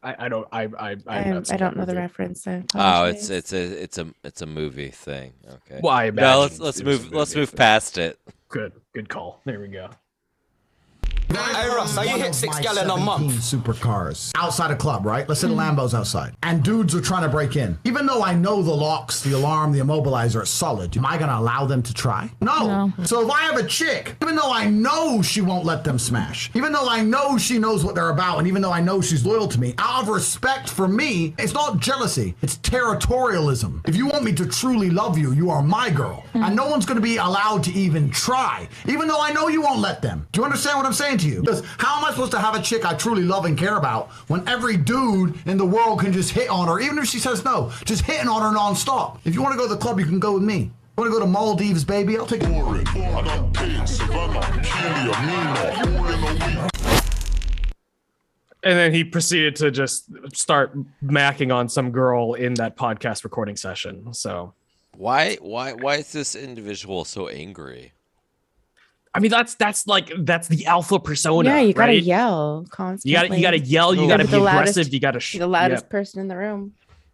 I, 0.05 0.27
I 0.27 0.29
don't 0.29 0.47
I 0.53 0.65
I 0.65 0.97
I, 1.07 1.19
I'm 1.19 1.45
I 1.51 1.57
don't 1.57 1.77
know 1.77 1.85
the 1.87 1.97
reference. 1.97 2.47
I 2.47 2.63
Oh, 2.75 3.07
it's 3.07 3.31
it's 3.31 3.53
a 3.53 3.83
it's 3.83 3.99
a 3.99 4.07
it's 4.23 4.43
a 4.43 4.47
movie 4.47 4.91
thing. 4.91 5.33
Okay. 5.49 5.81
Well, 5.83 5.95
I 5.95 6.11
no, 6.11 6.41
let's 6.41 6.61
let's 6.61 6.81
it 6.81 6.87
was 6.87 7.01
a 7.01 7.03
move 7.05 7.13
let's 7.13 7.35
move 7.35 7.51
thing. 7.51 7.57
past 7.57 7.99
it. 7.99 8.19
good 8.49 8.73
good 8.95 9.09
call 9.09 9.41
there 9.45 9.59
we 9.61 9.69
go 9.69 9.89
Hey 11.37 11.68
Russ, 11.68 11.97
how 11.97 12.03
you 12.03 12.16
hit 12.16 12.35
six 12.35 12.55
my 12.57 12.62
gal 12.62 12.78
in 12.78 12.85
a 12.85 12.89
17 12.91 13.05
month? 13.05 13.32
supercars 13.35 14.30
outside 14.37 14.70
a 14.70 14.76
club, 14.76 15.05
right? 15.05 15.28
Let's 15.28 15.41
say 15.41 15.49
the 15.49 15.55
hmm. 15.55 15.61
Lambo's 15.61 15.93
outside, 15.93 16.35
and 16.45 16.62
dudes 16.62 16.95
are 16.95 17.01
trying 17.01 17.22
to 17.22 17.28
break 17.28 17.57
in. 17.57 17.76
Even 17.85 18.07
though 18.07 18.22
I 18.22 18.35
know 18.35 18.62
the 18.62 18.74
locks, 18.74 19.20
the 19.22 19.32
alarm, 19.32 19.72
the 19.72 19.80
immobilizer 19.80 20.43
are 20.43 20.47
solid, 20.47 20.97
am 20.97 21.05
I 21.05 21.18
gonna 21.18 21.39
allow 21.39 21.66
them 21.66 21.82
to 21.82 21.93
try? 21.93 22.30
No. 22.41 22.93
So 23.05 23.24
if 23.24 23.30
I 23.30 23.41
have 23.41 23.57
a 23.57 23.66
chick, 23.66 24.16
even 24.22 24.37
though 24.37 24.53
I 24.53 24.66
know 24.70 25.22
she 25.22 25.41
won't 25.41 25.64
let 25.64 25.82
them 25.82 25.99
smash, 25.99 26.51
even 26.55 26.72
though 26.72 26.89
I 26.89 27.03
know 27.03 27.37
she 27.37 27.59
knows 27.59 27.85
what 27.85 27.97
they're 27.97 28.11
about, 28.11 28.39
and 28.39 28.47
even 28.47 28.62
though 28.62 28.72
I 28.72 28.80
know 28.80 29.01
she's 29.01 29.26
loyal 29.26 29.49
to 29.49 29.59
me, 29.59 29.74
out 29.78 30.03
of 30.03 30.09
respect 30.09 30.68
for 30.68 30.87
me, 30.87 31.35
it's 31.39 31.53
not 31.53 31.80
jealousy, 31.80 32.35
it's 32.43 32.59
territorialism. 32.59 33.87
If 33.89 33.97
you 33.97 34.07
want 34.07 34.24
me 34.24 34.32
to 34.35 34.47
truly 34.47 34.91
love 34.91 35.18
you, 35.18 35.32
you 35.32 35.51
are 35.51 35.62
my 35.62 35.91
girl, 35.91 36.24
hmm. 36.32 36.45
and 36.45 36.55
no 36.55 36.68
one's 36.68 36.87
gonna 36.87 37.01
be 37.01 37.16
allowed 37.16 37.64
to 37.64 37.72
even 37.72 38.11
try, 38.11 38.68
even 38.87 39.09
though 39.09 39.20
I 39.20 39.32
know 39.32 39.49
you 39.49 39.62
won't 39.62 39.80
let 39.80 40.01
them. 40.01 40.28
Do 40.30 40.41
you 40.41 40.45
understand 40.45 40.76
what 40.76 40.87
I'm 40.87 40.93
saying 40.93 41.18
to 41.18 41.24
you? 41.25 41.41
Because 41.41 41.62
how 41.79 41.99
am 41.99 42.05
I 42.05 42.11
supposed 42.11 42.33
to 42.33 42.39
have 42.39 42.55
a 42.55 42.62
chick 42.62 42.85
I 42.85 42.95
truly 42.95 43.22
love 43.22 43.45
and 43.45 43.57
care 43.59 43.77
about 43.77 44.11
when 44.29 44.47
every 44.49 44.77
dude 44.77 45.35
in 45.47 45.57
the 45.57 45.66
world 45.66 46.01
can 46.01 46.12
just 46.12 46.31
hit 46.31 46.49
on 46.51 46.68
her, 46.68 46.81
even 46.81 46.99
if 46.99 47.07
she 47.07 47.18
says 47.18 47.45
no, 47.45 47.72
just 47.85 48.03
hitting 48.03 48.29
on 48.29 48.43
her 48.43 48.57
nonstop? 48.57 49.18
If 49.25 49.35
you 49.35 49.43
want 49.43 49.53
to 49.53 49.59
go 49.59 49.66
to 49.68 49.75
the 49.75 49.81
club, 49.81 49.99
you 49.99 50.07
can 50.07 50.18
go 50.20 50.35
with 50.35 50.43
me. 50.43 50.59
You 50.59 50.70
want 51.03 51.12
to 51.12 51.18
go 51.18 51.20
to 51.20 51.27
Maldives, 51.27 51.85
baby? 51.85 52.16
I'll 52.16 52.27
take 52.27 52.43
you. 52.43 52.49
and 58.62 58.79
then 58.79 58.95
he 58.95 59.05
proceeded 59.05 59.57
to 59.57 59.70
just 59.70 60.05
start 60.33 60.75
macking 61.05 61.55
on 61.55 61.68
some 61.68 61.91
girl 61.91 62.35
in 62.35 62.55
that 62.55 62.77
podcast 62.77 63.25
recording 63.25 63.57
session 63.57 64.12
so 64.14 64.55
Why 64.97 65.37
why 65.41 65.72
why 65.75 65.97
is 65.97 66.12
this 66.12 66.35
individual 66.35 67.05
so 67.05 67.29
angry? 67.29 67.93
I 69.15 69.21
mean, 69.21 69.31
that's 69.31 69.55
that's 69.55 69.87
like 69.87 70.11
that's 70.19 70.49
the 70.49 70.67
alpha 70.67 70.99
persona. 70.99 71.49
yeah, 71.49 71.61
you 71.61 71.73
gotta 71.73 71.93
right? 71.93 72.03
yell 72.03 72.67
constantly. 72.71 73.12
You 73.12 73.17
gotta 73.29 73.37
you 73.37 73.43
gotta 73.43 73.59
yell. 73.61 73.95
You 73.95 74.03
Yeah, 74.03 74.09
gotta 74.09 74.25
but 74.25 74.31
be 74.33 74.37
the 74.39 74.43
loudest- 74.45 74.73
aggressive. 74.77 74.95
You 74.95 75.01
gotta 75.01 75.21
sh- 75.21 75.39
the 75.39 75.47
loudest 75.47 75.85
Yeah, 75.85 75.91
person 75.91 76.21
in 76.21 76.29
the 76.29 76.37
room. 76.37 76.73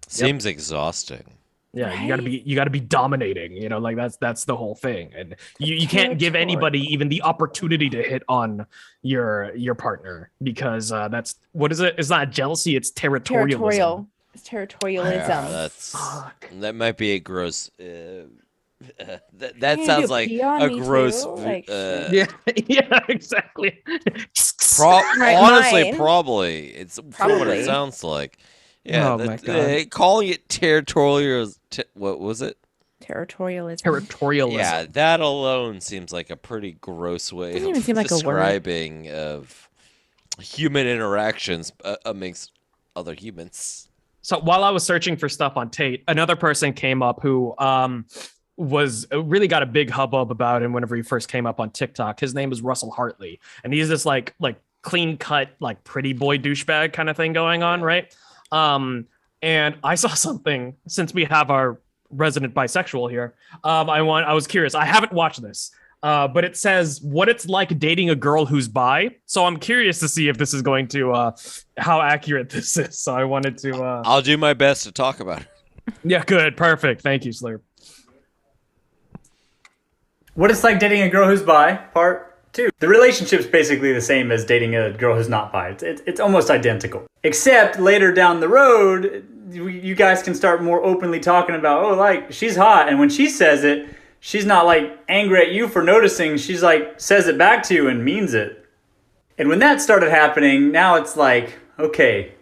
Seems 0.08 0.46
exhausting. 0.46 1.24
yeah 1.72 2.02
you 2.02 2.08
gotta 2.08 2.22
be 2.22 2.42
you 2.44 2.56
gotta 2.56 2.70
be 2.70 2.80
dominating. 2.80 3.52
You 3.52 3.68
know, 3.68 3.78
like 3.78 3.96
that's 3.96 4.16
that's 4.16 4.44
the 4.44 4.56
whole 4.56 4.74
thing. 4.74 5.12
And 5.14 5.36
you, 5.58 5.74
you 5.74 5.86
can't 5.86 6.18
give 6.18 6.34
anybody 6.34 6.80
even 6.92 7.08
the 7.08 7.22
opportunity 7.22 7.88
to 7.90 8.02
hit 8.02 8.22
on 8.28 8.66
your 9.02 9.54
your 9.54 9.74
partner 9.74 10.30
because 10.42 10.90
uh, 10.90 11.08
that's 11.08 11.36
what 11.52 11.70
is 11.70 11.80
it? 11.80 11.94
It's 11.98 12.08
not 12.10 12.30
jealousy. 12.30 12.76
It's 12.76 12.90
territorialism. 12.90 13.48
Territorial. 13.50 14.08
It's 14.34 14.48
territorialism. 14.48 15.28
Yeah, 15.28 15.48
that's 15.50 15.96
that 16.60 16.74
might 16.74 16.96
be 16.96 17.10
a 17.12 17.20
gross. 17.20 17.70
Uh, 17.78 18.24
that 18.98 19.60
that 19.60 19.76
Can 19.78 19.86
sounds 19.86 20.10
like 20.10 20.30
a 20.30 20.68
gross. 20.70 21.22
too? 21.24 21.34
Like, 21.36 21.66
uh, 21.68 22.08
Yeah, 22.10 22.26
yeah, 22.66 23.00
exactly. 23.08 23.82
Pro- 24.76 25.02
Right, 25.18 25.34
honestly, 25.36 25.84
mine. 25.84 25.96
probably 25.96 26.68
it's 26.68 26.98
from 27.10 27.38
what 27.38 27.48
it 27.48 27.64
sounds 27.66 28.02
like. 28.04 28.38
Yeah, 28.84 29.12
Oh 29.12 29.18
my 29.18 29.36
that- 29.36 29.44
God. 29.44 29.56
uh, 29.56 29.84
calling 29.90 30.28
it 30.28 30.48
territorial. 30.48 31.48
T- 31.70 31.84
what 31.94 32.20
was 32.20 32.40
it? 32.40 32.56
Territorialism. 33.02 33.82
Territorialism. 33.82 34.52
Yeah, 34.58 34.86
that 34.92 35.20
alone 35.20 35.80
seems 35.80 36.12
like 36.12 36.30
a 36.30 36.36
pretty 36.36 36.72
gross 36.72 37.32
way 37.32 37.52
Doesn't 37.54 37.64
of 37.68 37.70
even 37.70 37.82
seem 37.82 37.96
like 37.96 38.10
a 38.10 38.14
word. 38.14 38.20
describing 38.36 39.10
of 39.10 39.68
human 40.38 40.86
interactions 40.86 41.72
uh, 41.84 41.96
amongst 42.06 42.52
other 42.96 43.14
humans. 43.14 43.88
So 44.22 44.38
while 44.38 44.64
I 44.64 44.70
was 44.70 44.84
searching 44.84 45.16
for 45.16 45.28
stuff 45.28 45.56
on 45.56 45.70
Tate, 45.70 46.04
another 46.08 46.36
person 46.36 46.72
came 46.72 47.02
up 47.02 47.20
who 47.22 47.54
um 47.58 48.06
was 48.60 49.06
uh, 49.10 49.22
really 49.22 49.48
got 49.48 49.62
a 49.62 49.66
big 49.66 49.88
hubbub 49.88 50.30
about 50.30 50.62
him 50.62 50.72
whenever 50.72 50.94
he 50.94 51.02
first 51.02 51.28
came 51.28 51.46
up 51.46 51.60
on 51.60 51.70
TikTok. 51.70 52.20
His 52.20 52.34
name 52.34 52.52
is 52.52 52.60
Russell 52.60 52.90
Hartley, 52.90 53.40
and 53.64 53.72
he's 53.72 53.88
this 53.88 54.04
like 54.04 54.34
like 54.38 54.60
clean 54.82 55.16
cut 55.16 55.50
like 55.60 55.82
pretty 55.82 56.12
boy 56.12 56.38
douchebag 56.38 56.92
kind 56.92 57.08
of 57.08 57.16
thing 57.16 57.32
going 57.32 57.62
on, 57.62 57.80
right? 57.80 58.14
Um, 58.52 59.06
and 59.40 59.76
I 59.82 59.94
saw 59.94 60.08
something 60.14 60.76
since 60.86 61.14
we 61.14 61.24
have 61.24 61.50
our 61.50 61.80
resident 62.10 62.54
bisexual 62.54 63.10
here. 63.10 63.34
Um, 63.64 63.88
I 63.88 64.02
want 64.02 64.26
I 64.26 64.34
was 64.34 64.46
curious. 64.46 64.74
I 64.74 64.84
haven't 64.84 65.12
watched 65.12 65.40
this. 65.40 65.70
Uh, 66.02 66.26
but 66.26 66.46
it 66.46 66.56
says 66.56 66.98
what 67.02 67.28
it's 67.28 67.46
like 67.46 67.78
dating 67.78 68.08
a 68.08 68.14
girl 68.14 68.46
who's 68.46 68.68
bi. 68.68 69.14
So 69.26 69.44
I'm 69.44 69.58
curious 69.58 70.00
to 70.00 70.08
see 70.08 70.28
if 70.28 70.38
this 70.38 70.54
is 70.54 70.62
going 70.62 70.88
to 70.88 71.12
uh, 71.12 71.36
how 71.76 72.00
accurate 72.00 72.48
this 72.48 72.76
is. 72.78 72.98
So 72.98 73.14
I 73.14 73.24
wanted 73.24 73.58
to. 73.58 73.82
Uh, 73.82 74.02
I'll 74.06 74.22
do 74.22 74.36
my 74.38 74.54
best 74.54 74.84
to 74.84 74.92
talk 74.92 75.20
about 75.20 75.42
it. 75.42 75.48
yeah, 76.04 76.24
good, 76.24 76.56
perfect. 76.56 77.02
Thank 77.02 77.26
you, 77.26 77.32
Slurp. 77.32 77.60
What 80.40 80.50
it's 80.50 80.64
like 80.64 80.78
dating 80.78 81.02
a 81.02 81.10
girl 81.10 81.28
who's 81.28 81.42
bi, 81.42 81.74
part 81.74 82.50
two. 82.54 82.70
The 82.78 82.88
relationship's 82.88 83.44
basically 83.44 83.92
the 83.92 84.00
same 84.00 84.32
as 84.32 84.42
dating 84.42 84.74
a 84.74 84.90
girl 84.90 85.14
who's 85.14 85.28
not 85.28 85.52
bi. 85.52 85.68
It's, 85.68 85.82
it's, 85.82 86.02
it's 86.06 86.18
almost 86.18 86.48
identical. 86.48 87.04
Except 87.22 87.78
later 87.78 88.10
down 88.10 88.40
the 88.40 88.48
road, 88.48 89.22
you 89.50 89.68
you 89.68 89.94
guys 89.94 90.22
can 90.22 90.34
start 90.34 90.62
more 90.62 90.82
openly 90.82 91.20
talking 91.20 91.56
about, 91.56 91.84
oh, 91.84 91.94
like, 91.94 92.32
she's 92.32 92.56
hot. 92.56 92.88
And 92.88 92.98
when 92.98 93.10
she 93.10 93.28
says 93.28 93.64
it, 93.64 93.94
she's 94.20 94.46
not 94.46 94.64
like 94.64 94.98
angry 95.10 95.42
at 95.42 95.52
you 95.52 95.68
for 95.68 95.82
noticing. 95.82 96.38
She's 96.38 96.62
like, 96.62 96.98
says 96.98 97.28
it 97.28 97.36
back 97.36 97.62
to 97.64 97.74
you 97.74 97.88
and 97.88 98.02
means 98.02 98.32
it. 98.32 98.64
And 99.36 99.50
when 99.50 99.58
that 99.58 99.82
started 99.82 100.08
happening, 100.08 100.72
now 100.72 100.94
it's 100.94 101.18
like, 101.18 101.58
okay, 101.78 102.32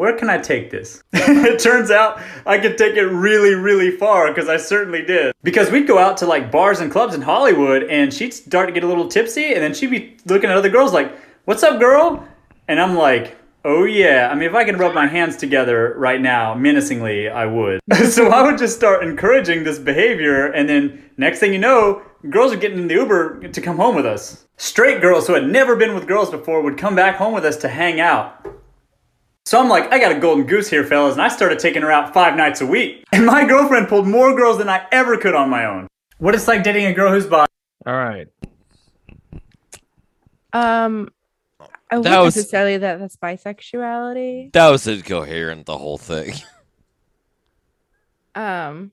where 0.00 0.16
can 0.16 0.30
I 0.30 0.38
take 0.38 0.70
this? 0.70 1.02
it 1.12 1.60
turns 1.60 1.90
out 1.90 2.22
I 2.46 2.56
could 2.56 2.78
take 2.78 2.94
it 2.96 3.04
really, 3.04 3.54
really 3.54 3.90
far 3.90 4.32
because 4.32 4.48
I 4.48 4.56
certainly 4.56 5.02
did. 5.02 5.34
Because 5.42 5.70
we'd 5.70 5.86
go 5.86 5.98
out 5.98 6.16
to 6.18 6.26
like 6.26 6.50
bars 6.50 6.80
and 6.80 6.90
clubs 6.90 7.14
in 7.14 7.20
Hollywood 7.20 7.82
and 7.82 8.10
she'd 8.10 8.32
start 8.32 8.66
to 8.68 8.72
get 8.72 8.82
a 8.82 8.86
little 8.86 9.08
tipsy 9.08 9.52
and 9.52 9.62
then 9.62 9.74
she'd 9.74 9.90
be 9.90 10.16
looking 10.24 10.48
at 10.48 10.56
other 10.56 10.70
girls 10.70 10.94
like, 10.94 11.14
What's 11.44 11.62
up, 11.62 11.78
girl? 11.78 12.26
And 12.66 12.80
I'm 12.80 12.94
like, 12.94 13.36
Oh 13.62 13.84
yeah. 13.84 14.30
I 14.32 14.34
mean, 14.36 14.48
if 14.48 14.54
I 14.54 14.64
could 14.64 14.78
rub 14.78 14.94
my 14.94 15.06
hands 15.06 15.36
together 15.36 15.92
right 15.98 16.18
now, 16.18 16.54
menacingly, 16.54 17.28
I 17.28 17.44
would. 17.44 17.80
so 18.08 18.28
I 18.28 18.40
would 18.40 18.56
just 18.56 18.76
start 18.76 19.04
encouraging 19.04 19.64
this 19.64 19.78
behavior 19.78 20.46
and 20.46 20.66
then 20.66 21.10
next 21.18 21.40
thing 21.40 21.52
you 21.52 21.58
know, 21.58 22.00
girls 22.30 22.54
are 22.54 22.56
getting 22.56 22.78
in 22.78 22.88
the 22.88 22.94
Uber 22.94 23.48
to 23.48 23.60
come 23.60 23.76
home 23.76 23.96
with 23.96 24.06
us. 24.06 24.46
Straight 24.56 25.02
girls 25.02 25.26
who 25.26 25.34
had 25.34 25.46
never 25.46 25.76
been 25.76 25.94
with 25.94 26.08
girls 26.08 26.30
before 26.30 26.62
would 26.62 26.78
come 26.78 26.94
back 26.94 27.16
home 27.16 27.34
with 27.34 27.44
us 27.44 27.58
to 27.58 27.68
hang 27.68 28.00
out. 28.00 28.46
So 29.50 29.60
I'm 29.60 29.68
like, 29.68 29.92
I 29.92 29.98
got 29.98 30.12
a 30.12 30.20
golden 30.20 30.46
goose 30.46 30.70
here, 30.70 30.84
fellas, 30.84 31.14
and 31.14 31.22
I 31.22 31.26
started 31.26 31.58
taking 31.58 31.82
her 31.82 31.90
out 31.90 32.14
five 32.14 32.36
nights 32.36 32.60
a 32.60 32.66
week. 32.66 33.02
And 33.12 33.26
my 33.26 33.44
girlfriend 33.44 33.88
pulled 33.88 34.06
more 34.06 34.32
girls 34.32 34.58
than 34.58 34.68
I 34.68 34.86
ever 34.92 35.16
could 35.16 35.34
on 35.34 35.50
my 35.50 35.64
own. 35.64 35.88
What 36.18 36.36
it's 36.36 36.46
like 36.46 36.62
dating 36.62 36.86
a 36.86 36.92
girl 36.92 37.10
who's 37.12 37.26
bi. 37.26 37.46
All 37.84 37.92
right. 37.92 38.28
Um, 40.52 41.08
I 41.58 41.64
That 41.90 41.98
wouldn't 41.98 42.22
was- 42.26 42.36
necessarily 42.36 42.76
that 42.76 43.00
that's 43.00 43.16
bisexuality. 43.16 44.52
That 44.52 44.68
was 44.68 44.86
incoherent, 44.86 45.66
the 45.66 45.78
whole 45.78 45.98
thing. 45.98 46.34
Um, 48.36 48.92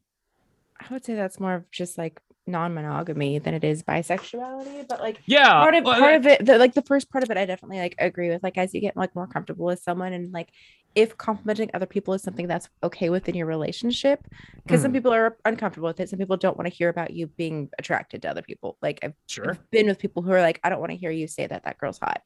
I 0.79 0.91
would 0.91 1.05
say 1.05 1.13
that's 1.13 1.39
more 1.39 1.53
of 1.53 1.69
just 1.69 1.95
like 1.99 2.19
non-monogamy 2.47 3.39
than 3.39 3.53
it 3.53 3.63
is 3.63 3.83
bisexuality 3.83 4.87
but 4.87 4.99
like 4.99 5.19
Yeah, 5.27 5.49
part 5.61 5.75
of 5.75 5.83
well, 5.83 5.99
part 5.99 6.15
of 6.15 6.25
it 6.25 6.45
the, 6.45 6.57
like 6.57 6.73
the 6.73 6.81
first 6.81 7.11
part 7.11 7.23
of 7.23 7.29
it 7.31 7.37
i 7.37 7.45
definitely 7.45 7.79
like 7.79 7.95
agree 7.99 8.29
with 8.29 8.43
like 8.43 8.57
as 8.57 8.73
you 8.73 8.81
get 8.81 8.95
like 8.97 9.15
more 9.15 9.27
comfortable 9.27 9.65
with 9.65 9.79
someone 9.79 10.13
and 10.13 10.31
like 10.33 10.49
if 10.95 11.17
complimenting 11.17 11.69
other 11.73 11.85
people 11.85 12.13
is 12.13 12.23
something 12.23 12.47
that's 12.47 12.69
okay 12.81 13.09
within 13.09 13.35
your 13.35 13.45
relationship 13.45 14.19
because 14.65 14.81
some 14.81 14.91
Mhm. 14.91 14.95
people 14.95 15.13
are 15.13 15.37
uncomfortable 15.45 15.87
with 15.87 15.99
it 15.99 16.09
some 16.09 16.19
people 16.19 16.37
don't 16.37 16.57
want 16.57 16.67
to 16.69 16.73
hear 16.75 16.89
about 16.89 17.11
you 17.11 17.27
being 17.27 17.69
attracted 17.77 18.21
to 18.23 18.29
other 18.29 18.41
people 18.41 18.77
like 18.81 18.99
i've, 19.03 19.13
Sure. 19.27 19.49
I've 19.49 19.69
been 19.71 19.87
with 19.87 19.99
people 19.99 20.23
who 20.23 20.31
are 20.31 20.41
like 20.41 20.59
i 20.63 20.69
don't 20.69 20.79
want 20.79 20.91
to 20.91 20.97
hear 20.97 21.11
you 21.11 21.27
say 21.27 21.45
that 21.47 21.63
that 21.65 21.77
girl's 21.77 21.99
hot 21.99 22.21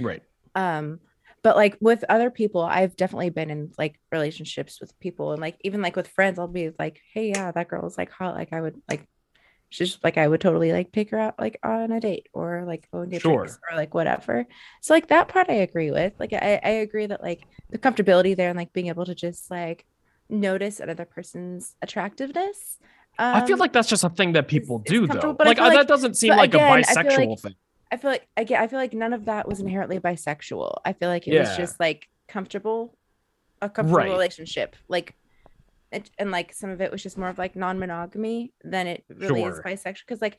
Right. 0.00 0.22
um 0.54 1.00
but 1.42 1.56
like 1.56 1.76
with 1.80 2.04
other 2.08 2.30
people 2.30 2.62
i've 2.62 2.96
definitely 2.96 3.30
been 3.30 3.50
in 3.50 3.70
like 3.78 3.98
relationships 4.12 4.80
with 4.80 4.98
people 5.00 5.32
and 5.32 5.40
like 5.40 5.56
even 5.62 5.82
like 5.82 5.96
with 5.96 6.08
friends 6.08 6.38
i'll 6.38 6.48
be 6.48 6.70
like 6.78 7.00
hey 7.14 7.28
yeah 7.30 7.50
that 7.52 7.68
girl 7.68 7.86
is 7.86 7.96
like 7.98 8.10
hot 8.10 8.34
like 8.34 8.52
i 8.52 8.60
would 8.60 8.76
like 8.88 9.06
she's 9.70 9.90
just 9.90 10.04
like 10.04 10.16
i 10.16 10.26
would 10.26 10.40
totally 10.40 10.72
like 10.72 10.90
take 10.92 11.10
her 11.10 11.18
out 11.18 11.38
like 11.38 11.58
on 11.62 11.92
a 11.92 12.00
date 12.00 12.28
or 12.32 12.64
like 12.66 12.88
go 12.90 13.00
and 13.00 13.10
get 13.10 13.20
Sure. 13.22 13.38
drinks 13.44 13.58
or 13.70 13.76
like 13.76 13.92
whatever 13.94 14.46
so 14.80 14.94
like 14.94 15.08
that 15.08 15.28
part 15.28 15.48
i 15.50 15.54
agree 15.54 15.90
with 15.90 16.12
like 16.18 16.32
i, 16.32 16.60
I 16.64 16.70
agree 16.70 17.06
that 17.06 17.22
like 17.22 17.42
the 17.70 17.78
comfortability 17.78 18.34
there 18.36 18.48
and 18.48 18.56
like 18.58 18.72
being 18.72 18.88
able 18.88 19.04
to 19.04 19.14
just 19.14 19.50
like 19.50 19.84
notice 20.30 20.80
another 20.80 21.04
person's 21.04 21.74
attractiveness 21.82 22.78
I 23.20 23.44
feel 23.44 23.54
um, 23.54 23.58
like 23.58 23.72
that's 23.72 23.88
just 23.88 24.04
a 24.04 24.10
thing 24.10 24.34
that 24.34 24.46
people 24.46 24.78
do, 24.78 25.08
though. 25.08 25.32
but 25.32 25.44
Like, 25.44 25.58
like- 25.58 25.72
that 25.72 25.88
doesn't 25.88 26.14
seem 26.14 26.36
like 26.36 26.54
again, 26.54 26.68
a 26.68 26.72
I 26.72 26.82
bisexual 26.82 27.28
like- 27.30 27.38
thing. 27.40 27.54
I 27.90 27.96
feel 27.96 28.10
like 28.12 28.28
again, 28.36 28.62
I 28.62 28.68
feel 28.68 28.78
like 28.78 28.92
none 28.92 29.12
of 29.12 29.24
that 29.24 29.48
was 29.48 29.58
inherently 29.58 29.98
bisexual. 29.98 30.76
I 30.84 30.92
feel 30.92 31.08
like 31.08 31.26
it 31.26 31.36
was 31.36 31.56
just 31.56 31.80
like 31.80 32.08
comfortable, 32.28 32.96
a 33.60 33.68
comfortable 33.68 33.98
Right. 33.98 34.08
relationship. 34.10 34.76
Like, 34.86 35.16
it, 35.92 36.10
and 36.18 36.30
like 36.30 36.52
some 36.52 36.70
of 36.70 36.80
it 36.80 36.90
was 36.92 37.02
just 37.02 37.16
more 37.18 37.28
of 37.28 37.38
like 37.38 37.56
non-monogamy 37.56 38.52
than 38.62 38.86
it 38.86 39.04
really 39.08 39.42
is 39.44 39.58
bisexual. 39.60 40.00
Because 40.06 40.20
like, 40.22 40.38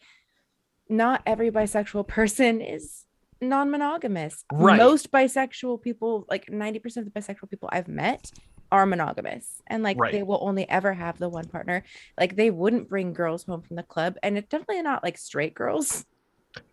not 0.90 1.22
every 1.26 1.52
bisexual 1.52 2.08
person 2.08 2.62
is 2.62 3.06
non-monogamous. 3.42 4.44
Right. 4.52 4.78
Most 4.78 5.12
bisexual 5.12 5.82
people, 5.82 6.26
like 6.30 6.50
ninety 6.50 6.80
percent 6.80 7.08
of 7.08 7.14
the 7.14 7.20
bisexual 7.20 7.50
people 7.50 7.70
I've 7.72 7.88
met, 7.88 8.32
are 8.72 8.86
monogamous, 8.86 9.62
and 9.68 9.82
like 9.84 9.98
Right. 10.00 10.12
they 10.12 10.24
will 10.24 10.40
only 10.42 10.70
ever 10.70 10.94
have 10.94 11.18
the 11.18 11.30
one 11.30 11.46
partner. 11.48 11.84
Like 12.20 12.36
they 12.36 12.52
wouldn't 12.52 12.90
bring 12.90 13.14
girls 13.14 13.44
home 13.44 13.62
from 13.62 13.76
the 13.76 13.84
club, 13.84 14.16
and 14.24 14.38
it's 14.38 14.48
definitely 14.50 14.82
not 14.84 15.04
like 15.04 15.18
straight 15.18 15.54
girls. 15.56 16.06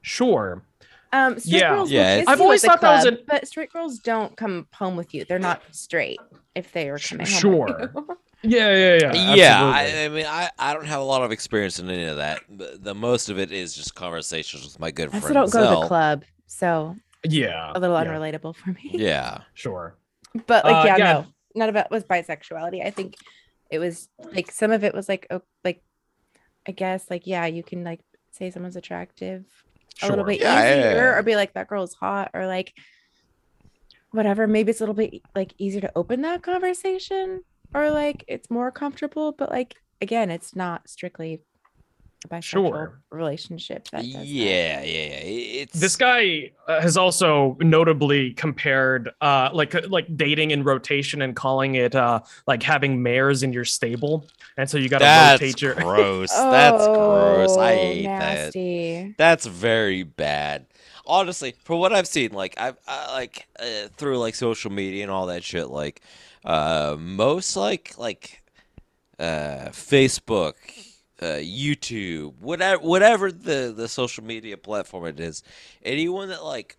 Sure. 0.02 0.62
Um, 1.12 1.38
straight 1.38 1.60
Yeah. 1.60 1.74
girls 1.74 1.90
Yeah, 1.90 2.00
will 2.00 2.06
it's- 2.08 2.18
kiss 2.26 2.28
I've 2.28 2.40
always 2.40 2.64
at 2.64 2.66
the 2.66 2.70
thought 2.72 2.80
that 2.80 2.94
was 2.96 3.04
club, 3.04 3.14
an- 3.20 3.24
but 3.28 3.48
straight 3.48 3.72
girls 3.72 3.98
don't 4.00 4.36
come 4.36 4.66
home 4.74 4.96
with 4.96 5.14
you. 5.14 5.24
They're 5.24 5.38
not 5.38 5.62
straight 5.70 6.18
if 6.54 6.72
they 6.72 6.88
are 6.90 6.98
coming 6.98 7.26
home. 7.26 7.40
sure. 7.40 7.92
With 8.46 8.52
you. 8.52 8.58
Yeah, 8.58 8.98
yeah, 8.98 9.12
yeah. 9.14 9.34
yeah. 9.34 9.64
I, 9.64 10.04
I 10.04 10.08
mean, 10.08 10.26
I, 10.26 10.50
I 10.58 10.74
don't 10.74 10.86
have 10.86 11.00
a 11.00 11.04
lot 11.04 11.22
of 11.22 11.32
experience 11.32 11.78
in 11.78 11.90
any 11.90 12.04
of 12.04 12.16
that. 12.16 12.40
but 12.48 12.82
The 12.82 12.94
most 12.94 13.28
of 13.28 13.38
it 13.38 13.52
is 13.52 13.74
just 13.74 13.94
conversations 13.94 14.64
with 14.64 14.78
my 14.80 14.90
good 14.90 15.10
friends. 15.10 15.24
I 15.24 15.28
friend. 15.28 15.38
also 15.38 15.58
don't 15.60 15.64
go 15.64 15.68
to 15.68 15.74
Zell. 15.74 15.80
the 15.82 15.86
club, 15.88 16.24
so 16.46 16.96
yeah. 17.24 17.72
a 17.74 17.80
little 17.80 17.96
yeah, 17.96 18.04
unrelatable 18.04 18.54
for 18.56 18.70
me. 18.70 18.90
Yeah, 18.94 19.40
Sure. 19.54 19.96
But 20.46 20.64
like, 20.64 20.74
Uh, 20.76 20.86
yeah, 20.86 20.96
yeah. 20.96 21.12
no, 21.12 21.26
none 21.54 21.68
of 21.70 21.76
it 21.76 21.86
was 21.90 22.04
bisexuality. 22.04 22.84
I 22.84 22.90
think 22.90 23.16
it 23.70 23.78
was 23.78 24.08
like 24.32 24.50
some 24.52 24.70
of 24.70 24.84
it 24.84 24.94
was 24.94 25.08
like, 25.08 25.26
oh, 25.30 25.42
like 25.64 25.82
I 26.68 26.72
guess 26.72 27.08
like 27.10 27.26
yeah, 27.26 27.46
you 27.46 27.62
can 27.62 27.84
like 27.84 28.00
say 28.32 28.50
someone's 28.50 28.76
attractive 28.76 29.44
a 30.02 30.08
little 30.10 30.24
bit 30.24 30.40
Yeah, 30.40 30.62
yeah, 30.62 30.78
easier, 30.78 30.90
yeah. 30.96 31.16
or 31.16 31.22
be 31.22 31.36
like 31.36 31.54
that 31.54 31.68
girl's 31.68 31.94
hot, 31.94 32.30
or 32.34 32.46
like 32.46 32.74
whatever. 34.10 34.46
Maybe 34.46 34.70
it's 34.70 34.80
a 34.80 34.82
little 34.84 34.94
bit 34.94 35.22
like 35.34 35.54
easier 35.58 35.80
to 35.80 35.92
open 35.96 36.20
that 36.22 36.42
conversation, 36.42 37.42
or 37.74 37.90
like 37.90 38.24
it's 38.28 38.50
more 38.50 38.70
comfortable. 38.70 39.32
But 39.32 39.50
like 39.50 39.76
again, 40.00 40.30
it's 40.30 40.54
not 40.56 40.88
strictly 40.88 41.40
a 42.24 42.28
bisexual 42.28 42.42
Sure. 42.42 43.00
relationship. 43.10 43.88
That 43.90 44.02
does 44.02 44.12
that. 44.12 44.26
yeah, 44.26 44.82
yeah, 44.82 44.82
yeah. 44.82 45.20
It's 45.62 45.78
This 45.78 45.96
guy 45.96 46.52
uh, 46.66 46.80
has 46.80 46.96
also 46.96 47.56
notably 47.60 48.32
compared 48.32 49.10
uh 49.20 49.50
like 49.52 49.74
uh, 49.74 49.82
like 49.88 50.16
dating 50.16 50.50
in 50.50 50.64
rotation 50.64 51.22
and 51.22 51.36
calling 51.36 51.74
it 51.76 51.94
uh 51.94 52.20
like 52.46 52.62
having 52.62 53.02
mares 53.02 53.42
in 53.42 53.52
your 53.52 53.64
stable. 53.64 54.26
And 54.56 54.68
so 54.68 54.78
you 54.78 54.88
got 54.88 55.00
to 55.00 55.04
That's 55.04 55.42
rotate 55.42 55.62
your 55.62 55.74
gross. 55.74 56.30
That's 56.30 56.88
gross. 56.88 57.56
I 57.58 57.74
Oh, 57.74 57.78
hate 57.78 58.04
that. 58.04 58.54
That's 59.18 59.46
very 59.46 60.02
bad. 60.02 60.66
Honestly, 61.06 61.54
for 61.62 61.78
what 61.78 61.92
I've 61.92 62.08
seen, 62.08 62.32
like 62.32 62.54
I've 62.58 62.76
I, 62.88 63.12
like 63.12 63.46
uh, 63.58 63.88
through 63.96 64.18
like 64.18 64.34
social 64.34 64.72
media 64.72 65.02
and 65.04 65.10
all 65.12 65.26
that 65.26 65.44
shit, 65.44 65.68
like 65.68 66.00
uh, 66.46 66.96
most 66.98 67.56
like 67.56 67.94
like 67.98 68.42
uh, 69.18 69.68
Facebook, 69.70 70.54
uh, 71.20 71.40
YouTube, 71.42 72.34
whatever 72.40 72.82
whatever 72.82 73.32
the 73.32 73.74
the 73.76 73.88
social 73.88 74.24
media 74.24 74.56
platform 74.56 75.06
it 75.06 75.20
is, 75.20 75.42
anyone 75.82 76.28
that 76.28 76.44
like 76.44 76.78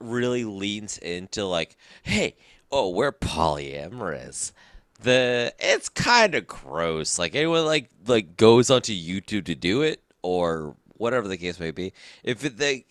really 0.00 0.44
leans 0.44 0.98
into 0.98 1.44
like, 1.44 1.76
hey, 2.02 2.36
oh, 2.70 2.90
we're 2.90 3.12
polyamorous. 3.12 4.52
The 5.00 5.52
it's 5.58 5.88
kind 5.88 6.34
of 6.36 6.46
gross. 6.46 7.18
Like 7.18 7.34
anyone 7.34 7.66
like 7.66 7.90
like 8.06 8.36
goes 8.36 8.70
onto 8.70 8.92
YouTube 8.92 9.46
to 9.46 9.54
do 9.56 9.82
it 9.82 10.00
or 10.22 10.76
whatever 10.96 11.26
the 11.26 11.36
case 11.36 11.58
may 11.58 11.72
be. 11.72 11.92
If 12.22 12.44
it, 12.44 12.56
they 12.56 12.84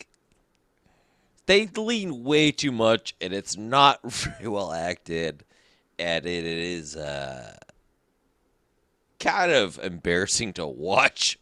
they 1.45 1.67
lean 1.67 2.25
way 2.25 2.51
too 2.51 2.71
much 2.71 3.15
and 3.21 3.31
it's 3.33 3.55
not 3.55 4.01
very 4.11 4.49
well 4.49 4.73
acted, 4.73 5.45
and 6.01 6.25
it, 6.25 6.45
it 6.45 6.57
is 6.57 6.95
uh 6.95 7.55
kind 9.19 9.51
of 9.51 9.79
embarrassing 9.83 10.53
to 10.53 10.65
watch. 10.65 11.37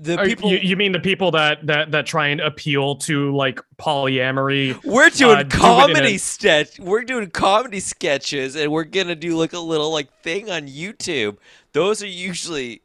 The 0.00 0.18
Are 0.18 0.24
people 0.24 0.50
you, 0.52 0.58
you 0.58 0.76
mean 0.76 0.92
the 0.92 1.00
people 1.00 1.32
that 1.32 1.66
that 1.66 1.90
that 1.90 2.06
try 2.06 2.28
and 2.28 2.40
appeal 2.40 2.96
to 2.96 3.34
like 3.34 3.60
polyamory? 3.78 4.82
We're 4.84 5.10
doing 5.10 5.38
uh, 5.38 5.42
do 5.42 5.56
a- 5.56 5.60
comedy 5.60 6.18
sketch. 6.18 6.78
We're 6.78 7.04
doing 7.04 7.30
comedy 7.30 7.80
sketches, 7.80 8.54
and 8.54 8.70
we're 8.70 8.84
gonna 8.84 9.16
do 9.16 9.36
like 9.36 9.52
a 9.52 9.58
little 9.58 9.92
like 9.92 10.12
thing 10.22 10.50
on 10.50 10.68
YouTube. 10.68 11.38
Those 11.72 12.02
are 12.02 12.06
usually 12.06 12.82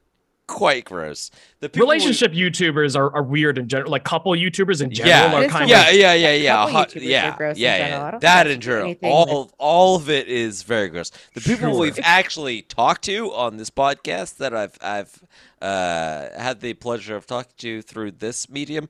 quite 0.48 0.86
gross. 0.86 1.32
The 1.62 1.70
people 1.70 1.88
we- 1.88 1.94
Relationship 1.96 2.34
YouTubers 2.34 2.96
are, 2.98 3.14
are 3.16 3.24
weird 3.24 3.58
in 3.58 3.68
general. 3.68 3.91
Like 3.91 4.04
couple 4.04 4.32
YouTubers 4.34 4.82
in 4.82 4.91
general 4.91 5.10
yeah, 5.39 5.46
are 5.46 5.48
kind 5.50 5.70
yeah, 5.70 5.89
of 5.89 5.96
yeah, 5.96 6.14
yeah, 6.14 6.34
yeah, 6.34 6.56
couple 6.56 6.74
hot- 6.74 6.89
YouTubers 6.89 7.04
yeah, 7.06 7.38
yeah, 7.56 7.78
yeah. 7.78 8.12
don't 8.12 8.22
That 8.22 8.48
in 8.48 8.60
general, 8.62 8.96
all 9.04 9.44
with- 9.46 9.54
all 9.58 9.96
of 9.96 10.10
it 10.10 10.28
is 10.28 10.64
very 10.64 10.89
gross. 10.89 11.12
The 11.34 11.41
people 11.41 11.70
Sure. 11.72 11.80
we've 11.80 12.00
actually 12.04 12.62
talked 12.62 13.04
to 13.06 13.32
on 13.34 13.58
this 13.58 13.70
podcast 13.70 14.38
that 14.38 14.54
I've 14.54 14.78
I've 14.82 15.24
uh, 15.62 16.30
had 16.38 16.60
the 16.60 16.74
pleasure 16.74 17.16
of 17.16 17.26
talking 17.26 17.54
to 17.60 17.82
through 17.82 18.12
this 18.12 18.50
medium, 18.50 18.89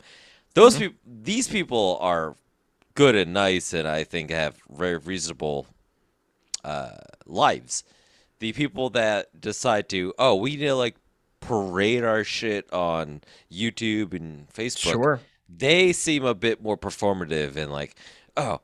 those 0.56 0.74
Mm-hmm. 0.76 0.82
people, 0.84 0.98
these 1.24 1.48
people 1.48 1.98
are 2.02 2.36
good 2.96 3.16
and 3.16 3.32
nice, 3.34 3.74
and 3.74 3.88
I 3.88 4.04
think 4.04 4.32
have 4.32 4.56
very 4.70 4.98
reasonable 4.98 5.68
uh, 6.64 6.98
lives. 7.26 7.84
The 8.40 8.54
people 8.54 8.90
that 8.92 9.40
decide 9.40 9.88
to, 9.90 10.14
oh, 10.20 10.36
we 10.36 10.52
need 10.52 10.66
to 10.66 10.76
like 10.76 10.96
parade 11.46 12.04
our 12.04 12.24
shit 12.24 12.72
on 12.74 13.22
YouTube 13.52 14.14
and 14.14 14.48
Facebook. 14.50 14.92
Sure. 14.92 15.20
They 15.50 15.94
seem 15.94 16.26
a 16.26 16.34
bit 16.34 16.62
more 16.64 16.78
performative 16.78 17.56
and 17.56 17.72
like, 17.72 17.96
oh, 18.38 18.60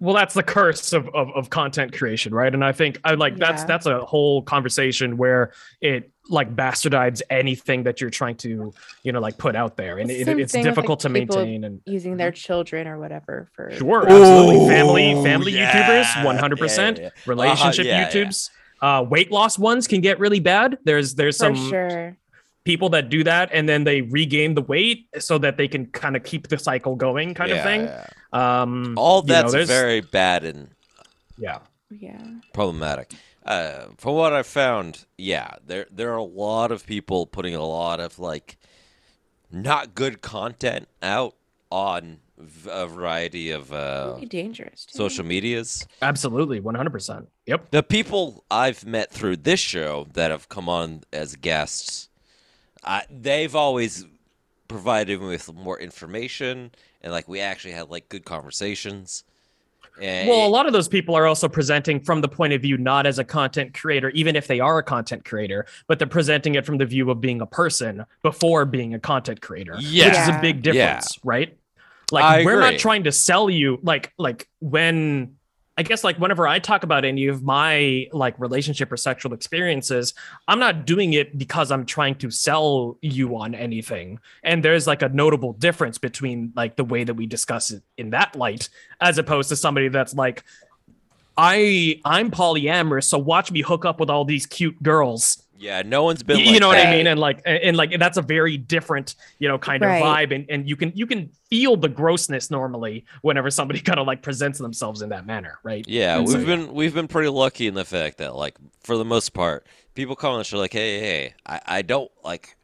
well 0.00 0.14
that's 0.14 0.34
the 0.34 0.42
curse 0.42 0.92
of, 0.92 1.08
of, 1.14 1.30
of 1.34 1.50
content 1.50 1.96
creation 1.96 2.34
right 2.34 2.52
and 2.52 2.64
i 2.64 2.72
think 2.72 2.98
i 3.04 3.14
like 3.14 3.36
that's 3.36 3.62
Yeah. 3.62 3.66
that's 3.66 3.86
a 3.86 4.00
whole 4.04 4.42
conversation 4.42 5.16
where 5.16 5.52
it 5.80 6.10
like 6.28 6.54
bastardizes 6.54 7.22
anything 7.30 7.84
that 7.84 8.00
you're 8.00 8.10
trying 8.10 8.34
to 8.38 8.72
you 9.04 9.12
know 9.12 9.20
like 9.20 9.38
put 9.38 9.54
out 9.54 9.76
there 9.76 9.98
and 9.98 10.10
It's 10.10 10.28
it, 10.28 10.38
it's 10.40 10.52
thing 10.52 10.62
with, 10.62 10.66
like, 10.66 10.74
difficult 10.74 11.00
to 11.00 11.08
maintain 11.10 11.62
and 11.64 11.80
using 11.86 12.16
their 12.16 12.32
children 12.32 12.88
or 12.88 12.98
whatever 12.98 13.48
for 13.52 13.70
Sure, 13.70 14.02
absolutely. 14.02 14.56
Ooh, 14.64 14.68
family 14.68 15.14
family 15.22 15.52
yeah. 15.52 16.02
YouTubers, 16.02 16.24
one 16.24 16.38
hundred 16.38 16.58
percent. 16.58 16.98
Yeah, 16.98 17.04
yeah. 17.04 17.10
Relationship 17.26 17.86
Uh-huh, 17.86 17.96
yeah, 17.96 18.10
yeah. 18.12 18.24
YouTubes, 18.24 18.50
uh, 18.84 19.02
weight 19.02 19.32
loss 19.32 19.58
ones 19.58 19.88
can 19.88 20.02
get 20.02 20.18
really 20.18 20.40
bad. 20.40 20.76
There's 20.84 21.14
there's 21.14 21.38
for 21.38 21.56
some 21.56 21.70
sure. 21.70 22.18
people 22.64 22.90
that 22.90 23.08
do 23.08 23.24
that 23.24 23.48
and 23.50 23.66
then 23.66 23.84
they 23.84 24.02
regain 24.02 24.54
the 24.54 24.60
weight 24.60 25.08
so 25.18 25.38
that 25.38 25.56
they 25.56 25.68
can 25.68 25.86
kind 25.86 26.16
of 26.16 26.22
keep 26.22 26.48
the 26.48 26.58
cycle 26.58 26.94
going, 26.94 27.32
kind 27.32 27.48
yeah, 27.48 27.56
of 27.56 27.64
thing. 27.64 27.80
yeah. 27.84 28.06
Um, 28.34 28.94
All 28.98 29.22
you 29.22 29.28
know, 29.28 29.50
that's 29.50 29.68
very 29.70 30.02
bad 30.02 30.44
and 30.44 30.68
yeah. 31.38 31.60
Yeah. 31.90 32.20
problematic. 32.52 33.14
Uh, 33.46 33.86
from 33.96 34.14
what 34.14 34.34
I 34.34 34.42
found, 34.42 35.06
yeah, 35.16 35.52
there 35.66 35.86
there 35.90 36.12
are 36.12 36.16
a 36.16 36.22
lot 36.22 36.70
of 36.70 36.86
people 36.86 37.24
putting 37.24 37.54
a 37.54 37.64
lot 37.64 38.00
of 38.00 38.18
like 38.18 38.58
not 39.50 39.94
good 39.94 40.20
content 40.20 40.88
out 41.00 41.36
on 41.70 42.02
v- 42.12 42.18
a 42.68 42.86
variety 42.86 43.50
of 43.50 43.72
uh, 43.72 44.12
Pretty 44.12 44.26
dangerous. 44.26 44.86
Too. 44.86 44.96
social 44.98 45.24
medias. 45.24 45.86
Absolutely, 46.02 46.60
one 46.60 46.74
hundred 46.74 46.90
percent. 46.90 47.28
Yep. 47.46 47.70
The 47.70 47.82
people 47.82 48.44
I've 48.50 48.84
met 48.84 49.10
through 49.10 49.36
this 49.38 49.60
show 49.60 50.06
that 50.14 50.30
have 50.30 50.48
come 50.48 50.68
on 50.68 51.02
as 51.12 51.36
guests, 51.36 52.08
uh, 52.82 53.02
they've 53.10 53.54
always 53.54 54.06
provided 54.68 55.20
me 55.20 55.28
with 55.28 55.52
more 55.54 55.78
information, 55.78 56.72
and 57.02 57.12
like 57.12 57.28
we 57.28 57.40
actually 57.40 57.72
had 57.72 57.88
like 57.90 58.08
good 58.08 58.24
conversations. 58.24 59.24
And 60.02 60.28
Well, 60.28 60.44
a 60.44 60.48
lot 60.48 60.66
of 60.66 60.72
those 60.72 60.88
people 60.88 61.14
are 61.14 61.24
also 61.26 61.48
presenting 61.48 62.00
from 62.00 62.20
the 62.20 62.26
point 62.26 62.52
of 62.52 62.60
view 62.60 62.76
not 62.76 63.06
as 63.06 63.20
a 63.20 63.24
content 63.24 63.74
creator, 63.74 64.10
even 64.10 64.34
if 64.34 64.48
they 64.48 64.58
are 64.58 64.78
a 64.78 64.82
content 64.82 65.24
creator, 65.24 65.66
but 65.86 66.00
they're 66.00 66.08
presenting 66.08 66.56
it 66.56 66.66
from 66.66 66.78
the 66.78 66.84
view 66.86 67.10
of 67.12 67.20
being 67.20 67.40
a 67.40 67.46
person 67.46 68.04
before 68.22 68.64
being 68.64 68.94
a 68.94 68.98
content 68.98 69.40
creator, 69.40 69.76
yeah. 69.78 70.06
which 70.08 70.18
is 70.18 70.28
a 70.30 70.38
big 70.40 70.66
Yeah. 70.66 70.72
difference, 70.72 71.18
right? 71.22 71.56
Like 72.10 72.24
I 72.24 72.44
we're 72.44 72.60
agree. 72.60 72.70
not 72.70 72.78
trying 72.78 73.04
to 73.04 73.12
sell 73.12 73.48
you 73.48 73.78
like 73.82 74.12
like 74.18 74.48
when 74.60 75.36
I 75.76 75.82
guess 75.82 76.04
like 76.04 76.18
whenever 76.18 76.46
I 76.46 76.60
talk 76.60 76.84
about 76.84 77.04
any 77.04 77.26
of 77.26 77.42
my 77.42 78.06
like 78.12 78.38
relationship 78.38 78.92
or 78.92 78.96
sexual 78.96 79.32
experiences, 79.32 80.14
I'm 80.46 80.60
not 80.60 80.86
doing 80.86 81.14
it 81.14 81.36
because 81.36 81.72
I'm 81.72 81.84
trying 81.84 82.14
to 82.16 82.30
sell 82.30 82.96
you 83.02 83.36
on 83.36 83.54
anything. 83.56 84.20
And 84.44 84.64
there's 84.64 84.86
like 84.86 85.02
a 85.02 85.08
notable 85.08 85.52
difference 85.54 85.98
between 85.98 86.52
like 86.54 86.76
the 86.76 86.84
way 86.84 87.02
that 87.02 87.14
we 87.14 87.26
discuss 87.26 87.72
it 87.72 87.82
in 87.98 88.10
that 88.10 88.36
light 88.36 88.68
as 89.00 89.18
opposed 89.18 89.48
to 89.48 89.56
somebody 89.56 89.88
that's 89.88 90.14
like 90.14 90.44
I 91.36 92.00
I'm 92.04 92.30
polyamorous, 92.30 93.04
so 93.04 93.18
watch 93.18 93.50
me 93.50 93.62
hook 93.62 93.84
up 93.84 93.98
with 93.98 94.10
all 94.10 94.24
these 94.24 94.46
cute 94.46 94.80
girls. 94.82 95.42
Yeah, 95.58 95.82
no 95.82 96.02
one's 96.04 96.22
been. 96.22 96.38
You, 96.38 96.46
like 96.46 96.54
you 96.54 96.60
know 96.60 96.68
what. 96.68 96.78
I 96.78 96.90
mean? 96.90 97.06
And 97.06 97.18
like 97.20 97.40
and, 97.44 97.58
and 97.58 97.76
like 97.76 97.98
that's 97.98 98.16
a 98.18 98.22
very 98.22 98.56
different, 98.56 99.14
you 99.38 99.48
know, 99.48 99.58
kind 99.58 99.82
Right. 99.82 99.98
of 99.98 100.04
vibe. 100.04 100.34
And 100.34 100.46
and 100.48 100.68
you 100.68 100.76
can 100.76 100.92
you 100.94 101.06
can 101.06 101.30
feel 101.48 101.76
the 101.76 101.88
grossness 101.88 102.50
normally 102.50 103.04
whenever 103.22 103.50
somebody 103.50 103.80
kind 103.90 103.98
of 103.98 104.06
like 104.06 104.22
presents 104.22 104.58
themselves 104.58 105.02
in 105.02 105.08
that 105.10 105.26
manner, 105.26 105.58
right? 105.62 105.84
Yeah, 105.88 106.18
And 106.18 106.26
we've 106.26 106.44
been 106.46 106.72
we've 106.74 106.94
been 106.94 107.08
pretty 107.08 107.28
lucky 107.30 107.66
in 107.66 107.74
the 107.74 107.84
fact 107.84 108.18
that 108.18 108.34
like 108.34 108.56
for 108.82 108.96
the 108.96 109.04
most 109.04 109.30
part, 109.34 109.66
people 109.94 110.16
call 110.16 110.32
on 110.32 110.38
the 110.38 110.44
show 110.44 110.58
like, 110.58 110.72
hey, 110.72 111.00
hey, 111.00 111.34
I, 111.46 111.60
I 111.66 111.82
don't 111.82 112.10
like 112.24 112.56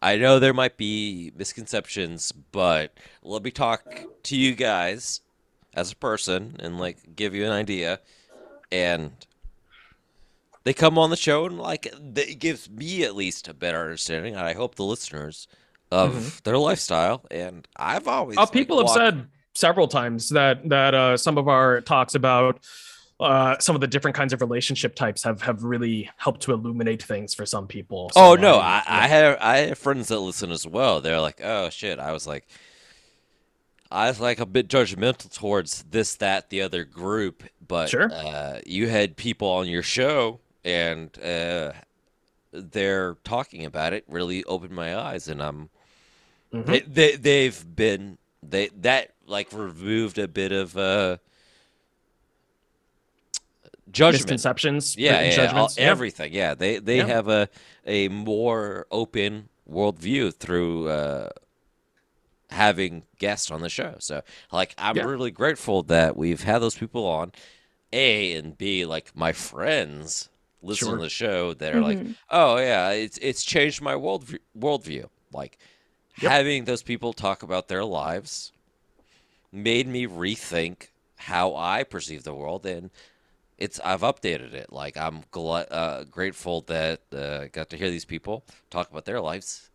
I 0.00 0.16
know 0.16 0.38
there 0.38 0.54
might 0.54 0.76
be 0.76 1.32
misconceptions, 1.36 2.30
but 2.32 2.92
let 3.22 3.42
me 3.42 3.50
talk 3.50 4.04
to 4.24 4.36
you 4.36 4.54
guys 4.54 5.20
as 5.74 5.92
a 5.92 5.96
person 5.96 6.56
and 6.60 6.78
like 6.78 7.16
give 7.16 7.34
you 7.34 7.44
an 7.44 7.52
idea. 7.52 8.00
And 8.70 9.12
they 10.68 10.74
come 10.74 10.98
on 10.98 11.08
the 11.08 11.16
show 11.16 11.46
and 11.46 11.58
like 11.58 11.86
it 11.86 12.38
gives 12.38 12.68
me 12.68 13.02
at 13.02 13.16
least 13.16 13.48
a 13.48 13.54
better 13.54 13.78
understanding, 13.80 14.34
and 14.34 14.44
I 14.44 14.52
hope 14.52 14.74
the 14.74 14.84
listeners 14.84 15.48
of 15.90 16.12
Mhm. 16.14 16.42
their 16.42 16.58
lifestyle. 16.58 17.24
And 17.30 17.66
I've 17.74 18.06
always 18.06 18.36
Uh, 18.36 18.42
like, 18.42 18.52
people 18.52 18.78
have 18.80 18.90
said 18.90 19.28
several 19.54 19.88
times 19.88 20.28
that 20.28 20.68
that 20.68 20.94
uh, 20.94 21.16
some 21.16 21.38
of 21.38 21.48
our 21.48 21.80
talks 21.80 22.14
about 22.14 22.60
uh, 23.18 23.56
some 23.58 23.74
of 23.74 23.80
the 23.80 23.86
different 23.86 24.14
kinds 24.14 24.34
of 24.34 24.42
relationship 24.42 24.94
types 24.94 25.22
have 25.22 25.40
have 25.40 25.64
really 25.64 26.10
helped 26.18 26.42
to 26.42 26.52
illuminate 26.52 27.02
things 27.02 27.32
for 27.32 27.46
some 27.46 27.66
people. 27.66 28.10
So, 28.12 28.20
Oh 28.20 28.34
no, 28.34 28.56
um, 28.56 28.62
I, 28.64 28.82
I 28.86 29.08
have 29.08 29.38
I 29.40 29.56
have 29.68 29.78
friends 29.78 30.08
that 30.08 30.20
listen 30.20 30.50
as 30.52 30.66
well. 30.66 31.00
They're 31.00 31.18
like, 31.18 31.40
oh 31.42 31.70
shit. 31.70 31.98
I 31.98 32.12
was 32.12 32.26
like, 32.26 32.46
I 33.90 34.08
was 34.08 34.20
like 34.20 34.38
a 34.38 34.44
bit 34.44 34.68
judgmental 34.68 35.32
towards 35.34 35.82
this, 35.84 36.14
that, 36.16 36.50
the 36.50 36.60
other 36.60 36.84
group, 36.84 37.42
but 37.66 37.88
Sure. 37.88 38.12
uh, 38.12 38.60
you 38.66 38.88
had 38.88 39.16
people 39.16 39.48
on 39.48 39.66
your 39.66 39.82
show 39.82 40.40
and 40.64 41.16
uh, 41.22 41.72
they're 42.52 43.14
talking 43.24 43.64
about 43.64 43.92
it. 43.92 44.04
Really 44.08 44.44
opened 44.44 44.72
my 44.72 44.96
eyes, 44.96 45.28
and 45.28 45.42
I'm 45.42 45.70
Mhm. 46.52 46.64
they, 46.66 46.80
they 46.80 47.16
they've 47.16 47.76
been 47.76 48.16
they 48.42 48.68
that 48.80 49.10
like 49.26 49.52
removed 49.52 50.16
a 50.18 50.26
bit 50.28 50.50
of 50.52 50.76
uh 50.78 51.18
judgment 53.90 54.24
misconceptions, 54.24 54.96
yeah, 54.96 55.22
yeah, 55.22 55.52
all- 55.52 55.70
Yeah. 55.76 55.84
everything. 55.84 56.32
Yeah, 56.32 56.54
they 56.54 56.78
they 56.78 56.98
Yeah. 56.98 57.06
have 57.06 57.28
a 57.28 57.48
a 57.86 58.08
more 58.08 58.86
open 58.90 59.48
worldview 59.70 60.34
through 60.34 60.88
uh, 60.88 61.28
having 62.50 63.02
guests 63.18 63.50
on 63.50 63.60
the 63.60 63.68
show. 63.68 63.96
So, 63.98 64.22
like, 64.52 64.74
I'm 64.78 64.96
Yeah. 64.96 65.04
really 65.04 65.30
grateful 65.30 65.82
that 65.84 66.16
we've 66.16 66.42
had 66.42 66.58
those 66.60 66.74
people 66.74 67.04
on. 67.06 67.32
A 67.92 68.32
and 68.34 68.56
B, 68.56 68.84
like 68.84 69.14
my 69.16 69.32
friends 69.32 70.28
listen 70.62 70.88
Sure. 70.88 70.96
to 70.96 71.02
the 71.02 71.08
show 71.10 71.54
that 71.54 71.74
are 71.74 71.80
like, 71.80 71.98
Mhm. 71.98 72.16
oh 72.30 72.56
yeah, 72.58 72.90
it's 72.90 73.18
it's 73.18 73.44
changed 73.44 73.80
my 73.80 73.96
world 73.96 74.26
worldview. 74.58 75.08
Like 75.32 75.58
Yep. 76.20 76.32
having 76.32 76.64
those 76.64 76.82
people 76.82 77.12
talk 77.12 77.42
about 77.42 77.68
their 77.68 77.84
lives 77.84 78.52
made 79.52 79.86
me 79.86 80.06
rethink 80.06 80.88
how 81.16 81.54
I 81.54 81.84
perceive 81.84 82.22
the 82.24 82.34
world, 82.34 82.66
and 82.66 82.90
it's 83.56 83.78
I've 83.80 84.00
updated 84.02 84.52
it. 84.52 84.72
Like 84.72 84.96
I'm 84.96 85.22
gl- 85.32 85.66
uh, 85.70 86.04
grateful 86.04 86.60
that 86.62 87.02
uh, 87.12 87.40
I 87.42 87.48
got 87.48 87.70
to 87.70 87.76
hear 87.76 87.90
these 87.90 88.04
people 88.04 88.44
talk 88.70 88.90
about 88.90 89.04
their 89.04 89.20
lives. 89.20 89.70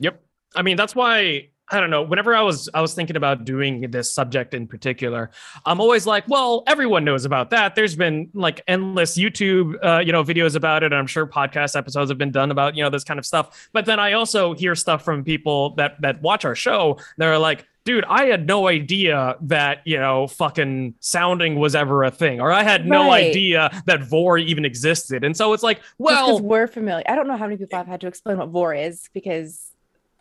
Yep. 0.00 0.22
I 0.54 0.62
mean, 0.62 0.76
that's 0.76 0.94
why 0.94 1.48
I 1.70 1.80
don't 1.80 1.90
know. 1.90 2.02
Whenever 2.02 2.34
I 2.34 2.42
was 2.42 2.68
I 2.72 2.80
was 2.80 2.94
thinking 2.94 3.16
about 3.16 3.44
doing 3.44 3.90
this 3.90 4.12
subject 4.12 4.54
in 4.54 4.66
particular, 4.66 5.30
I'm 5.66 5.80
always 5.80 6.06
like, 6.06 6.26
well, 6.28 6.62
everyone 6.66 7.04
knows 7.04 7.24
about 7.24 7.50
that. 7.50 7.74
There's 7.74 7.96
been 7.96 8.30
like 8.34 8.62
endless 8.66 9.16
YouTube, 9.16 9.74
uh, 9.84 9.98
you 9.98 10.12
know, 10.12 10.24
videos 10.24 10.56
about 10.56 10.82
it. 10.82 10.86
And 10.86 10.94
I'm 10.94 11.06
sure 11.06 11.26
podcast 11.26 11.76
episodes 11.76 12.10
have 12.10 12.18
been 12.18 12.32
done 12.32 12.50
about 12.50 12.76
you 12.76 12.82
know 12.82 12.90
this 12.90 13.04
kind 13.04 13.18
of 13.18 13.26
stuff. 13.26 13.68
But 13.72 13.84
then 13.84 14.00
I 14.00 14.14
also 14.14 14.54
hear 14.54 14.74
stuff 14.74 15.04
from 15.04 15.24
people 15.24 15.74
that 15.76 16.00
that 16.00 16.22
watch 16.22 16.44
our 16.44 16.54
show. 16.54 16.98
They're 17.16 17.38
like. 17.38 17.66
Dude, 17.84 18.04
I 18.04 18.26
had 18.26 18.46
no 18.46 18.68
idea 18.68 19.36
that, 19.40 19.78
you 19.86 19.98
know, 19.98 20.26
fucking 20.26 20.96
sounding 21.00 21.58
was 21.58 21.74
ever 21.74 22.04
a 22.04 22.10
thing, 22.10 22.38
or 22.38 22.52
I 22.52 22.62
had 22.62 22.86
no 22.86 23.10
idea 23.10 23.70
that 23.86 24.02
vor 24.02 24.36
even 24.36 24.66
existed. 24.66 25.24
And 25.24 25.34
so 25.34 25.54
it's 25.54 25.62
like, 25.62 25.80
well, 25.96 26.38
we're 26.38 26.66
familiar. 26.66 27.02
I 27.08 27.16
don't 27.16 27.26
know 27.26 27.38
how 27.38 27.46
many 27.46 27.56
people 27.56 27.78
I've 27.78 27.86
had 27.86 28.02
to 28.02 28.06
explain 28.06 28.36
what 28.36 28.50
vor 28.50 28.74
is 28.74 29.08
because, 29.14 29.70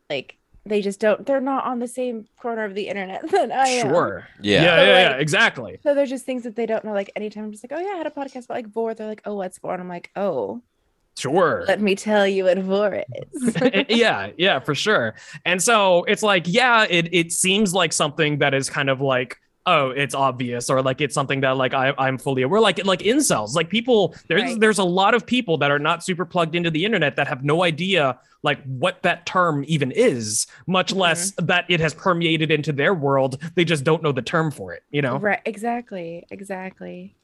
like, 0.10 0.38
they 0.70 0.82
just 0.82 1.00
don't. 1.00 1.26
They're 1.26 1.42
not 1.42 1.66
on 1.66 1.80
the 1.80 1.88
same 1.88 2.28
corner 2.40 2.64
of 2.66 2.76
the 2.76 2.88
internet 2.88 3.30
that 3.32 3.52
I 3.52 3.68
am. 3.70 3.88
sure. 3.90 4.28
Yeah. 4.42 4.62
Yeah, 4.64 4.76
So, 4.78 4.84
yeah, 4.84 5.00
yeah, 5.10 5.16
exactly. 5.18 5.80
So 5.84 5.94
there's 5.96 6.10
just 6.10 6.26
things 6.26 6.44
that 6.44 6.56
they 6.56 6.66
don't 6.66 6.84
know. 6.86 6.94
Like 6.94 7.12
anytime 7.16 7.46
I'm 7.46 7.52
just 7.52 7.64
like, 7.64 7.72
oh 7.78 7.82
yeah, 7.82 7.94
I 7.94 7.98
had 7.98 8.08
a 8.08 8.12
podcast 8.12 8.46
about 8.46 8.56
like 8.56 8.68
vor. 8.70 8.94
They're 8.94 9.08
like, 9.08 9.22
oh, 9.26 9.36
what's 9.36 9.58
vor? 9.60 9.74
And 9.74 9.82
I'm 9.82 9.90
like, 9.90 10.12
oh, 10.16 10.62
Sure. 11.18 11.66
let 11.68 11.82
me 11.82 11.96
tell 11.96 12.28
you 12.28 12.44
what 12.44 12.60
vor 12.60 12.94
is. 13.34 13.56
Eh, 13.62 13.70
eh, 13.74 13.86
yeah, 13.90 14.30
yeah, 14.38 14.60
for 14.60 14.76
sure. 14.76 15.16
And 15.46 15.62
so 15.62 16.04
it's 16.04 16.22
like, 16.22 16.44
yeah, 16.46 16.86
it 16.90 17.10
it 17.12 17.32
seems 17.32 17.74
like 17.74 17.92
something 17.92 18.38
that 18.40 18.54
is 18.54 18.70
kind 18.70 18.90
of 18.90 19.02
like, 19.02 19.38
oh, 19.68 19.90
it's 19.90 20.16
obvious, 20.16 20.70
or 20.70 20.82
like 20.82 21.02
it's 21.02 21.14
something 21.14 21.42
that 21.42 21.58
like 21.58 21.76
I, 21.76 21.94
I'm 22.00 22.18
fully 22.18 22.42
aware. 22.42 22.60
Like 22.60 22.84
like 22.86 23.00
incels, 23.00 23.54
like 23.54 23.70
people. 23.70 24.16
There's 24.28 24.42
Right. 24.42 24.60
there's 24.60 24.80
a 24.80 24.84
lot 24.84 25.14
of 25.14 25.26
people 25.26 25.58
that 25.58 25.70
are 25.70 25.78
not 25.78 26.04
super 26.04 26.26
plugged 26.26 26.56
into 26.56 26.72
the 26.72 26.84
internet 26.86 27.18
that 27.18 27.28
have 27.28 27.44
no 27.44 27.64
idea 27.64 28.18
like 28.44 28.64
what 28.64 29.04
that 29.04 29.26
term 29.26 29.66
even 29.68 29.92
is, 29.92 30.48
much 30.66 30.92
mm-hmm. 30.92 31.02
less 31.02 31.34
that 31.38 31.66
it 31.70 31.80
has 31.80 31.94
permeated 31.94 32.50
into 32.50 32.72
their 32.72 32.94
world. 32.94 33.38
They 33.56 33.66
just 33.66 33.84
don't 33.84 34.02
know 34.02 34.12
the 34.12 34.22
term 34.22 34.50
for 34.52 34.74
it. 34.74 34.84
You 34.90 35.02
know. 35.02 35.18
Right. 35.18 35.42
Exactly. 35.46 36.26
Exactly. 36.32 37.16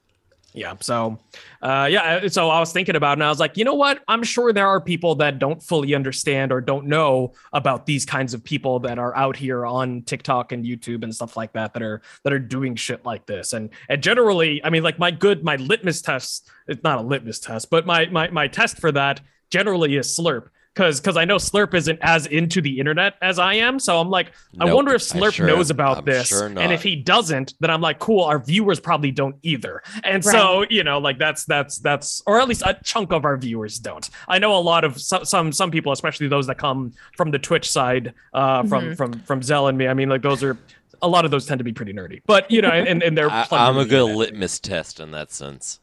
Yeah. 0.54 0.76
So, 0.82 1.20
uh, 1.62 1.88
yeah. 1.90 2.28
So 2.28 2.50
I 2.50 2.60
was 2.60 2.72
thinking 2.72 2.96
about 2.96 3.12
it 3.12 3.14
and 3.14 3.24
I 3.24 3.30
was 3.30 3.40
like, 3.40 3.58
you 3.58 3.66
know 3.66 3.74
what? 3.74 4.04
I'm 4.08 4.24
sure 4.24 4.54
there 4.54 4.68
are 4.68 4.80
people 4.80 5.16
that 5.16 5.40
don't 5.40 5.62
fully 5.62 5.96
understand 5.96 6.52
or 6.52 6.62
don't 6.62 6.86
know 6.86 7.34
about 7.54 7.86
these 7.86 8.06
kinds 8.06 8.34
of 8.34 8.44
people 8.44 8.80
that 8.82 9.00
are 9.00 9.16
out 9.16 9.36
here 9.36 9.66
on 9.66 10.04
TikTok 10.04 10.52
and 10.52 10.64
YouTube 10.64 11.04
and 11.04 11.14
stuff 11.14 11.36
like 11.36 11.54
that 11.54 11.74
that 11.74 11.82
are 11.82 12.02
that 12.24 12.34
are 12.34 12.40
doing 12.40 12.76
shit 12.76 13.04
like 13.04 13.26
this. 13.26 13.54
And 13.54 13.72
and 13.90 14.02
generally, 14.04 14.64
I 14.64 14.70
mean, 14.70 14.84
like 14.84 15.00
my 15.00 15.12
good 15.12 15.44
my 15.44 15.56
litmus 15.56 16.02
test. 16.02 16.50
It's 16.68 16.84
not 16.84 17.00
a 17.00 17.02
litmus 17.02 17.40
test, 17.40 17.70
but 17.70 17.86
my 17.86 18.06
my 18.08 18.30
my 18.30 18.48
test 18.48 18.80
for 18.80 18.92
that 18.92 19.22
generally 19.50 19.96
is 19.96 20.08
Slurp. 20.08 20.50
Cause, 20.76 21.00
cause 21.00 21.18
I 21.18 21.26
know 21.26 21.36
Slurp 21.36 21.76
isn't 21.76 22.00
as 22.02 22.26
into 22.26 22.60
the 22.60 22.80
internet 22.80 23.14
as 23.22 23.38
I 23.38 23.54
am, 23.54 23.78
so 23.78 24.00
I'm 24.02 24.10
like, 24.10 24.32
I 24.60 24.74
wonder 24.74 24.96
if 24.96 25.02
Slurp 25.04 25.34
sure- 25.34 25.46
knows 25.46 25.70
about 25.70 26.00
I'm 26.00 26.06
this, 26.06 26.30
sure 26.30 26.48
and 26.48 26.72
if 26.74 26.82
he 26.82 26.96
doesn't, 26.96 27.54
then 27.60 27.70
I'm 27.70 27.80
like, 27.82 28.00
cool. 28.00 28.24
Our 28.24 28.40
viewers 28.40 28.80
probably 28.80 29.12
don't 29.12 29.36
either, 29.44 29.84
and 30.04 30.26
so 30.26 30.66
you 30.72 30.84
know, 30.84 30.98
like 30.98 31.20
that's 31.20 31.46
that's 31.46 31.78
that's, 31.78 32.24
or 32.26 32.42
at 32.42 32.48
least 32.48 32.64
a 32.66 32.76
chunk 32.84 33.14
of 33.14 33.24
our 33.24 33.38
viewers 33.38 33.78
don't. 33.78 34.10
I 34.28 34.40
know 34.40 34.58
a 34.58 34.60
lot 34.62 34.84
of 34.84 35.00
some 35.00 35.26
some, 35.26 35.52
some 35.52 35.70
people, 35.70 35.92
especially 35.92 36.28
those 36.28 36.48
that 36.48 36.58
come 36.58 36.94
from 37.18 37.30
the 37.30 37.38
Twitch 37.40 37.70
side, 37.70 38.14
uh, 38.34 38.64
from 38.64 38.84
Mhm. 38.86 38.98
from 38.98 39.14
from 39.20 39.44
Zell 39.44 39.68
and 39.68 39.78
me. 39.78 39.88
I 39.88 39.94
mean, 39.94 40.10
like 40.10 40.24
those 40.24 40.44
are 40.44 40.58
a 41.04 41.08
lot 41.08 41.24
of 41.24 41.30
those 41.30 41.46
tend 41.46 41.60
to 41.60 41.64
be 41.64 41.74
pretty 41.74 41.94
nerdy, 41.94 42.22
but 42.26 42.50
you 42.50 42.64
know, 42.64 42.70
and 42.70 43.04
and 43.04 43.16
they're 43.16 43.30
I, 43.30 43.46
I'm 43.52 43.78
a 43.78 43.86
good 43.86 44.16
litmus 44.16 44.60
test 44.60 45.00
in 45.00 45.12
that 45.12 45.32
sense. 45.32 45.80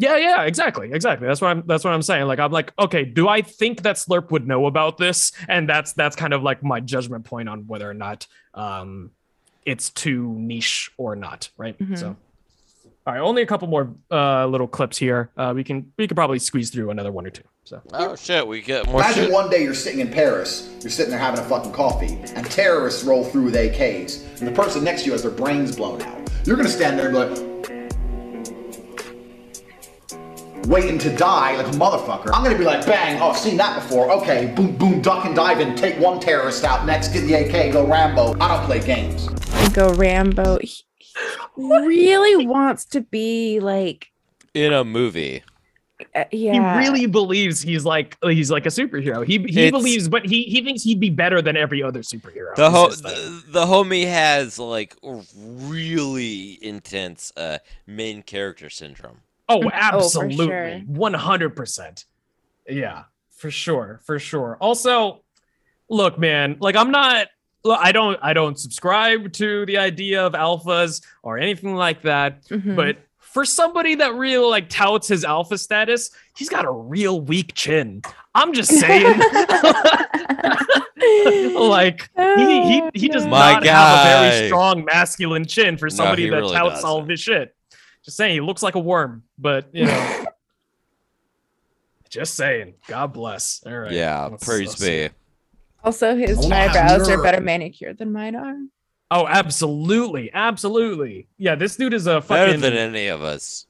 Yeah, 0.00 0.16
yeah, 0.16 0.42
exactly, 0.44 0.90
exactly. 0.92 1.26
That's 1.28 1.40
what 1.42 1.48
I'm. 1.48 1.62
That's 1.66 1.84
what 1.84 1.92
I'm 1.92 2.00
saying. 2.00 2.26
Like, 2.26 2.38
I'm 2.38 2.50
like, 2.50 2.72
okay, 2.78 3.04
do 3.04 3.28
I 3.28 3.42
think 3.42 3.82
that 3.82 3.96
Slurp 3.96 4.30
would 4.30 4.46
know 4.48 4.64
about 4.66 4.96
this? 4.96 5.30
And 5.46 5.68
that's 5.68 5.92
that's 5.92 6.16
kind 6.16 6.32
of 6.32 6.42
like 6.42 6.62
my 6.62 6.80
judgment 6.80 7.24
point 7.26 7.48
on 7.50 7.66
whether 7.66 7.88
or 7.88 7.92
not 7.94 8.26
um, 8.54 9.10
it's 9.66 9.90
too 9.90 10.34
niche 10.38 10.90
or 10.96 11.14
not, 11.16 11.50
right? 11.58 11.78
Mhm. 11.78 11.98
So, 11.98 12.16
all 13.06 13.12
right, 13.12 13.20
only 13.20 13.42
a 13.42 13.46
couple 13.46 13.68
more 13.68 13.92
uh, 14.10 14.46
little 14.46 14.66
clips 14.66 14.96
here. 14.96 15.30
Uh, 15.36 15.52
we 15.54 15.62
can 15.64 15.92
we 15.98 16.08
could 16.08 16.16
probably 16.16 16.38
squeeze 16.38 16.70
through 16.70 16.88
another 16.90 17.12
one 17.12 17.26
or 17.26 17.30
two. 17.30 17.44
So, 17.64 17.82
Oh 17.92 18.16
shit, 18.16 18.44
we 18.48 18.62
get 18.62 18.86
more 18.86 19.00
Imagine 19.02 19.24
shit. 19.24 19.32
one 19.32 19.50
day 19.50 19.62
you're 19.62 19.74
sitting 19.74 20.00
in 20.00 20.08
Paris, 20.10 20.70
you're 20.80 20.90
sitting 20.90 21.10
there 21.10 21.20
having 21.20 21.38
a 21.40 21.44
fucking 21.44 21.72
coffee, 21.72 22.18
and 22.34 22.50
terrorists 22.50 23.04
roll 23.04 23.22
through 23.22 23.44
with 23.44 23.54
AKs, 23.54 24.40
and 24.40 24.48
the 24.48 24.52
person 24.52 24.82
next 24.82 25.02
to 25.02 25.06
you 25.06 25.12
has 25.12 25.22
their 25.22 25.30
brains 25.30 25.76
blown 25.76 26.00
out. 26.02 26.30
You're 26.46 26.56
gonna 26.56 26.70
stand 26.70 26.98
there 26.98 27.14
and 27.14 27.14
be 27.14 27.18
like, 27.68 27.70
waiting 30.66 30.98
to 30.98 31.14
die 31.16 31.56
like 31.56 31.66
a 31.66 31.76
motherfucker. 31.76 32.30
I'm 32.32 32.42
gonna 32.44 32.58
be 32.58 32.64
like, 32.64 32.84
bang, 32.86 33.20
oh, 33.20 33.30
I've 33.30 33.38
seen 33.38 33.56
that 33.58 33.82
before. 33.82 34.10
Okay, 34.12 34.52
boom, 34.54 34.76
boom, 34.76 35.00
duck 35.00 35.24
and 35.24 35.34
dive 35.34 35.60
in, 35.60 35.74
take 35.76 35.98
one 35.98 36.20
terrorist 36.20 36.64
out, 36.64 36.86
next 36.86 37.08
get 37.12 37.22
the 37.22 37.34
AK, 37.34 37.72
go 37.72 37.86
Rambo. 37.86 38.36
I 38.40 38.48
don't 38.48 38.64
play 38.66 38.80
games. 38.80 39.28
Go 39.72 39.92
Rambo. 39.94 40.58
He 40.62 40.84
really 41.56 42.46
wants 42.46 42.84
to 42.86 43.00
be 43.02 43.60
like, 43.60 44.10
In 44.54 44.72
a 44.72 44.84
movie. 44.84 45.42
uh, 46.14 46.24
yeah, 46.32 46.80
He 46.82 46.88
really 46.88 47.06
believes 47.06 47.60
he's 47.60 47.84
like 47.84 48.16
he's 48.22 48.50
like 48.50 48.64
a 48.66 48.70
superhero. 48.70 49.26
He 49.26 49.38
he 49.38 49.66
It's- 49.66 49.70
believes, 49.70 50.08
but 50.08 50.24
he 50.24 50.44
he 50.44 50.62
thinks 50.62 50.82
he'd 50.82 51.00
be 51.00 51.10
better 51.10 51.42
than 51.42 51.56
every 51.56 51.82
other 51.82 52.00
superhero. 52.00 52.54
The 52.56 52.70
ho- 52.70 52.88
the, 52.90 53.42
the 53.48 53.66
homie 53.66 54.06
has 54.08 54.58
like 54.58 54.96
really 55.02 56.58
intense 56.62 57.32
uh 57.36 57.58
main 57.86 58.22
character 58.22 58.70
syndrome. 58.70 59.18
Oh, 59.56 59.62
for 59.62 59.74
absolutely. 59.74 60.46
sure. 60.46 60.78
One 60.86 61.14
hundred 61.14 61.56
percent. 61.56 62.04
Yeah, 62.68 63.04
for 63.30 63.50
sure, 63.50 64.00
for 64.04 64.18
sure. 64.18 64.56
Also, 64.60 65.22
look, 65.88 66.18
man, 66.18 66.56
like 66.60 66.76
I'm 66.76 66.90
not 66.90 67.28
I 67.68 67.92
don't 67.92 68.18
I 68.22 68.32
don't 68.32 68.58
subscribe 68.58 69.32
to 69.34 69.66
the 69.66 69.78
idea 69.78 70.24
of 70.24 70.32
alphas 70.34 71.02
or 71.22 71.38
anything 71.38 71.74
like 71.74 72.02
that. 72.02 72.44
Mhm. 72.46 72.76
But 72.76 72.98
for 73.18 73.44
somebody 73.44 73.94
that 73.96 74.14
really 74.14 74.46
like 74.48 74.68
touts 74.68 75.08
his 75.08 75.24
alpha 75.24 75.58
status, 75.58 76.10
he's 76.36 76.48
got 76.48 76.64
a 76.64 76.70
real 76.70 77.20
weak 77.20 77.54
chin. 77.54 78.02
I'm 78.34 78.52
just 78.52 78.70
saying. 78.70 79.20
like 81.54 82.08
he 82.16 82.62
he, 82.62 82.82
he 82.94 83.08
does 83.08 83.24
My 83.26 83.54
not 83.54 83.64
have 83.64 84.06
a 84.06 84.30
very 84.30 84.46
strong 84.48 84.84
masculine 84.84 85.44
chin 85.44 85.76
for 85.76 85.88
somebody 85.90 86.24
he 86.24 86.30
that 86.30 86.36
really 86.36 86.54
touts 86.54 86.74
doesn't. 86.76 86.88
all 86.88 86.98
of 87.00 87.08
his 87.08 87.20
shit. 87.20 87.54
Just 88.10 88.16
saying, 88.16 88.32
he 88.34 88.40
looks 88.40 88.60
like 88.60 88.74
a 88.74 88.80
worm, 88.80 89.22
but 89.38 89.68
you 89.72 89.84
know. 89.86 90.24
just 92.08 92.34
saying. 92.34 92.74
God 92.88 93.12
bless. 93.12 93.62
All 93.64 93.72
right. 93.78 93.92
yeah, 93.92 94.26
let's- 94.26 94.44
praise 94.44 94.68
let's 94.68 94.80
be. 94.80 95.08
Also, 95.84 96.16
his 96.16 96.38
I 96.38 96.42
wanna 96.42 96.54
eyebrows 96.56 97.08
are 97.08 97.22
better 97.22 97.40
manicured 97.40 97.98
than 97.98 98.12
mine 98.12 98.34
are. 98.34 98.56
Oh, 99.12 99.26
absolutely, 99.26 100.30
absolutely. 100.34 101.28
Yeah, 101.38 101.54
this 101.54 101.76
dude 101.76 101.94
is 101.94 102.06
a 102.06 102.20
Better 102.20 102.56
than 102.56 102.74
any 102.74 103.06
of 103.06 103.22
us. 103.22 103.66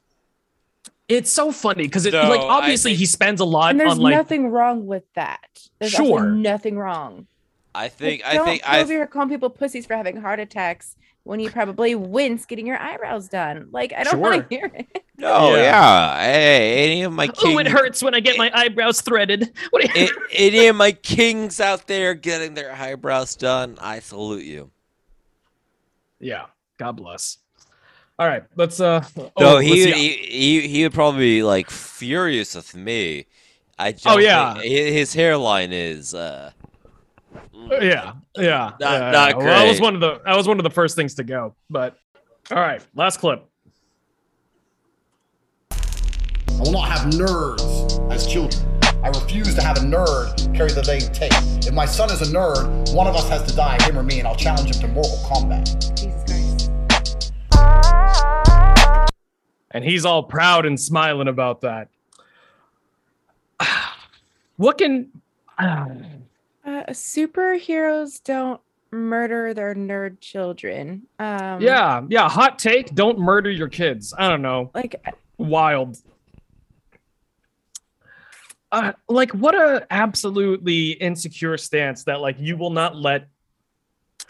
it's 1.07 1.31
so 1.31 1.51
funny 1.51 1.83
because 1.83 2.05
it 2.07 2.13
No, 2.13 2.27
like 2.29 2.41
obviously 2.41 2.91
think- 2.91 2.99
he 2.99 3.05
spends 3.05 3.39
a 3.41 3.45
lot 3.45 3.69
And 3.71 3.79
there's 3.79 3.91
on 3.91 3.97
like 3.99 4.15
nothing 4.15 4.49
wrong 4.49 4.85
with 4.87 5.03
that. 5.13 5.67
There's 5.79 5.91
Sure. 5.91 6.25
nothing 6.31 6.77
wrong. 6.77 7.27
I 7.75 7.83
Like, 7.83 7.91
think 7.93 8.25
I 8.25 8.33
don't 8.33 8.45
think 8.45 8.63
go 8.63 8.69
I 8.69 8.81
over 8.81 8.91
here 8.91 9.07
calling 9.07 9.29
people 9.29 9.49
pussies 9.51 9.85
for 9.85 9.95
having 9.95 10.17
heart 10.17 10.39
attacks 10.41 10.95
when 11.23 11.39
you 11.39 11.51
probably 11.51 11.93
wince 11.95 12.45
getting 12.45 12.65
your 12.65 12.79
eyebrows 12.79 13.27
done. 13.29 13.67
Like 13.71 13.93
I 13.95 14.03
don't 14.03 14.19
want 14.19 14.49
to 14.49 14.55
hear 14.55 14.71
it. 14.73 15.03
No, 15.17 15.55
Yeah. 15.55 15.61
yeah. 15.61 16.19
Hey, 16.21 16.83
any 16.91 17.01
of 17.03 17.13
my 17.13 17.27
king 17.27 17.55
Oh, 17.55 17.59
it 17.59 17.67
hurts 17.67 18.01
when 18.01 18.15
I 18.15 18.19
get 18.19 18.37
my 18.39 18.49
eyebrows 18.55 19.01
threaded. 19.01 19.51
What? 19.69 19.83
you- 19.95 20.05
a- 20.07 20.09
any 20.35 20.67
of 20.67 20.75
my 20.75 20.91
kings 20.93 21.59
out 21.59 21.85
there 21.87 22.13
getting 22.15 22.55
their 22.55 22.71
eyebrows 22.73 23.35
done, 23.35 23.77
I 23.79 23.99
salute 23.99 24.43
you. 24.45 24.71
yeah. 26.19 26.45
God 26.77 26.93
bless. 26.93 27.37
All 28.17 28.27
right, 28.27 28.43
let's 28.55 28.79
uh. 28.79 29.03
No, 29.15 29.31
oh, 29.37 29.53
let's 29.55 29.65
he, 29.67 29.91
he 29.91 30.09
he 30.61 30.67
he 30.67 30.83
would 30.83 30.93
probably 30.93 31.19
be 31.21 31.43
like 31.43 31.69
furious 31.69 32.55
with 32.55 32.75
me. 32.75 33.27
I 33.77 33.91
just, 33.93 34.07
Oh, 34.07 34.17
yeah. 34.19 34.53
think- 34.55 34.65
his 34.65 35.13
hairline 35.13 35.71
is 35.71 36.13
uh 36.15 36.51
Yeah, 37.53 37.79
yeah. 37.79 38.11
Not- 38.11 38.21
yeah, 38.35 39.11
not 39.11 39.29
yeah. 39.29 39.35
Well, 39.37 39.45
that 39.45 39.67
was 39.67 39.79
one 39.81 39.95
of 39.95 40.01
the 40.01 40.19
that 40.25 40.35
was 40.35 40.47
one 40.47 40.59
of 40.59 40.63
the 40.63 40.69
first 40.69 40.95
things 40.95 41.15
to 41.15 41.23
go. 41.23 41.55
But 41.69 41.97
all 42.51 42.57
right, 42.59 42.85
last 42.95 43.17
clip. 43.19 43.45
I 45.71 46.63
will 46.63 46.71
not 46.73 46.89
have 46.89 47.13
nerds 47.13 48.11
as 48.11 48.27
children. 48.27 48.61
I 49.03 49.07
refuse 49.07 49.55
to 49.55 49.61
have 49.63 49.77
a 49.77 49.81
nerd 49.81 50.55
carry 50.55 50.71
the 50.71 50.83
name 50.83 51.01
Tate. 51.11 51.33
If 51.65 51.73
my 51.73 51.85
son 51.85 52.11
is 52.11 52.21
a 52.21 52.31
nerd, 52.31 52.93
one 52.93 53.07
of 53.07 53.15
us 53.15 53.27
has 53.29 53.49
to 53.49 53.55
die, 53.55 53.81
him 53.83 53.97
or 53.97 54.03
me, 54.03 54.19
and 54.19 54.27
I'll 54.27 54.35
challenge 54.35 54.75
him 54.75 54.81
to 54.81 54.87
Mortal 54.89 55.17
Kombat. 55.25 55.95
Jesus 55.97 56.23
Christ. 56.25 57.31
and 59.71 59.83
he's 59.83 60.05
all 60.05 60.21
proud 60.23 60.65
and 60.65 60.79
smiling 60.79 61.27
about 61.27 61.61
that. 61.61 61.87
What 64.57 64.77
can? 64.77 65.09
Uh, 65.57 65.85
superheroes 66.65 68.23
don't 68.23 68.61
murder 68.91 69.53
their 69.53 69.73
nerd 69.73 70.19
children. 70.19 71.07
Um, 71.19 71.61
yeah, 71.61 72.01
yeah. 72.09 72.29
Hot 72.29 72.59
take: 72.59 72.93
Don't 72.93 73.19
murder 73.19 73.49
your 73.49 73.69
kids. 73.69 74.13
I 74.17 74.29
don't 74.29 74.41
know. 74.41 74.71
Like 74.73 75.03
Wild. 75.37 75.97
Uh, 78.71 78.93
like 79.09 79.31
what 79.31 79.53
a 79.53 79.85
absolutely 79.91 80.91
insecure 80.91 81.57
stance 81.57 82.05
that 82.05 82.21
like 82.21 82.39
you 82.39 82.55
will 82.55 82.69
not 82.69 82.95
let 82.95 83.27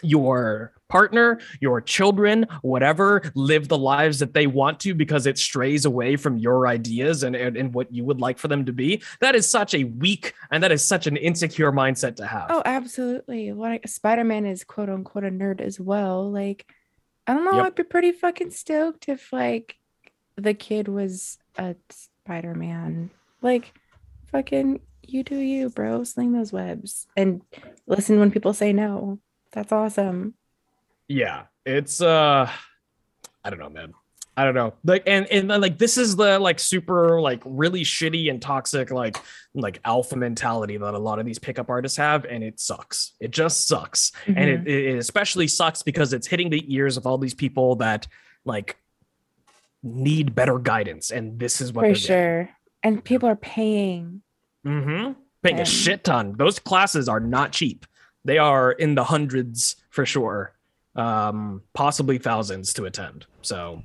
your 0.02 0.72
partner, 0.92 1.40
your 1.58 1.80
children, 1.80 2.46
whatever, 2.60 3.22
live 3.34 3.66
the 3.66 3.78
lives 3.78 4.18
that 4.18 4.34
they 4.34 4.46
want 4.46 4.78
to 4.80 4.94
because 4.94 5.26
it 5.26 5.38
strays 5.38 5.86
away 5.86 6.16
from 6.16 6.36
your 6.36 6.66
ideas 6.66 7.22
and, 7.22 7.34
and, 7.34 7.56
and 7.56 7.72
what 7.72 7.90
you 7.90 8.04
would 8.04 8.20
like 8.20 8.38
for 8.38 8.48
them 8.48 8.66
to 8.66 8.74
be. 8.74 9.02
That 9.20 9.34
is 9.34 9.48
such 9.48 9.72
a 9.72 9.84
weak 9.84 10.34
and 10.50 10.62
that 10.62 10.70
is 10.70 10.84
such 10.84 11.06
an 11.06 11.16
insecure 11.16 11.72
mindset 11.72 12.16
to 12.16 12.26
have. 12.26 12.48
Oh, 12.50 12.60
absolutely. 12.66 13.52
Like 13.52 13.88
Spider 13.88 14.22
Man 14.22 14.44
is 14.44 14.64
quote 14.64 14.90
unquote 14.90 15.24
a 15.24 15.30
nerd 15.30 15.62
as 15.62 15.80
well. 15.80 16.30
Like, 16.30 16.70
I 17.26 17.32
don't 17.32 17.46
know. 17.46 17.56
Yep. 17.56 17.66
I'd 17.66 17.74
be 17.74 17.82
pretty 17.84 18.12
fucking 18.12 18.50
stoked 18.50 19.08
if 19.08 19.32
like 19.32 19.76
the 20.36 20.52
kid 20.52 20.88
was 20.88 21.38
a 21.56 21.74
Spider 21.88 22.54
Man. 22.54 23.10
Like, 23.40 23.72
fucking, 24.30 24.80
you 25.02 25.22
do 25.22 25.36
you, 25.36 25.70
bro. 25.70 26.04
Sling 26.04 26.32
those 26.32 26.52
webs 26.52 27.06
and 27.16 27.40
listen 27.86 28.18
when 28.18 28.30
people 28.30 28.52
say 28.52 28.74
no. 28.74 29.20
That's 29.52 29.72
awesome. 29.72 30.34
Yeah 31.12 31.42
it's 31.64 32.00
uh 32.00 32.50
i 33.44 33.50
don't 33.50 33.58
know 33.58 33.68
man 33.68 33.92
i 34.36 34.44
don't 34.44 34.54
know 34.54 34.72
like 34.84 35.02
and 35.06 35.26
and 35.26 35.48
like 35.48 35.78
this 35.78 35.98
is 35.98 36.16
the 36.16 36.38
like 36.38 36.58
super 36.58 37.20
like 37.20 37.42
really 37.44 37.82
shitty 37.82 38.30
and 38.30 38.40
toxic 38.40 38.90
like 38.90 39.16
like 39.54 39.80
alpha 39.84 40.16
mentality 40.16 40.76
that 40.76 40.94
a 40.94 40.98
lot 40.98 41.18
of 41.18 41.26
these 41.26 41.38
pickup 41.38 41.68
artists 41.68 41.96
have 41.96 42.24
and 42.24 42.42
it 42.42 42.58
sucks 42.58 43.12
it 43.20 43.30
just 43.30 43.68
sucks 43.68 44.12
and 44.26 44.38
it, 44.38 44.66
it 44.66 44.96
especially 44.96 45.46
sucks 45.46 45.82
because 45.82 46.12
it's 46.12 46.26
hitting 46.26 46.50
the 46.50 46.64
ears 46.74 46.96
of 46.96 47.06
all 47.06 47.18
these 47.18 47.34
people 47.34 47.76
that 47.76 48.06
like 48.44 48.78
need 49.82 50.34
better 50.34 50.58
guidance 50.58 51.10
and 51.10 51.38
this 51.38 51.60
is 51.60 51.72
what 51.72 51.86
For 51.86 51.94
sure. 51.94 52.50
And 52.82 53.04
people 53.04 53.28
are 53.28 53.36
paying. 53.36 54.22
Mm-hmm. 54.66 55.12
Paying 55.42 55.60
a 55.60 55.64
shit 55.64 56.04
ton. 56.04 56.34
Those 56.36 56.58
classes 56.58 57.08
are 57.08 57.20
not 57.20 57.52
cheap. 57.52 57.86
They 58.24 58.38
are 58.38 58.70
in 58.70 58.94
the 58.94 59.04
hundreds 59.04 59.76
for 59.90 60.06
sure. 60.06 60.54
Um, 60.94 61.62
possibly 61.72 62.18
thousands 62.18 62.74
to 62.74 62.84
attend. 62.84 63.24
So 63.40 63.82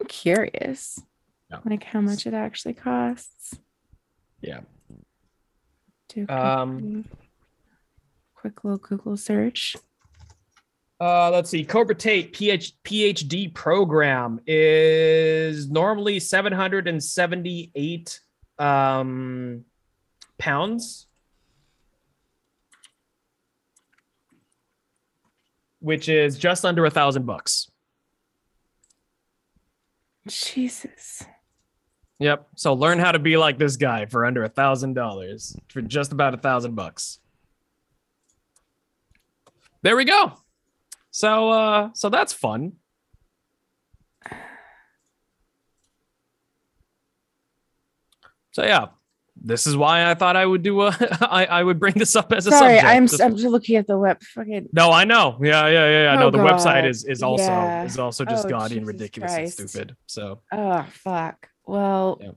I'm 0.00 0.06
curious. 0.08 1.00
Yeah. 1.50 1.58
Like 1.64 1.84
how 1.84 2.00
much 2.00 2.26
it 2.26 2.34
actually 2.34 2.74
costs. 2.74 3.54
yeah. 4.40 4.60
Do 6.08 6.26
a 6.28 6.46
Um, 6.58 7.04
quick- 7.04 7.18
quick 8.34 8.64
little 8.64 8.78
Google 8.78 9.16
search. 9.16 9.76
Uh, 11.00 11.30
let's 11.30 11.50
see. 11.50 11.64
Cobra 11.64 11.94
Tate 11.94 12.32
PH, 12.32 12.82
PhD 12.82 13.48
program 13.52 14.40
is 14.46 15.68
normally 15.70 16.18
778 16.20 18.20
um, 18.58 19.64
pounds, 20.38 21.05
which 25.86 26.08
is 26.08 26.36
just 26.36 26.64
under 26.64 26.84
a 26.84 26.90
thousand 26.90 27.26
bucks. 27.26 27.70
Jesus. 30.26 31.22
Yep. 32.18 32.48
So 32.56 32.74
learn 32.74 32.98
how 32.98 33.12
to 33.12 33.20
be 33.20 33.36
like 33.36 33.56
this 33.56 33.76
guy 33.76 34.06
for 34.06 34.26
under 34.26 34.42
a 34.42 34.48
thousand 34.48 34.94
dollars 34.94 35.56
for 35.68 35.80
just 35.80 36.10
about 36.10 36.34
a 36.34 36.38
thousand 36.38 36.74
bucks. 36.74 37.20
There 39.82 39.96
we 39.96 40.04
go. 40.04 40.32
So 41.12 41.50
uh 41.50 41.90
so 41.94 42.08
that's 42.08 42.32
fun. 42.32 42.72
So 48.50 48.64
yeah, 48.64 48.86
this 49.38 49.66
is 49.66 49.76
why 49.76 50.10
I 50.10 50.14
thought 50.14 50.34
I 50.36 50.44
would 50.46 50.62
do 50.62 50.82
a 50.82 50.96
I, 51.20 51.44
I 51.46 51.62
would 51.62 51.78
bring 51.78 51.94
this 51.94 52.16
up 52.16 52.32
as 52.32 52.46
a 52.46 52.50
Sorry, 52.50 52.76
subject. 52.76 52.84
I'm 52.86 53.06
Just- 53.06 53.20
I'm 53.22 53.32
just 53.36 53.46
looking 53.48 53.76
at 53.76 53.86
the 53.86 53.98
web. 53.98 54.22
Fucking 54.22 54.68
no, 54.72 54.90
I 54.90 55.04
know. 55.04 55.38
Yeah, 55.42 55.66
yeah, 55.68 55.88
yeah, 55.88 56.02
yeah. 56.12 56.14
no, 56.20 56.26
Oh, 56.26 56.30
the 56.30 56.38
website 56.38 56.88
is 56.88 57.04
is 57.04 57.22
also 57.22 57.44
Yeah. 57.44 57.84
is 57.84 57.98
also 57.98 58.24
just 58.24 58.46
Oh, 58.46 58.48
gaudy 58.50 58.78
and 58.78 58.86
ridiculous 58.86 59.32
Christ. 59.34 59.60
and 59.60 59.70
stupid. 59.70 59.96
So 60.06 60.40
oh 60.52 60.86
fuck. 60.90 61.48
Well, 61.66 62.18
Yep. 62.22 62.36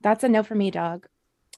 that's 0.00 0.24
a 0.24 0.28
no 0.28 0.42
for 0.42 0.54
me, 0.54 0.70
dog. 0.70 1.06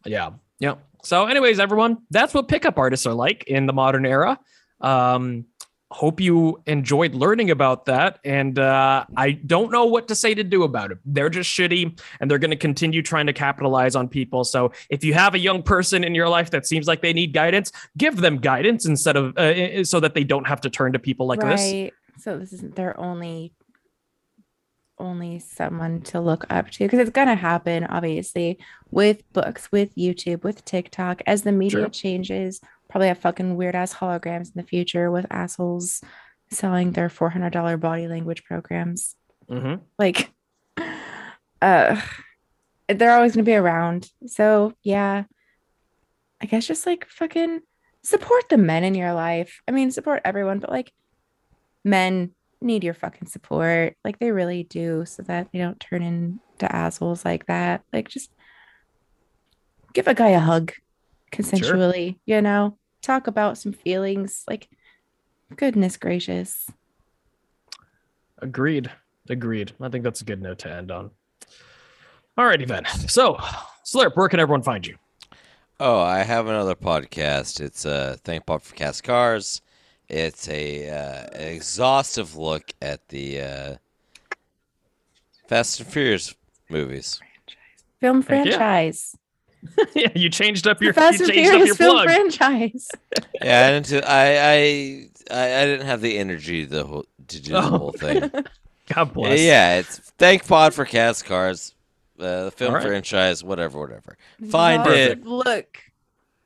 Yeah. 0.04 0.30
Yeah. 0.58 0.74
So, 1.04 1.26
anyways, 1.26 1.58
everyone, 1.58 1.98
that's 2.10 2.32
what 2.34 2.46
pickup 2.48 2.78
artists 2.78 3.06
are 3.06 3.14
like 3.14 3.44
in 3.48 3.66
the 3.66 3.72
modern 3.72 4.06
era. 4.06 4.38
Um, 4.80 5.46
hope 5.93 6.20
you 6.20 6.61
enjoyed 6.66 7.14
learning 7.14 7.51
about 7.51 7.84
that. 7.86 8.18
And 8.24 8.59
uh, 8.59 9.05
I 9.16 9.32
don't 9.32 9.70
know 9.70 9.84
what 9.84 10.09
to 10.09 10.14
say 10.14 10.34
to 10.34 10.43
do 10.43 10.62
about 10.64 10.90
it. 10.90 10.99
They're 11.05 11.30
just 11.30 11.51
shitty 11.51 12.01
and 12.20 12.30
they're 12.30 12.38
going 12.38 12.51
to 12.51 12.57
continue 12.57 13.03
trying 13.03 13.26
to 13.26 13.32
capitalize 13.32 13.95
on 13.95 14.09
people. 14.09 14.45
So, 14.45 14.72
if 14.90 15.05
you 15.05 15.14
have 15.14 15.34
a 15.34 15.38
young 15.38 15.62
person 15.62 16.03
in 16.05 16.14
your 16.14 16.28
life 16.28 16.51
that 16.51 16.66
seems 16.66 16.86
like 16.86 17.03
they 17.03 17.12
need 17.12 17.32
guidance, 17.32 17.70
give 17.97 18.16
them 18.16 18.38
guidance 18.38 18.86
instead 18.86 19.16
of 19.16 19.36
uh, 19.38 19.84
so 19.84 20.01
that 20.01 20.14
they 20.14 20.24
don't 20.24 20.47
have 20.47 20.61
to 20.62 20.70
turn 20.70 20.93
to 20.95 20.99
people 20.99 21.26
like 21.26 21.40
this. 21.40 21.90
so 22.18 22.38
this 22.38 22.53
isn't 22.53 22.74
their 22.74 22.99
only 22.99 23.53
only 24.99 25.38
someone 25.38 26.01
to 26.03 26.20
look 26.20 26.45
up 26.51 26.70
to 26.70 26.84
because 26.84 26.99
it's 27.01 27.11
gonna 27.11 27.34
happen 27.34 27.84
obviously 27.84 28.59
with 28.90 29.20
books 29.32 29.72
with 29.72 29.93
youtube 29.97 30.45
with 30.45 30.64
tiktok 30.64 31.22
as 31.26 31.43
the 31.43 31.51
media 31.51 31.80
Sure. 31.80 31.88
changes 31.88 32.61
probably 32.93 33.09
have 33.09 33.18
fucking 33.18 33.57
weird 33.57 33.74
ass 33.74 33.95
holograms 33.95 34.49
in 34.49 34.53
the 34.57 34.62
future 34.62 35.11
with 35.11 35.24
assholes 35.30 36.03
selling 36.51 36.93
their 36.93 37.09
$400 37.09 37.80
body 37.80 38.07
language 38.07 38.45
programs. 38.45 39.16
Mm-hmm. 39.51 39.82
like 39.99 40.30
uh 41.61 42.01
they're 42.88 43.14
always 43.14 43.34
gonna 43.34 43.45
be 43.45 43.55
around. 43.55 44.09
So 44.26 44.74
yeah 44.82 45.24
i 46.40 46.47
guess 46.47 46.66
just 46.66 46.86
like 46.86 47.09
fucking 47.09 47.61
support 48.03 48.49
the 48.51 48.59
men 48.59 48.84
in 48.84 48.95
your 48.95 49.14
life. 49.14 49.62
I 49.66 49.72
mean 49.72 49.90
support 49.90 50.20
everyone 50.24 50.59
but 50.59 50.70
like 50.70 50.93
men 51.84 52.32
need 52.61 52.84
your 52.84 52.95
fucking 52.95 53.28
support. 53.28 53.97
Like 54.05 54.18
they 54.18 54.32
really 54.32 54.64
do 54.64 55.07
so 55.07 55.22
that 55.22 55.49
they 55.51 55.59
don't 55.59 55.80
turn 55.80 56.03
into 56.03 56.74
assholes 56.74 57.24
like 57.24 57.47
that. 57.47 57.82
Like 57.93 58.09
just 58.09 58.30
give 59.95 60.09
a 60.09 60.14
guy 60.14 60.30
a 60.30 60.40
hug 60.40 60.72
consensually 61.32 62.18
you 62.26 62.43
know 62.43 62.76
talk 63.03 63.26
about 63.26 63.59
some 63.59 63.72
feelings 63.72 64.44
like 64.48 64.68
goodness 65.57 65.96
gracious 65.96 66.70
Agreed. 68.42 68.90
Agreed. 69.28 69.72
I 69.80 69.88
think 69.88 70.03
that's 70.03 70.20
a 70.20 70.24
good 70.24 70.42
note 70.42 70.59
to 70.61 70.70
end 70.70 70.90
on. 70.90 71.12
Alrighty 72.36 72.66
then. 72.66 72.84
So, 73.09 73.34
Slurp, 73.84 74.16
where 74.16 74.28
can 74.28 74.40
everyone 74.40 74.62
find 74.62 74.84
you? 74.84 74.96
Oh, 75.78 76.00
I 76.00 76.24
have 76.24 76.48
another 76.48 76.74
podcast. 76.74 77.61
It's 77.61 77.86
uh, 77.86 78.16
Thank 78.24 78.46
Pod 78.46 78.62
for 78.62 78.74
Cast 78.74 79.05
Cars. 79.05 79.62
It's 80.09 80.48
a 80.48 80.90
uh, 80.90 81.26
exhaustive 81.38 82.36
look 82.36 82.72
at 82.82 83.09
the 83.09 83.40
uh, 83.40 83.76
Fast 85.46 85.80
and 85.80 85.88
Furious 85.88 86.34
movies. 86.68 87.20
film 88.00 88.22
Heck 88.22 88.46
yeah. 88.46 88.57
franchise 88.57 89.16
yeah, 89.94 90.08
you 90.14 90.28
changed 90.28 90.66
up 90.66 90.80
your 90.82 90.92
Fast 90.92 91.20
you 91.20 91.26
and 91.26 91.34
changed 91.34 91.48
up 91.50 91.54
Furious 91.56 91.66
your 91.68 91.74
film 91.76 91.94
plug. 91.96 92.04
franchise. 92.06 92.88
Yeah, 93.42 93.66
I 93.68 93.80
didn't. 93.80 94.04
I 94.04 94.36
I 94.38 95.08
I, 95.30 95.62
I 95.62 95.66
didn't 95.66 95.86
have 95.86 96.00
the 96.00 96.18
energy 96.18 96.64
the 96.64 96.84
whole, 96.84 97.06
to 97.28 97.40
do 97.42 97.52
the 97.52 97.58
Oh. 97.58 97.60
whole 97.62 97.92
thing. 97.92 98.30
God 98.94 99.12
bless. 99.14 99.40
Yeah, 99.40 99.78
it's 99.78 99.98
Thank 100.18 100.46
Pod 100.46 100.74
for 100.74 100.84
Cast 100.84 101.24
Cars, 101.24 101.74
uh, 102.20 102.44
the 102.46 102.50
film 102.50 102.70
All 102.70 102.76
right. 102.76 102.86
franchise, 102.86 103.42
whatever, 103.44 103.78
whatever. 103.78 104.16
Find 104.50 104.82
Exhaustive 104.82 105.18
it. 105.18 105.26
Look. 105.26 105.78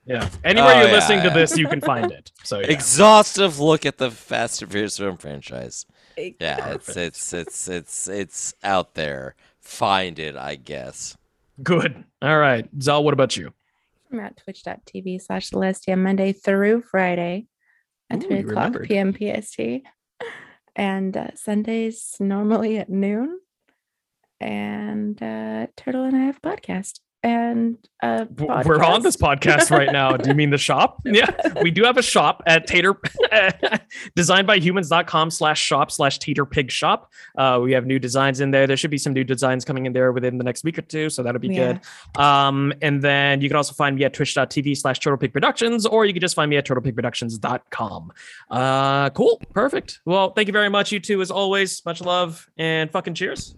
Yeah. 0.06 0.28
Anywhere 0.44 0.70
Oh, 0.74 0.78
you're 0.80 0.88
yeah, 0.88 0.94
listening 0.94 1.22
to 1.24 1.30
this, 1.30 1.58
you 1.58 1.66
can 1.68 1.80
find 1.80 2.12
it. 2.12 2.30
So 2.44 2.60
yeah. 2.60 2.66
Exhaustive 2.68 3.58
look 3.58 3.84
at 3.84 3.98
the 3.98 4.10
Fast 4.10 4.62
and 4.62 4.70
Furious 4.70 4.96
film 4.98 5.16
franchise. 5.16 5.84
Yeah, 6.16 6.70
it's 6.74 6.96
it's 6.96 7.32
it's 7.32 7.68
it's 7.68 8.08
it's 8.08 8.54
out 8.62 8.94
there. 8.94 9.34
Find 9.60 10.18
it, 10.18 10.36
I 10.36 10.54
guess. 10.54 11.16
Good. 11.62 12.04
All 12.22 12.38
right. 12.38 12.68
Zal, 12.80 13.02
what 13.04 13.14
about 13.14 13.36
you? 13.36 13.52
I'm 14.12 14.20
at 14.20 14.36
twitch.tv 14.36 15.20
slash 15.22 15.50
Celestia 15.50 15.98
Monday 15.98 16.32
through 16.32 16.82
Friday 16.82 17.46
at 18.11 18.22
Ooh, 18.24 18.28
3 18.28 18.38
o'clock 18.38 18.74
remembered. 18.74 18.88
p.m. 18.88 19.12
PST. 19.14 19.61
And 20.76 21.16
uh, 21.16 21.34
Sundays 21.34 22.16
normally 22.20 22.78
at 22.78 22.88
noon. 22.90 23.40
And 24.38 25.20
uh, 25.22 25.68
Turtle 25.76 26.04
and 26.04 26.14
I 26.14 26.20
have 26.26 26.38
a 26.42 26.46
podcast. 26.46 27.00
And 27.26 27.76
uh, 28.04 28.26
We're 28.38 28.84
on 28.84 29.02
this 29.02 29.16
podcast 29.16 29.72
right 29.72 29.90
now. 29.90 30.16
Do 30.16 30.28
you 30.28 30.34
mean 30.36 30.50
the 30.50 30.58
shop? 30.58 31.02
Yeah, 31.06 31.28
we 31.60 31.72
do 31.72 31.82
have 31.82 31.96
a 31.96 32.02
shop 32.02 32.42
at 32.46 32.66
Tater, 32.68 32.94
designed 34.14 34.46
by 34.46 34.58
humans.com 34.58 35.30
slash 35.30 35.60
shop 35.60 35.90
slash 35.90 36.18
Tater 36.20 36.44
Pig 36.46 36.70
shop. 36.70 37.10
Uh, 37.36 37.58
we 37.60 37.72
have 37.72 37.84
new 37.84 37.98
designs 37.98 38.40
in 38.40 38.52
there. 38.52 38.66
There 38.68 38.76
should 38.76 38.90
be 38.92 38.98
some 38.98 39.12
new 39.12 39.24
designs 39.24 39.64
coming 39.64 39.86
in 39.86 39.92
there 39.92 40.12
within 40.12 40.38
the 40.38 40.44
next 40.44 40.62
week 40.62 40.78
or 40.78 40.82
two. 40.82 41.10
So 41.10 41.24
that'll 41.24 41.40
be 41.40 41.48
Yeah. 41.48 41.78
good. 42.14 42.20
Um, 42.22 42.72
and 42.80 43.02
then 43.02 43.40
you 43.40 43.48
can 43.48 43.56
also 43.56 43.72
find 43.74 43.96
me 43.96 44.04
at 44.04 44.14
twitch.tv 44.14 44.76
slash 44.76 45.00
Turtle 45.00 45.18
Pig 45.18 45.32
Productions, 45.32 45.84
or 45.84 46.04
you 46.04 46.12
can 46.12 46.20
just 46.20 46.36
find 46.36 46.48
me 46.48 46.56
at 46.58 46.66
turtlepigproductions.com. 46.66 48.12
Uh, 48.50 49.10
cool. 49.10 49.40
Perfect. 49.52 50.00
Well, 50.04 50.30
thank 50.30 50.46
you 50.46 50.52
very 50.52 50.68
much, 50.68 50.92
you 50.92 51.00
two, 51.00 51.20
as 51.22 51.30
always. 51.32 51.84
Much 51.84 52.00
love 52.02 52.48
and 52.56 52.88
fucking 52.92 53.14
cheers. 53.14 53.56